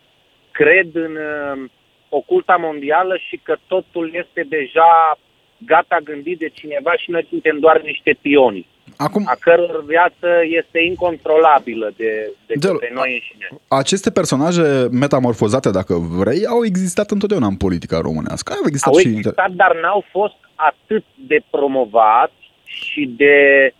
cred 0.51 0.95
în 0.95 1.15
uh, 1.15 1.69
oculta 2.09 2.55
mondială 2.55 3.17
și 3.17 3.39
că 3.43 3.55
totul 3.67 4.11
este 4.13 4.45
deja 4.49 5.17
gata 5.57 5.97
gândit 6.03 6.39
de 6.39 6.49
cineva 6.49 6.95
și 6.97 7.11
noi 7.11 7.25
suntem 7.29 7.59
doar 7.59 7.81
niște 7.81 8.17
pioni. 8.21 8.67
Acum, 8.97 9.23
a 9.27 9.37
căror 9.39 9.83
viață 9.87 10.27
este 10.61 10.79
incontrolabilă 10.79 11.93
de, 11.97 12.31
de, 12.47 12.53
de 12.57 12.67
către 12.67 12.91
noi 12.93 13.11
înșine. 13.13 13.61
Aceste 13.67 14.11
personaje 14.11 14.87
metamorfozate, 14.91 15.69
dacă 15.69 15.93
vrei, 15.93 16.45
au 16.45 16.65
existat 16.65 17.11
întotdeauna 17.11 17.47
în 17.47 17.55
politica 17.55 17.99
românească. 17.99 18.53
Au 18.53 18.65
existat, 18.65 18.93
au 18.93 18.99
și 18.99 19.07
existat 19.07 19.51
dar 19.51 19.75
n-au 19.81 20.05
fost 20.11 20.35
atât 20.55 21.03
de 21.27 21.43
promovați 21.49 22.33
și 22.63 23.13
de... 23.17 23.33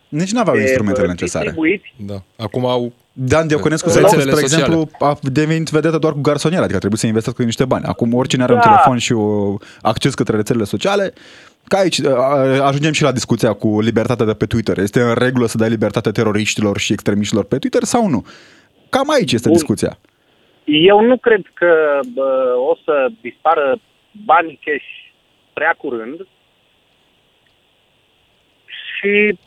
Nici 0.09 0.31
nu 0.31 0.39
aveau 0.39 0.57
instrumentele 0.57 1.07
necesare. 1.07 1.55
Da. 1.97 2.23
Acum 2.37 2.65
au 2.65 2.93
Dan 3.17 3.47
Dioconescu, 3.47 3.89
spre 3.89 4.07
sociale. 4.07 4.39
exemplu, 4.39 4.89
a 4.99 5.17
devenit 5.21 5.69
vedetă 5.69 5.97
doar 5.97 6.13
cu 6.13 6.21
garsoniera, 6.21 6.63
adică 6.63 6.79
trebuie 6.79 6.99
să 6.99 7.07
investească 7.07 7.43
niște 7.43 7.65
bani. 7.65 7.85
Acum 7.85 8.13
oricine 8.13 8.43
are 8.43 8.53
da. 8.53 8.57
un 8.57 8.63
telefon 8.63 8.97
și 8.97 9.13
o 9.13 9.57
acces 9.81 10.13
către 10.13 10.35
rețelele 10.35 10.65
sociale, 10.65 11.13
ca 11.67 11.77
aici 11.77 12.03
ajungem 12.61 12.91
și 12.91 13.03
la 13.03 13.11
discuția 13.11 13.53
cu 13.53 13.81
libertatea 13.81 14.25
de 14.25 14.33
pe 14.33 14.45
Twitter. 14.45 14.77
Este 14.77 15.01
în 15.01 15.13
regulă 15.13 15.45
să 15.45 15.57
dai 15.57 15.69
libertate 15.69 16.11
teroriștilor 16.11 16.77
și 16.77 16.93
extremiștilor 16.93 17.45
pe 17.45 17.57
Twitter 17.57 17.83
sau 17.83 18.07
nu? 18.07 18.25
Cam 18.89 19.09
aici 19.09 19.31
este 19.31 19.47
Bun. 19.47 19.57
discuția. 19.57 19.97
Eu 20.63 21.01
nu 21.01 21.17
cred 21.17 21.41
că 21.53 21.99
bă, 22.13 22.53
o 22.71 22.75
să 22.83 23.07
dispară 23.21 23.77
banii 24.25 24.59
cash 24.65 24.85
prea 25.53 25.75
curând 25.77 26.27
și 28.65 29.37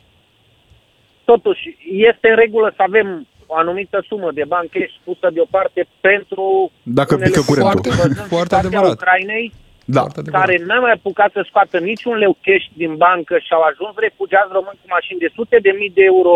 totuși 1.25 1.77
este 1.91 2.29
în 2.29 2.35
regulă 2.35 2.73
să 2.75 2.81
avem 2.87 3.27
o 3.45 3.55
anumită 3.55 4.03
sumă 4.07 4.31
de 4.31 4.43
bani 4.47 4.69
cash 4.69 4.93
pusă 5.03 5.29
deoparte 5.33 5.87
pentru 6.01 6.71
Dacă 6.83 7.15
pică 7.15 7.41
curentul. 7.41 7.93
Foarte, 7.93 8.21
foarte 8.35 8.55
adevărat. 8.55 8.91
Ucrainei 8.91 9.53
da. 9.95 10.03
care 10.39 10.55
n-a 10.67 10.79
mai 10.79 10.91
apucat 10.91 11.31
să 11.31 11.41
scoată 11.49 11.77
niciun 11.79 12.15
leu 12.23 12.33
cash 12.45 12.65
din 12.81 12.95
bancă 12.95 13.35
și 13.45 13.51
au 13.57 13.61
ajuns 13.61 13.93
refugiați 14.05 14.51
români 14.57 14.79
cu 14.81 14.87
mașini 14.97 15.19
de 15.19 15.29
sute 15.35 15.57
de 15.65 15.71
mii 15.79 15.91
de 15.97 16.03
euro 16.13 16.35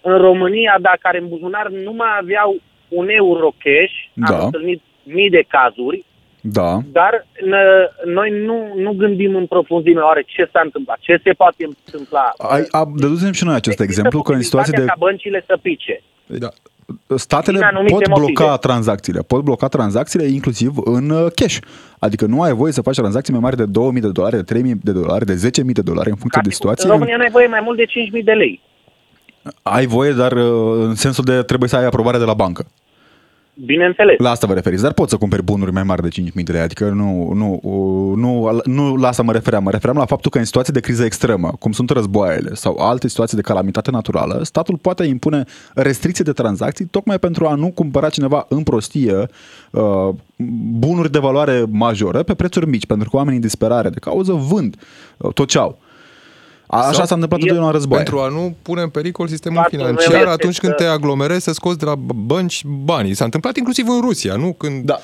în 0.00 0.16
România, 0.28 0.74
dar 0.80 0.96
care 1.00 1.18
în 1.20 1.28
buzunar 1.28 1.66
nu 1.86 1.92
mai 1.92 2.12
aveau 2.20 2.50
un 2.88 3.06
euro 3.08 3.48
cash, 3.64 3.94
Da. 4.12 4.36
am 4.38 4.44
întâlnit 4.44 4.80
mii 5.02 5.30
de 5.30 5.42
cazuri, 5.48 6.04
Da. 6.40 6.78
dar 6.98 7.26
n- 7.52 7.90
noi 8.04 8.30
nu, 8.30 8.72
nu 8.76 8.92
gândim 8.92 9.34
în 9.36 9.46
profunzime 9.46 10.00
oare 10.00 10.22
ce 10.26 10.48
s-a 10.52 10.60
întâmplat, 10.64 10.98
ce 11.00 11.20
se 11.24 11.32
poate 11.32 11.64
întâmpla. 11.72 12.32
Ai, 12.36 12.62
a, 12.70 12.82
dădusem 12.96 13.32
și 13.32 13.44
noi 13.44 13.54
acest 13.54 13.80
Există 13.80 13.82
exemplu 14.02 14.22
că 14.22 14.32
în 14.32 14.42
situații 14.42 14.72
de... 14.72 14.78
posibilitatea 14.78 15.06
ca 15.06 15.06
băncile 15.06 15.44
să 15.46 15.56
pice. 15.62 16.02
Da. 16.26 16.48
Statele 17.16 17.58
Din 17.58 17.66
anumite 17.66 17.94
pot 17.94 18.04
bloca 18.04 18.44
motive. 18.44 18.56
tranzacțiile, 18.56 19.20
pot 19.20 19.42
bloca 19.42 19.68
tranzacțiile 19.68 20.24
inclusiv 20.24 20.72
în 20.84 21.10
uh, 21.10 21.26
cash. 21.34 21.58
Adică 21.98 22.26
nu 22.26 22.42
ai 22.42 22.52
voie 22.52 22.72
să 22.72 22.82
faci 22.82 22.96
tranzacții 22.96 23.32
mai 23.32 23.42
mari 23.42 23.56
de 23.56 23.64
2000 23.64 24.00
de 24.00 24.08
dolari, 24.08 24.36
de 24.36 24.42
3000 24.42 24.74
de 24.82 24.92
dolari, 24.92 25.26
de 25.26 25.34
10.000 25.34 25.64
de 25.64 25.82
dolari 25.82 26.10
în 26.10 26.16
funcție 26.16 26.40
de 26.42 26.48
În 26.48 26.54
situație. 26.54 26.90
România 26.90 27.16
nu 27.16 27.22
ai 27.22 27.30
voie 27.30 27.46
mai 27.46 27.60
mult 27.62 27.76
de 27.76 27.84
5.000 28.18 28.24
de 28.24 28.32
lei. 28.32 28.60
Ai 29.62 29.86
voie, 29.86 30.12
dar 30.12 30.32
uh, 30.32 30.84
în 30.86 30.94
sensul 30.94 31.24
de 31.24 31.42
trebuie 31.42 31.68
să 31.68 31.76
ai 31.76 31.84
aprobare 31.84 32.18
de 32.18 32.24
la 32.24 32.34
bancă. 32.34 32.66
Bineînțeles. 33.64 34.18
La 34.18 34.30
asta 34.30 34.46
vă 34.46 34.54
referiți, 34.54 34.82
dar 34.82 34.92
poți 34.92 35.10
să 35.10 35.16
cumperi 35.16 35.42
bunuri 35.42 35.72
mai 35.72 35.82
mari 35.82 36.02
de 36.02 36.08
5.000 36.22 36.44
de 36.44 36.52
lei, 36.52 36.60
adică 36.60 36.88
nu, 36.88 37.32
nu, 37.32 37.60
nu, 38.16 38.60
nu 38.64 38.96
la 38.96 39.08
asta 39.08 39.22
mă 39.22 39.32
refeream. 39.32 39.62
Mă 39.62 39.70
refeream 39.70 39.96
la 39.96 40.04
faptul 40.04 40.30
că 40.30 40.38
în 40.38 40.44
situații 40.44 40.72
de 40.72 40.80
criză 40.80 41.04
extremă, 41.04 41.52
cum 41.58 41.72
sunt 41.72 41.90
războaiele 41.90 42.54
sau 42.54 42.76
alte 42.78 43.08
situații 43.08 43.36
de 43.36 43.42
calamitate 43.42 43.90
naturală, 43.90 44.40
statul 44.42 44.76
poate 44.76 45.04
impune 45.04 45.44
restricții 45.74 46.24
de 46.24 46.32
tranzacții 46.32 46.84
tocmai 46.84 47.18
pentru 47.18 47.46
a 47.46 47.54
nu 47.54 47.70
cumpăra 47.70 48.08
cineva 48.08 48.46
în 48.48 48.62
prostie 48.62 49.26
uh, 49.70 50.08
bunuri 50.78 51.10
de 51.10 51.18
valoare 51.18 51.64
majoră 51.68 52.22
pe 52.22 52.34
prețuri 52.34 52.68
mici, 52.68 52.86
pentru 52.86 53.10
că 53.10 53.16
oamenii 53.16 53.38
în 53.38 53.46
disperare 53.46 53.88
de 53.88 53.98
cauză 53.98 54.32
vând 54.32 54.76
uh, 55.16 55.32
tot 55.32 55.48
ce 55.48 55.58
au. 55.58 55.78
A, 56.72 56.78
așa 56.78 56.92
Sau 56.92 57.04
s-a 57.06 57.14
întâmplat 57.14 57.40
eu- 57.40 57.46
întotdeauna 57.46 57.66
în 57.66 57.72
război. 57.72 57.96
Pentru 57.96 58.18
a 58.18 58.28
nu 58.28 58.56
pune 58.62 58.82
în 58.82 58.88
pericol 58.88 59.28
sistemul 59.28 59.58
Faptul 59.58 59.78
meu 59.78 59.86
financiar 59.86 60.14
este 60.20 60.28
atunci 60.32 60.58
când 60.58 60.72
că- 60.72 60.82
te 60.82 60.88
aglomerezi 60.88 61.44
să 61.44 61.52
scoți 61.52 61.78
de 61.78 61.84
la 61.84 61.94
bănci 62.14 62.64
banii. 62.64 63.14
S-a 63.14 63.24
întâmplat 63.24 63.56
inclusiv 63.56 63.88
în 63.88 64.00
Rusia, 64.00 64.36
nu? 64.36 64.52
Când 64.52 64.84
Da. 64.84 64.98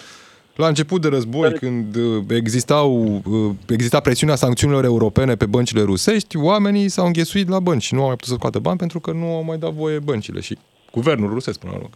la 0.56 0.66
început 0.66 1.00
de 1.02 1.08
război, 1.08 1.52
când 1.52 1.96
uh, 1.96 2.24
existau, 2.28 3.20
uh, 3.24 3.50
exista 3.68 4.00
presiunea 4.00 4.34
sancțiunilor 4.36 4.84
europene 4.84 5.34
pe 5.36 5.46
băncile 5.46 5.82
rusești, 5.82 6.36
oamenii 6.36 6.88
s-au 6.88 7.06
înghesuit 7.06 7.48
la 7.48 7.60
bănci 7.60 7.82
și 7.82 7.94
nu 7.94 8.00
au 8.00 8.06
mai 8.06 8.14
putut 8.16 8.30
să 8.30 8.36
scoată 8.38 8.58
bani 8.58 8.78
pentru 8.78 9.00
că 9.00 9.12
nu 9.12 9.34
au 9.34 9.44
mai 9.44 9.58
dat 9.58 9.72
voie 9.72 9.98
băncile 9.98 10.40
și 10.40 10.58
guvernul 10.92 11.32
rusesc 11.32 11.58
până 11.58 11.72
la 11.72 11.78
urmă. 11.78 11.90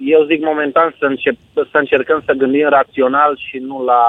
Că- 0.00 0.10
Eu 0.14 0.24
zic 0.30 0.40
momentan 0.42 0.94
să, 0.98 1.04
încep, 1.04 1.34
să 1.54 1.78
încercăm 1.78 2.22
să 2.26 2.32
gândim 2.32 2.68
rațional 2.68 3.36
și 3.48 3.56
nu 3.58 3.84
la 3.84 4.02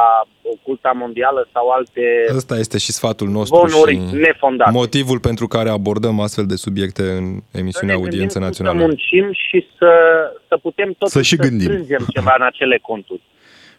oculta 0.54 0.92
mondială 0.96 1.48
sau 1.54 1.70
alte 1.70 2.02
Ăsta 2.36 2.56
este 2.58 2.78
și 2.78 2.92
sfatul 2.92 3.28
nostru 3.28 3.68
zvonuri 3.68 3.94
și 3.96 4.16
nefondate. 4.16 4.72
motivul 4.72 5.20
pentru 5.20 5.48
care 5.48 5.70
abordăm 5.70 6.20
astfel 6.20 6.46
de 6.46 6.56
subiecte 6.56 7.02
în 7.02 7.26
Să 7.52 7.58
emisiunea 7.58 7.96
ne 7.96 8.02
gândim 8.02 8.12
Audiență 8.12 8.38
cum 8.38 8.48
Națională. 8.48 8.78
Să 8.80 8.86
muncim 8.86 9.26
și 9.48 9.68
să, 9.78 9.92
să 10.48 10.58
putem 10.58 10.94
tot 10.98 11.10
Să 11.10 11.22
și 11.22 11.36
gândim. 11.36 11.68
strângem 11.68 12.06
ceva 12.14 12.36
în 12.40 12.46
acele 12.46 12.78
conturi. 12.82 13.22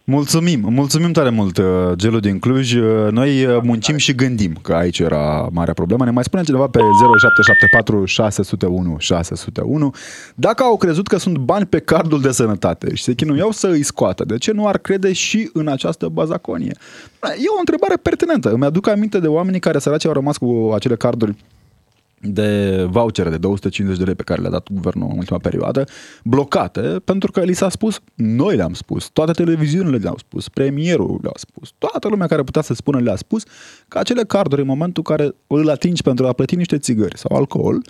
Mulțumim, 0.04 0.60
mulțumim 0.68 1.12
tare 1.12 1.30
mult, 1.30 1.58
uh, 1.58 1.64
Gelu 1.94 2.20
din 2.20 2.38
Cluj. 2.38 2.72
Uh, 2.74 3.10
Noi 3.10 3.44
uh, 3.44 3.58
muncim 3.62 3.96
și 3.96 4.14
gândim, 4.14 4.58
că 4.62 4.72
aici 4.72 4.98
era 4.98 5.48
marea 5.52 5.74
problemă. 5.74 6.04
Ne 6.04 6.10
mai 6.10 6.24
spune 6.24 6.42
cineva 6.42 6.66
pe 6.66 6.78
0774 6.78 8.04
601 8.04 8.96
601 8.98 9.94
dacă 10.34 10.62
au 10.62 10.76
crezut 10.76 11.06
că 11.06 11.16
sunt 11.16 11.36
bani 11.36 11.66
pe 11.66 11.78
cardul 11.78 12.20
de 12.20 12.30
sănătate 12.30 12.94
și 12.94 13.02
se 13.02 13.14
chinuiau 13.14 13.50
să 13.50 13.68
îi 13.68 13.82
scoată. 13.82 14.24
De 14.24 14.38
ce 14.38 14.52
nu 14.52 14.66
ar 14.66 14.78
crede 14.78 15.12
și 15.12 15.50
în 15.52 15.68
această 15.68 16.08
bazaconie? 16.08 16.76
E 17.22 17.54
o 17.56 17.58
întrebare 17.58 17.96
pertinentă. 17.96 18.50
Îmi 18.50 18.64
aduc 18.64 18.88
aminte 18.88 19.18
de 19.18 19.26
oamenii 19.26 19.60
care 19.60 19.78
săraci 19.78 20.06
au 20.06 20.12
rămas 20.12 20.36
cu 20.36 20.70
acele 20.74 20.96
carduri 20.96 21.34
de 22.22 22.82
vouchere 22.90 23.30
de 23.30 23.36
250 23.36 23.98
de 23.98 24.04
lei 24.04 24.14
pe 24.14 24.22
care 24.22 24.40
le-a 24.40 24.50
dat 24.50 24.68
guvernul 24.72 25.08
în 25.10 25.18
ultima 25.18 25.38
perioadă, 25.38 25.84
blocate, 26.24 26.80
pentru 26.80 27.30
că 27.30 27.40
li 27.40 27.52
s-a 27.52 27.68
spus, 27.68 28.00
noi 28.14 28.56
le-am 28.56 28.72
spus, 28.72 29.08
toate 29.08 29.32
televiziunile 29.32 29.96
le-au 29.96 30.18
spus, 30.18 30.48
premierul 30.48 31.18
le-a 31.22 31.32
spus, 31.34 31.72
toată 31.78 32.08
lumea 32.08 32.26
care 32.26 32.42
putea 32.42 32.62
să 32.62 32.74
spună 32.74 33.00
le-a 33.00 33.16
spus 33.16 33.42
că 33.88 33.98
acele 33.98 34.22
carduri 34.22 34.60
în 34.60 34.66
momentul 34.66 35.02
în 35.06 35.16
care 35.16 35.34
îl 35.46 35.70
atingi 35.70 36.02
pentru 36.02 36.26
a 36.26 36.32
plăti 36.32 36.56
niște 36.56 36.78
țigări 36.78 37.18
sau 37.18 37.36
alcool, 37.36 37.82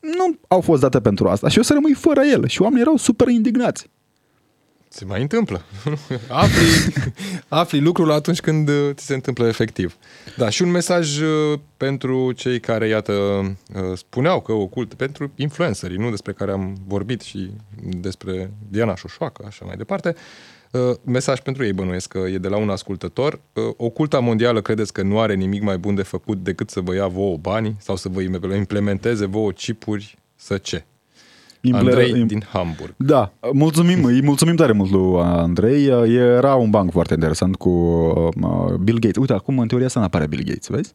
nu 0.00 0.34
au 0.48 0.60
fost 0.60 0.80
date 0.80 1.00
pentru 1.00 1.28
asta 1.28 1.48
și 1.48 1.58
o 1.58 1.62
să 1.62 1.72
rămâi 1.72 1.94
fără 1.94 2.20
el 2.20 2.46
și 2.46 2.62
oamenii 2.62 2.82
erau 2.82 2.96
super 2.96 3.28
indignați. 3.28 3.88
Se 4.92 5.04
mai 5.04 5.20
întâmplă. 5.20 5.62
afli, 6.28 6.92
afli 7.48 7.80
lucrul 7.80 8.10
atunci 8.10 8.40
când 8.40 8.68
uh, 8.68 8.90
ți 8.92 9.04
se 9.04 9.14
întâmplă 9.14 9.46
efectiv. 9.46 9.96
Da, 10.36 10.48
și 10.48 10.62
un 10.62 10.70
mesaj 10.70 11.20
uh, 11.20 11.58
pentru 11.76 12.32
cei 12.32 12.60
care, 12.60 12.88
iată, 12.88 13.12
uh, 13.12 13.96
spuneau 13.96 14.40
că 14.40 14.52
ocult, 14.52 14.94
pentru 14.94 15.32
influencerii, 15.36 15.96
nu 15.96 16.10
despre 16.10 16.32
care 16.32 16.52
am 16.52 16.76
vorbit 16.86 17.20
și 17.20 17.50
despre 17.82 18.50
Diana 18.68 18.94
Șoșoacă, 18.94 19.44
așa 19.46 19.64
mai 19.64 19.76
departe. 19.76 20.14
Uh, 20.70 20.96
Mesaj 21.04 21.40
pentru 21.40 21.64
ei 21.64 21.72
bănuiesc 21.72 22.08
că 22.08 22.18
e 22.18 22.38
de 22.38 22.48
la 22.48 22.56
un 22.56 22.70
ascultător. 22.70 23.40
Uh, 23.52 23.64
Oculta 23.76 24.18
mondială 24.18 24.60
credeți 24.60 24.92
că 24.92 25.02
nu 25.02 25.20
are 25.20 25.34
nimic 25.34 25.62
mai 25.62 25.78
bun 25.78 25.94
de 25.94 26.02
făcut 26.02 26.38
decât 26.42 26.70
să 26.70 26.80
vă 26.80 26.94
ia 26.94 27.06
vouă 27.06 27.36
banii 27.36 27.76
sau 27.78 27.96
să 27.96 28.08
vă 28.08 28.20
implementeze 28.54 29.26
vouă 29.26 29.50
chipuri 29.50 30.18
să 30.36 30.58
ce? 30.58 30.84
Andrei 31.72 32.08
Imple- 32.08 32.24
din 32.24 32.42
Hamburg. 32.52 32.94
Da, 32.96 33.32
mulțumim, 33.52 34.04
îi 34.04 34.22
mulțumim 34.22 34.54
tare 34.56 34.72
mult 34.72 34.90
lui 34.90 35.20
Andrei. 35.22 35.84
Era 36.16 36.54
un 36.54 36.70
banc 36.70 36.90
foarte 36.90 37.14
interesant 37.14 37.56
cu 37.56 37.68
uh, 37.68 38.74
Bill 38.82 38.98
Gates. 38.98 39.16
Uite, 39.16 39.32
acum 39.32 39.58
în 39.58 39.68
teoria 39.68 39.88
să 39.88 39.98
nu 39.98 40.04
apare 40.04 40.26
Bill 40.26 40.42
Gates, 40.46 40.68
vezi? 40.68 40.92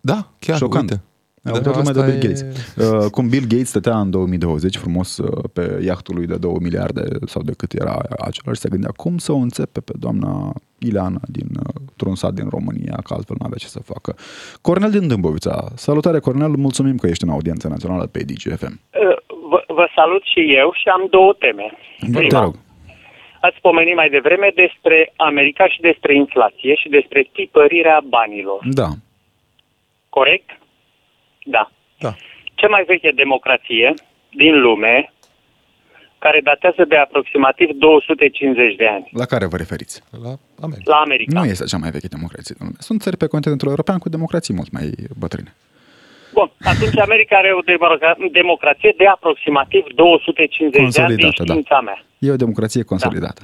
Da, 0.00 0.30
chiar, 0.38 0.56
Șocant. 0.56 0.90
uite. 0.90 1.02
Da, 1.42 1.52
uitat 1.52 1.76
lumea 1.76 1.92
de 1.92 2.00
asta 2.00 2.12
Bill 2.12 2.24
e- 2.24 2.26
Gates. 2.26 2.44
Uh, 2.90 3.10
cum 3.10 3.28
Bill 3.28 3.46
Gates 3.46 3.68
stătea 3.68 3.98
în 4.00 4.10
2020 4.10 4.76
frumos 4.76 5.16
uh, 5.16 5.44
pe 5.52 5.80
iahtul 5.84 6.14
lui 6.14 6.26
de 6.26 6.36
2 6.36 6.56
miliarde 6.60 7.02
sau 7.26 7.42
de 7.42 7.52
cât 7.56 7.72
era 7.72 7.98
acela 8.18 8.52
și 8.52 8.60
se 8.60 8.68
gândea 8.68 8.90
cum 8.96 9.18
să 9.18 9.32
o 9.32 9.36
înțepe 9.36 9.80
pe 9.80 9.92
doamna 9.98 10.52
Ileana 10.78 11.20
din 11.28 11.48
uh, 11.66 12.06
un 12.06 12.14
sat 12.14 12.32
din 12.32 12.48
România, 12.48 13.00
că 13.04 13.14
altfel 13.14 13.36
nu 13.38 13.44
avea 13.46 13.58
ce 13.58 13.66
să 13.66 13.80
facă. 13.84 14.14
Cornel 14.60 14.90
din 14.90 15.08
Dâmbovița. 15.08 15.72
Salutare 15.74 16.18
Cornel, 16.18 16.48
mulțumim 16.48 16.96
că 16.96 17.06
ești 17.06 17.24
în 17.24 17.30
audiență 17.30 17.68
națională 17.68 18.06
pe 18.06 18.22
DGFM. 18.22 18.80
Vă, 18.90 19.16
vă 19.78 19.86
salut 19.98 20.22
și 20.32 20.40
eu 20.60 20.68
și 20.80 20.86
am 20.96 21.02
două 21.16 21.32
teme. 21.42 21.66
Vă 22.16 22.20
te 22.32 22.38
rog. 22.44 22.54
Ați 23.40 23.58
pomenit 23.66 23.94
mai 23.94 24.08
devreme 24.16 24.48
despre 24.54 25.12
America 25.16 25.64
și 25.68 25.80
despre 25.80 26.14
inflație 26.14 26.74
și 26.74 26.88
despre 26.88 27.20
tipărirea 27.32 27.98
banilor. 28.16 28.60
Da. 28.80 28.88
Corect? 30.08 30.48
Da. 31.44 31.64
Da. 32.04 32.12
Cea 32.54 32.68
mai 32.68 32.84
veche 32.86 33.10
democrație 33.10 33.94
din 34.42 34.54
lume, 34.60 35.12
care 36.18 36.40
datează 36.50 36.84
de 36.84 36.96
aproximativ 36.96 37.68
250 37.70 38.74
de 38.76 38.86
ani, 38.86 39.08
La 39.12 39.24
care 39.24 39.46
vă 39.46 39.56
referiți? 39.56 40.02
La 40.22 40.32
America. 40.66 40.90
la 40.94 40.96
America. 41.06 41.38
Nu 41.40 41.44
este 41.46 41.64
cea 41.64 41.76
mai 41.84 41.90
veche 41.90 42.06
democrație 42.16 42.54
din 42.58 42.64
lume. 42.66 42.78
Sunt 42.88 43.00
țări 43.02 43.16
pe 43.16 43.26
continentul 43.26 43.68
european 43.68 43.98
cu 43.98 44.08
democrații 44.08 44.54
mult 44.54 44.70
mai 44.70 44.86
bătrâne. 45.18 45.54
Bun, 46.38 46.50
atunci 46.72 46.98
America 46.98 47.36
are 47.36 47.52
o 47.52 47.60
democra- 47.72 48.16
democrație 48.40 48.92
de 48.96 49.06
aproximativ 49.06 49.84
250 49.94 50.70
de 50.70 51.00
ani 51.02 51.14
din 51.16 51.24
Consolidată, 51.24 51.42
da. 51.42 51.52
știința 51.52 51.80
mea. 51.80 51.98
E 52.18 52.30
o 52.36 52.42
democrație 52.44 52.82
consolidată. 52.82 53.42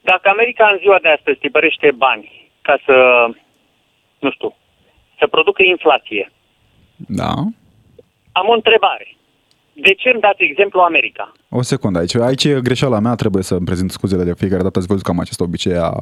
Dacă 0.00 0.28
America 0.28 0.68
în 0.72 0.78
ziua 0.78 0.98
de 1.02 1.08
astăzi 1.08 1.38
tipărește 1.38 1.88
bani 1.96 2.50
ca 2.62 2.74
să, 2.86 2.94
nu 4.18 4.30
știu, 4.30 4.56
să 5.18 5.26
producă 5.26 5.62
inflație, 5.62 6.32
Da. 7.20 7.30
am 8.32 8.46
o 8.48 8.52
întrebare. 8.52 9.06
De 9.72 9.92
ce 9.94 10.08
îmi 10.08 10.20
dați 10.20 10.42
exemplu 10.42 10.80
America? 10.80 11.32
O 11.56 11.62
secundă, 11.62 11.98
aici, 11.98 12.14
aici 12.16 12.44
e 12.44 12.60
greșeala 12.62 12.98
mea, 12.98 13.14
trebuie 13.14 13.42
să-mi 13.42 13.64
prezint 13.66 13.90
scuzele 13.90 14.24
de 14.24 14.34
fiecare 14.36 14.62
dată. 14.62 14.78
Ați 14.78 14.86
văzut 14.86 15.02
că 15.04 15.10
am 15.10 15.18
acest 15.18 15.40
obicei 15.40 15.76
a 15.76 15.92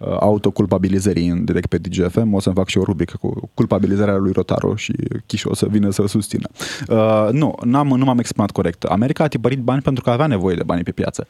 a 0.00 0.16
autoculpabilizării 0.20 1.28
în 1.28 1.44
direct 1.44 1.68
pe 1.72 1.76
DGFM. 1.84 2.34
O 2.34 2.40
să-mi 2.40 2.54
fac 2.54 2.68
și 2.68 2.78
o 2.78 2.84
rubrică 2.90 3.16
cu 3.20 3.50
culpabilizarea 3.54 4.16
lui 4.24 4.32
Rotaru 4.32 4.74
și 4.74 4.92
Chișo 5.26 5.48
o 5.50 5.54
să 5.54 5.66
vină 5.74 5.90
să 5.90 6.02
susțină. 6.16 6.48
Uh, 6.96 7.28
nu, 7.40 7.48
n-am, 7.72 7.86
nu 8.00 8.04
m-am 8.08 8.18
exprimat 8.24 8.50
corect. 8.58 8.80
America 8.96 9.24
a 9.24 9.32
tipărit 9.36 9.58
bani 9.70 9.82
pentru 9.88 10.02
că 10.04 10.10
avea 10.10 10.26
nevoie 10.34 10.56
de 10.60 10.66
bani 10.70 10.82
pe 10.88 10.92
piață. 11.00 11.20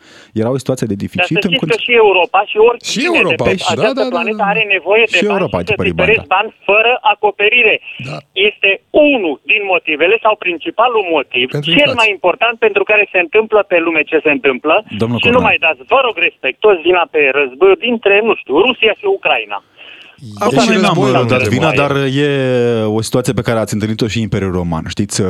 Era 0.43 0.51
o 0.57 0.59
situație 0.63 0.87
de 0.93 0.95
Dar 0.95 1.03
să 1.09 1.15
deficit. 1.15 1.37
știți 1.37 1.47
în 1.63 1.69
că 1.69 1.77
și 1.87 1.93
Europa 2.05 2.41
și 2.51 2.57
oricine 2.69 3.03
Și 3.03 3.07
Europa, 3.21 3.45
de 3.45 3.51
pe 3.51 3.57
și- 3.57 3.65
da, 3.67 3.73
această 3.83 4.01
da, 4.03 4.09
da, 4.09 4.13
planetă 4.15 4.43
da. 4.45 4.51
are 4.53 4.63
nevoie 4.77 5.05
de 5.13 5.17
Și 5.17 5.25
bani 5.25 5.35
Europa 5.37 5.57
a 5.59 5.61
și 5.61 5.67
să 5.67 5.71
tipărit 5.73 5.93
tipărești 5.95 6.27
bani, 6.27 6.31
da. 6.33 6.37
bani 6.39 6.51
fără 6.71 6.93
acoperire. 7.13 7.75
Da. 8.09 8.17
Este 8.49 8.71
unul 9.11 9.35
din 9.53 9.63
motivele 9.73 10.15
sau 10.25 10.35
principalul 10.47 11.03
motiv, 11.17 11.47
Pentru 11.57 11.71
cel 11.71 11.79
inflație. 11.79 12.01
mai 12.03 12.09
important 12.17 12.55
pentru 12.67 12.83
care 12.91 13.03
se 13.15 13.21
întâmplă 13.27 13.56
pe 13.63 13.79
lume 13.87 14.03
ce 14.11 14.19
se 14.25 14.31
întâmplă 14.31 14.75
Domnul 15.03 15.19
și 15.19 15.27
nu 15.27 15.33
Cornel. 15.33 15.49
mai 15.49 15.57
dați, 15.65 15.81
vă 15.95 15.99
rog 16.07 16.17
respectos, 16.29 16.75
vina 16.89 17.05
pe 17.11 17.21
război 17.39 17.75
dintre, 17.87 18.15
nu 18.29 18.35
știu, 18.41 18.55
Rusia 18.67 18.93
și 18.99 19.05
Ucraina. 19.19 19.59
Acum 20.45 20.59
și 20.59 20.69
noi 20.69 20.81
n-am 20.81 20.95
războiul 20.95 21.15
uh, 21.23 21.29
dat 21.29 21.31
între 21.41 21.49
vina, 21.57 21.67
mai. 21.73 21.77
dar 21.83 21.91
e 22.25 22.29
o 22.99 23.01
situație 23.01 23.33
pe 23.33 23.43
care 23.49 23.59
ați 23.59 23.75
întâlnit-o 23.75 24.07
și 24.07 24.21
Imperiul 24.21 24.53
Roman. 24.61 24.85
Știți, 24.89 25.21
uh, 25.21 25.29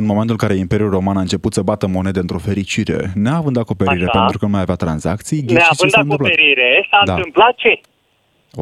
în 0.00 0.04
momentul 0.12 0.36
în 0.36 0.42
care 0.44 0.54
Imperiul 0.54 0.90
Roman 0.90 1.16
a 1.16 1.20
început 1.20 1.52
să 1.52 1.62
bată 1.62 1.86
monede 1.86 2.18
într-o 2.18 2.38
fericire, 2.38 2.98
neavând 3.14 3.56
acoperire 3.58 4.04
Așa. 4.08 4.18
pentru 4.18 4.38
că 4.38 4.44
nu 4.44 4.50
mai 4.50 4.60
avea 4.60 4.74
tranzacții, 4.74 5.40
ghiși 5.42 5.54
ce 5.54 5.62
Neavând 5.62 5.90
s-a 5.90 6.00
întâmplat? 6.00 6.30
acoperire, 6.30 6.86
s-a 6.90 7.00
Da. 7.04 7.14
întâmplat 7.14 7.54
ce? 7.62 7.80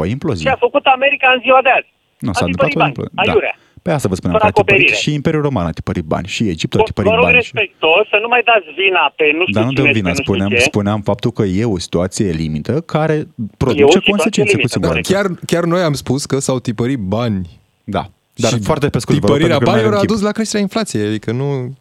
O 0.01 0.05
Ce 0.05 0.11
implozie. 0.11 0.51
a 0.51 0.57
făcut 0.67 0.85
America 0.85 1.27
în 1.35 1.41
ziua 1.41 1.61
de 1.63 1.69
azi? 1.79 1.89
Nu, 2.19 2.31
a 2.31 2.33
s-a 2.33 2.45
întâmplat 2.45 2.71
tipărit 2.71 2.99
o 2.99 3.01
bani, 3.03 3.11
implozie. 3.17 3.41
Da. 3.57 3.64
Aiurea. 3.85 3.93
Păi 3.93 3.93
asta 3.93 4.09
vă 4.09 4.15
spuneam, 4.15 4.39
Fără 4.39 4.51
că 4.51 4.59
a 4.59 4.61
tipărit 4.61 4.81
acoperire. 4.81 5.03
și 5.03 5.15
Imperiul 5.15 5.43
Roman 5.43 5.67
a 5.67 5.71
tipărit 5.71 6.05
bani, 6.05 6.27
și 6.27 6.43
Egiptul 6.49 6.81
a 6.81 6.83
Vă 6.83 6.89
tipărit 6.89 7.11
vă 7.11 7.17
rog 7.17 7.25
bani. 7.25 7.43
Și... 7.43 7.51
respectos 7.53 8.03
să 8.13 8.19
nu 8.23 8.29
mai 8.29 8.43
dați 8.51 8.67
vina 8.81 9.05
pe 9.17 9.25
nu 9.39 9.43
știu 9.47 9.55
Dar 9.57 9.65
nu 9.65 9.71
cine 9.71 9.83
dăm 9.83 9.93
și 9.93 9.99
vina, 9.99 10.11
pe 10.11 10.17
nu 10.17 10.23
spuneam, 10.23 10.51
știu 10.51 10.63
ce. 10.63 10.71
spuneam 10.73 11.01
faptul 11.11 11.31
că 11.39 11.43
e 11.43 11.65
o 11.77 11.79
situație 11.79 12.31
limită 12.31 12.75
care 12.95 13.17
E 13.17 13.27
o 13.27 13.57
produce 13.63 13.83
situație 13.83 14.11
consecințe 14.11 14.55
cu 14.57 14.57
limită, 14.57 14.75
siguranță. 14.77 15.13
Chiar, 15.13 15.27
chiar 15.51 15.65
noi 15.75 15.83
am 15.89 15.95
spus 16.03 16.21
că 16.31 16.37
s-au 16.39 16.59
tipărit 16.69 17.01
bani. 17.17 17.43
Da, 17.85 18.05
dar 18.43 18.51
și 18.51 18.61
foarte 18.71 18.89
pe 18.89 18.99
scurt, 18.99 19.19
vă 19.19 19.27
rog, 19.27 19.37
tipărirea 19.37 19.59
pentru 19.59 19.75
că 19.75 19.77
nu 19.77 19.83
mai 19.83 19.83
banilor 19.83 19.93
a 19.93 19.97
avem 19.97 20.07
timp. 20.07 20.13
dus 20.13 20.27
la 20.29 20.33
creșterea 20.37 20.67
inflației, 20.69 21.07
adică 21.07 21.31
nu... 21.33 21.75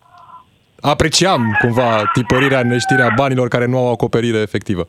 Apreciam 0.82 1.58
cumva 1.62 2.12
tipărirea, 2.14 2.64
neștirea 2.64 3.14
banilor 3.16 3.48
care 3.48 3.66
nu 3.66 3.78
au 3.78 3.92
acoperire 3.92 4.38
efectivă. 4.38 4.86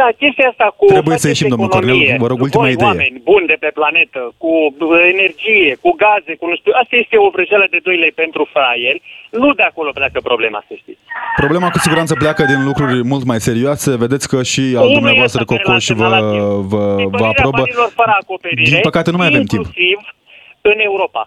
Da, 0.00 0.08
chestia 0.22 0.48
asta 0.52 0.66
cu 0.78 0.84
Trebuie 0.94 1.16
să 1.18 1.26
faceți 1.26 1.32
ieșim, 1.32 1.48
domnul 1.54 1.68
economie, 1.72 1.98
Cornel, 2.04 2.22
vă 2.24 2.26
rog, 2.32 2.38
ultima 2.46 2.62
voi, 2.64 2.72
idee. 2.76 2.86
oameni 2.90 3.16
buni 3.30 3.46
de 3.52 3.56
pe 3.64 3.70
planetă, 3.78 4.20
cu 4.42 4.50
bă, 4.78 4.98
energie, 5.14 5.70
cu 5.84 5.90
gaze, 6.02 6.32
cu 6.40 6.44
nu 6.50 6.56
știu, 6.60 6.72
asta 6.82 6.94
este 7.02 7.16
o 7.26 7.28
vrăjeală 7.34 7.66
de 7.74 7.78
2 7.82 7.96
lei 8.04 8.12
pentru 8.22 8.42
fraieri, 8.54 9.00
nu 9.42 9.48
de 9.58 9.64
acolo 9.70 9.90
pleacă 9.98 10.18
problema, 10.30 10.58
să 10.68 10.74
știți. 10.82 11.00
Problema 11.42 11.68
cu 11.74 11.78
siguranță 11.86 12.12
pleacă 12.22 12.42
din 12.52 12.60
lucruri 12.68 12.96
mult 13.12 13.24
mai 13.30 13.40
serioase. 13.48 13.90
Vedeți 14.04 14.26
că 14.32 14.38
și 14.52 14.64
al 14.78 14.84
Unul 14.84 14.92
dumneavoastră 14.98 15.40
este 15.40 15.50
care 15.54 15.62
Cocoș 15.62 15.84
l-a 15.88 15.94
vă, 15.94 16.00
semnalat 16.00 16.26
eu. 16.40 16.46
vă, 16.72 16.82
vă 16.86 17.00
Tipărirea 17.02 17.28
aprobă. 17.34 17.60
banilor 17.62 17.90
fără 18.00 18.12
acoperire, 18.22 18.70
Din 18.70 18.80
păcate 18.88 19.08
nu 19.10 19.18
mai 19.22 19.28
avem 19.32 19.44
timp. 19.52 19.52
inclusiv 19.64 19.98
în 20.70 20.78
Europa. 20.88 21.22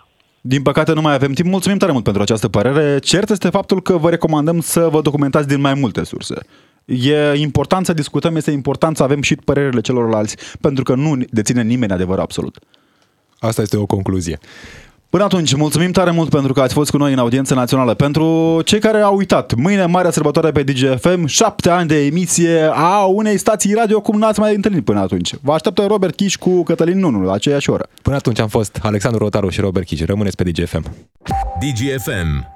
Din 0.48 0.62
păcate 0.62 0.94
nu 0.94 1.02
mai 1.02 1.14
avem 1.14 1.32
timp. 1.32 1.50
Mulțumim 1.50 1.78
tare 1.78 1.92
mult 1.92 2.04
pentru 2.04 2.22
această 2.22 2.48
părere. 2.48 3.00
Cert 3.00 3.30
este 3.30 3.50
faptul 3.50 3.82
că 3.82 3.98
vă 3.98 4.10
recomandăm 4.10 4.62
să 4.62 4.88
vă 4.92 5.02
documentați 5.02 5.48
din 5.48 5.62
mai 5.62 5.74
multe 5.74 6.04
surse. 6.04 6.36
E 6.86 7.34
important 7.36 7.86
să 7.86 7.94
discutăm, 7.94 8.36
este 8.36 8.52
important 8.52 8.98
să 8.98 9.04
avem 9.04 9.22
și 9.22 9.36
părerile 9.36 9.82
celorlalți, 9.82 10.36
pentru 10.62 10.84
că 10.84 10.96
nu 10.96 11.18
deține 11.30 11.62
nimeni 11.62 11.92
adevăr 11.92 12.20
absolut. 12.20 12.60
Asta 13.40 13.62
este 13.62 13.78
o 13.78 13.86
concluzie. 13.86 14.40
Până 15.16 15.28
atunci, 15.28 15.56
mulțumim 15.56 15.92
tare 15.92 16.12
mult 16.12 16.30
pentru 16.30 16.54
că 16.54 16.62
ați 16.62 16.74
fost 16.74 16.92
cu 16.92 16.98
noi 16.98 17.14
în 17.14 17.20
audiență 17.20 17.54
națională. 17.54 17.94
Pentru 17.94 18.62
cei 18.66 18.80
care 18.80 19.02
au 19.02 19.16
uitat, 19.16 19.54
mâine 19.54 19.86
marea 19.86 20.12
sărbătoare 20.12 20.52
pe 20.52 20.64
DGFM, 20.64 21.26
șapte 21.26 21.70
ani 21.70 21.88
de 21.88 22.06
emisie 22.06 22.70
a 22.74 23.06
unei 23.06 23.38
stații 23.38 23.74
radio 23.74 24.02
cum 24.02 24.20
n-ați 24.20 24.40
mai 24.40 24.56
întâlnit 24.56 24.84
până 24.84 25.00
atunci. 25.00 25.34
Vă 25.42 25.54
așteaptă 25.54 25.86
Robert 25.88 26.16
Chiș 26.16 26.36
cu 26.36 26.64
Cătălin 26.64 27.00
Nunu 27.00 27.24
la 27.24 27.34
aceeași 27.34 27.70
oră. 27.70 27.88
Până 28.02 28.16
atunci 28.16 28.40
am 28.40 28.48
fost 28.48 28.80
Alexandru 28.82 29.24
Rotaru 29.24 29.50
și 29.50 29.60
Robert 29.60 29.86
Chici. 29.86 30.06
Rămâneți 30.06 30.36
pe 30.36 30.44
DGFM. 30.44 30.84
DGFM 31.60 32.55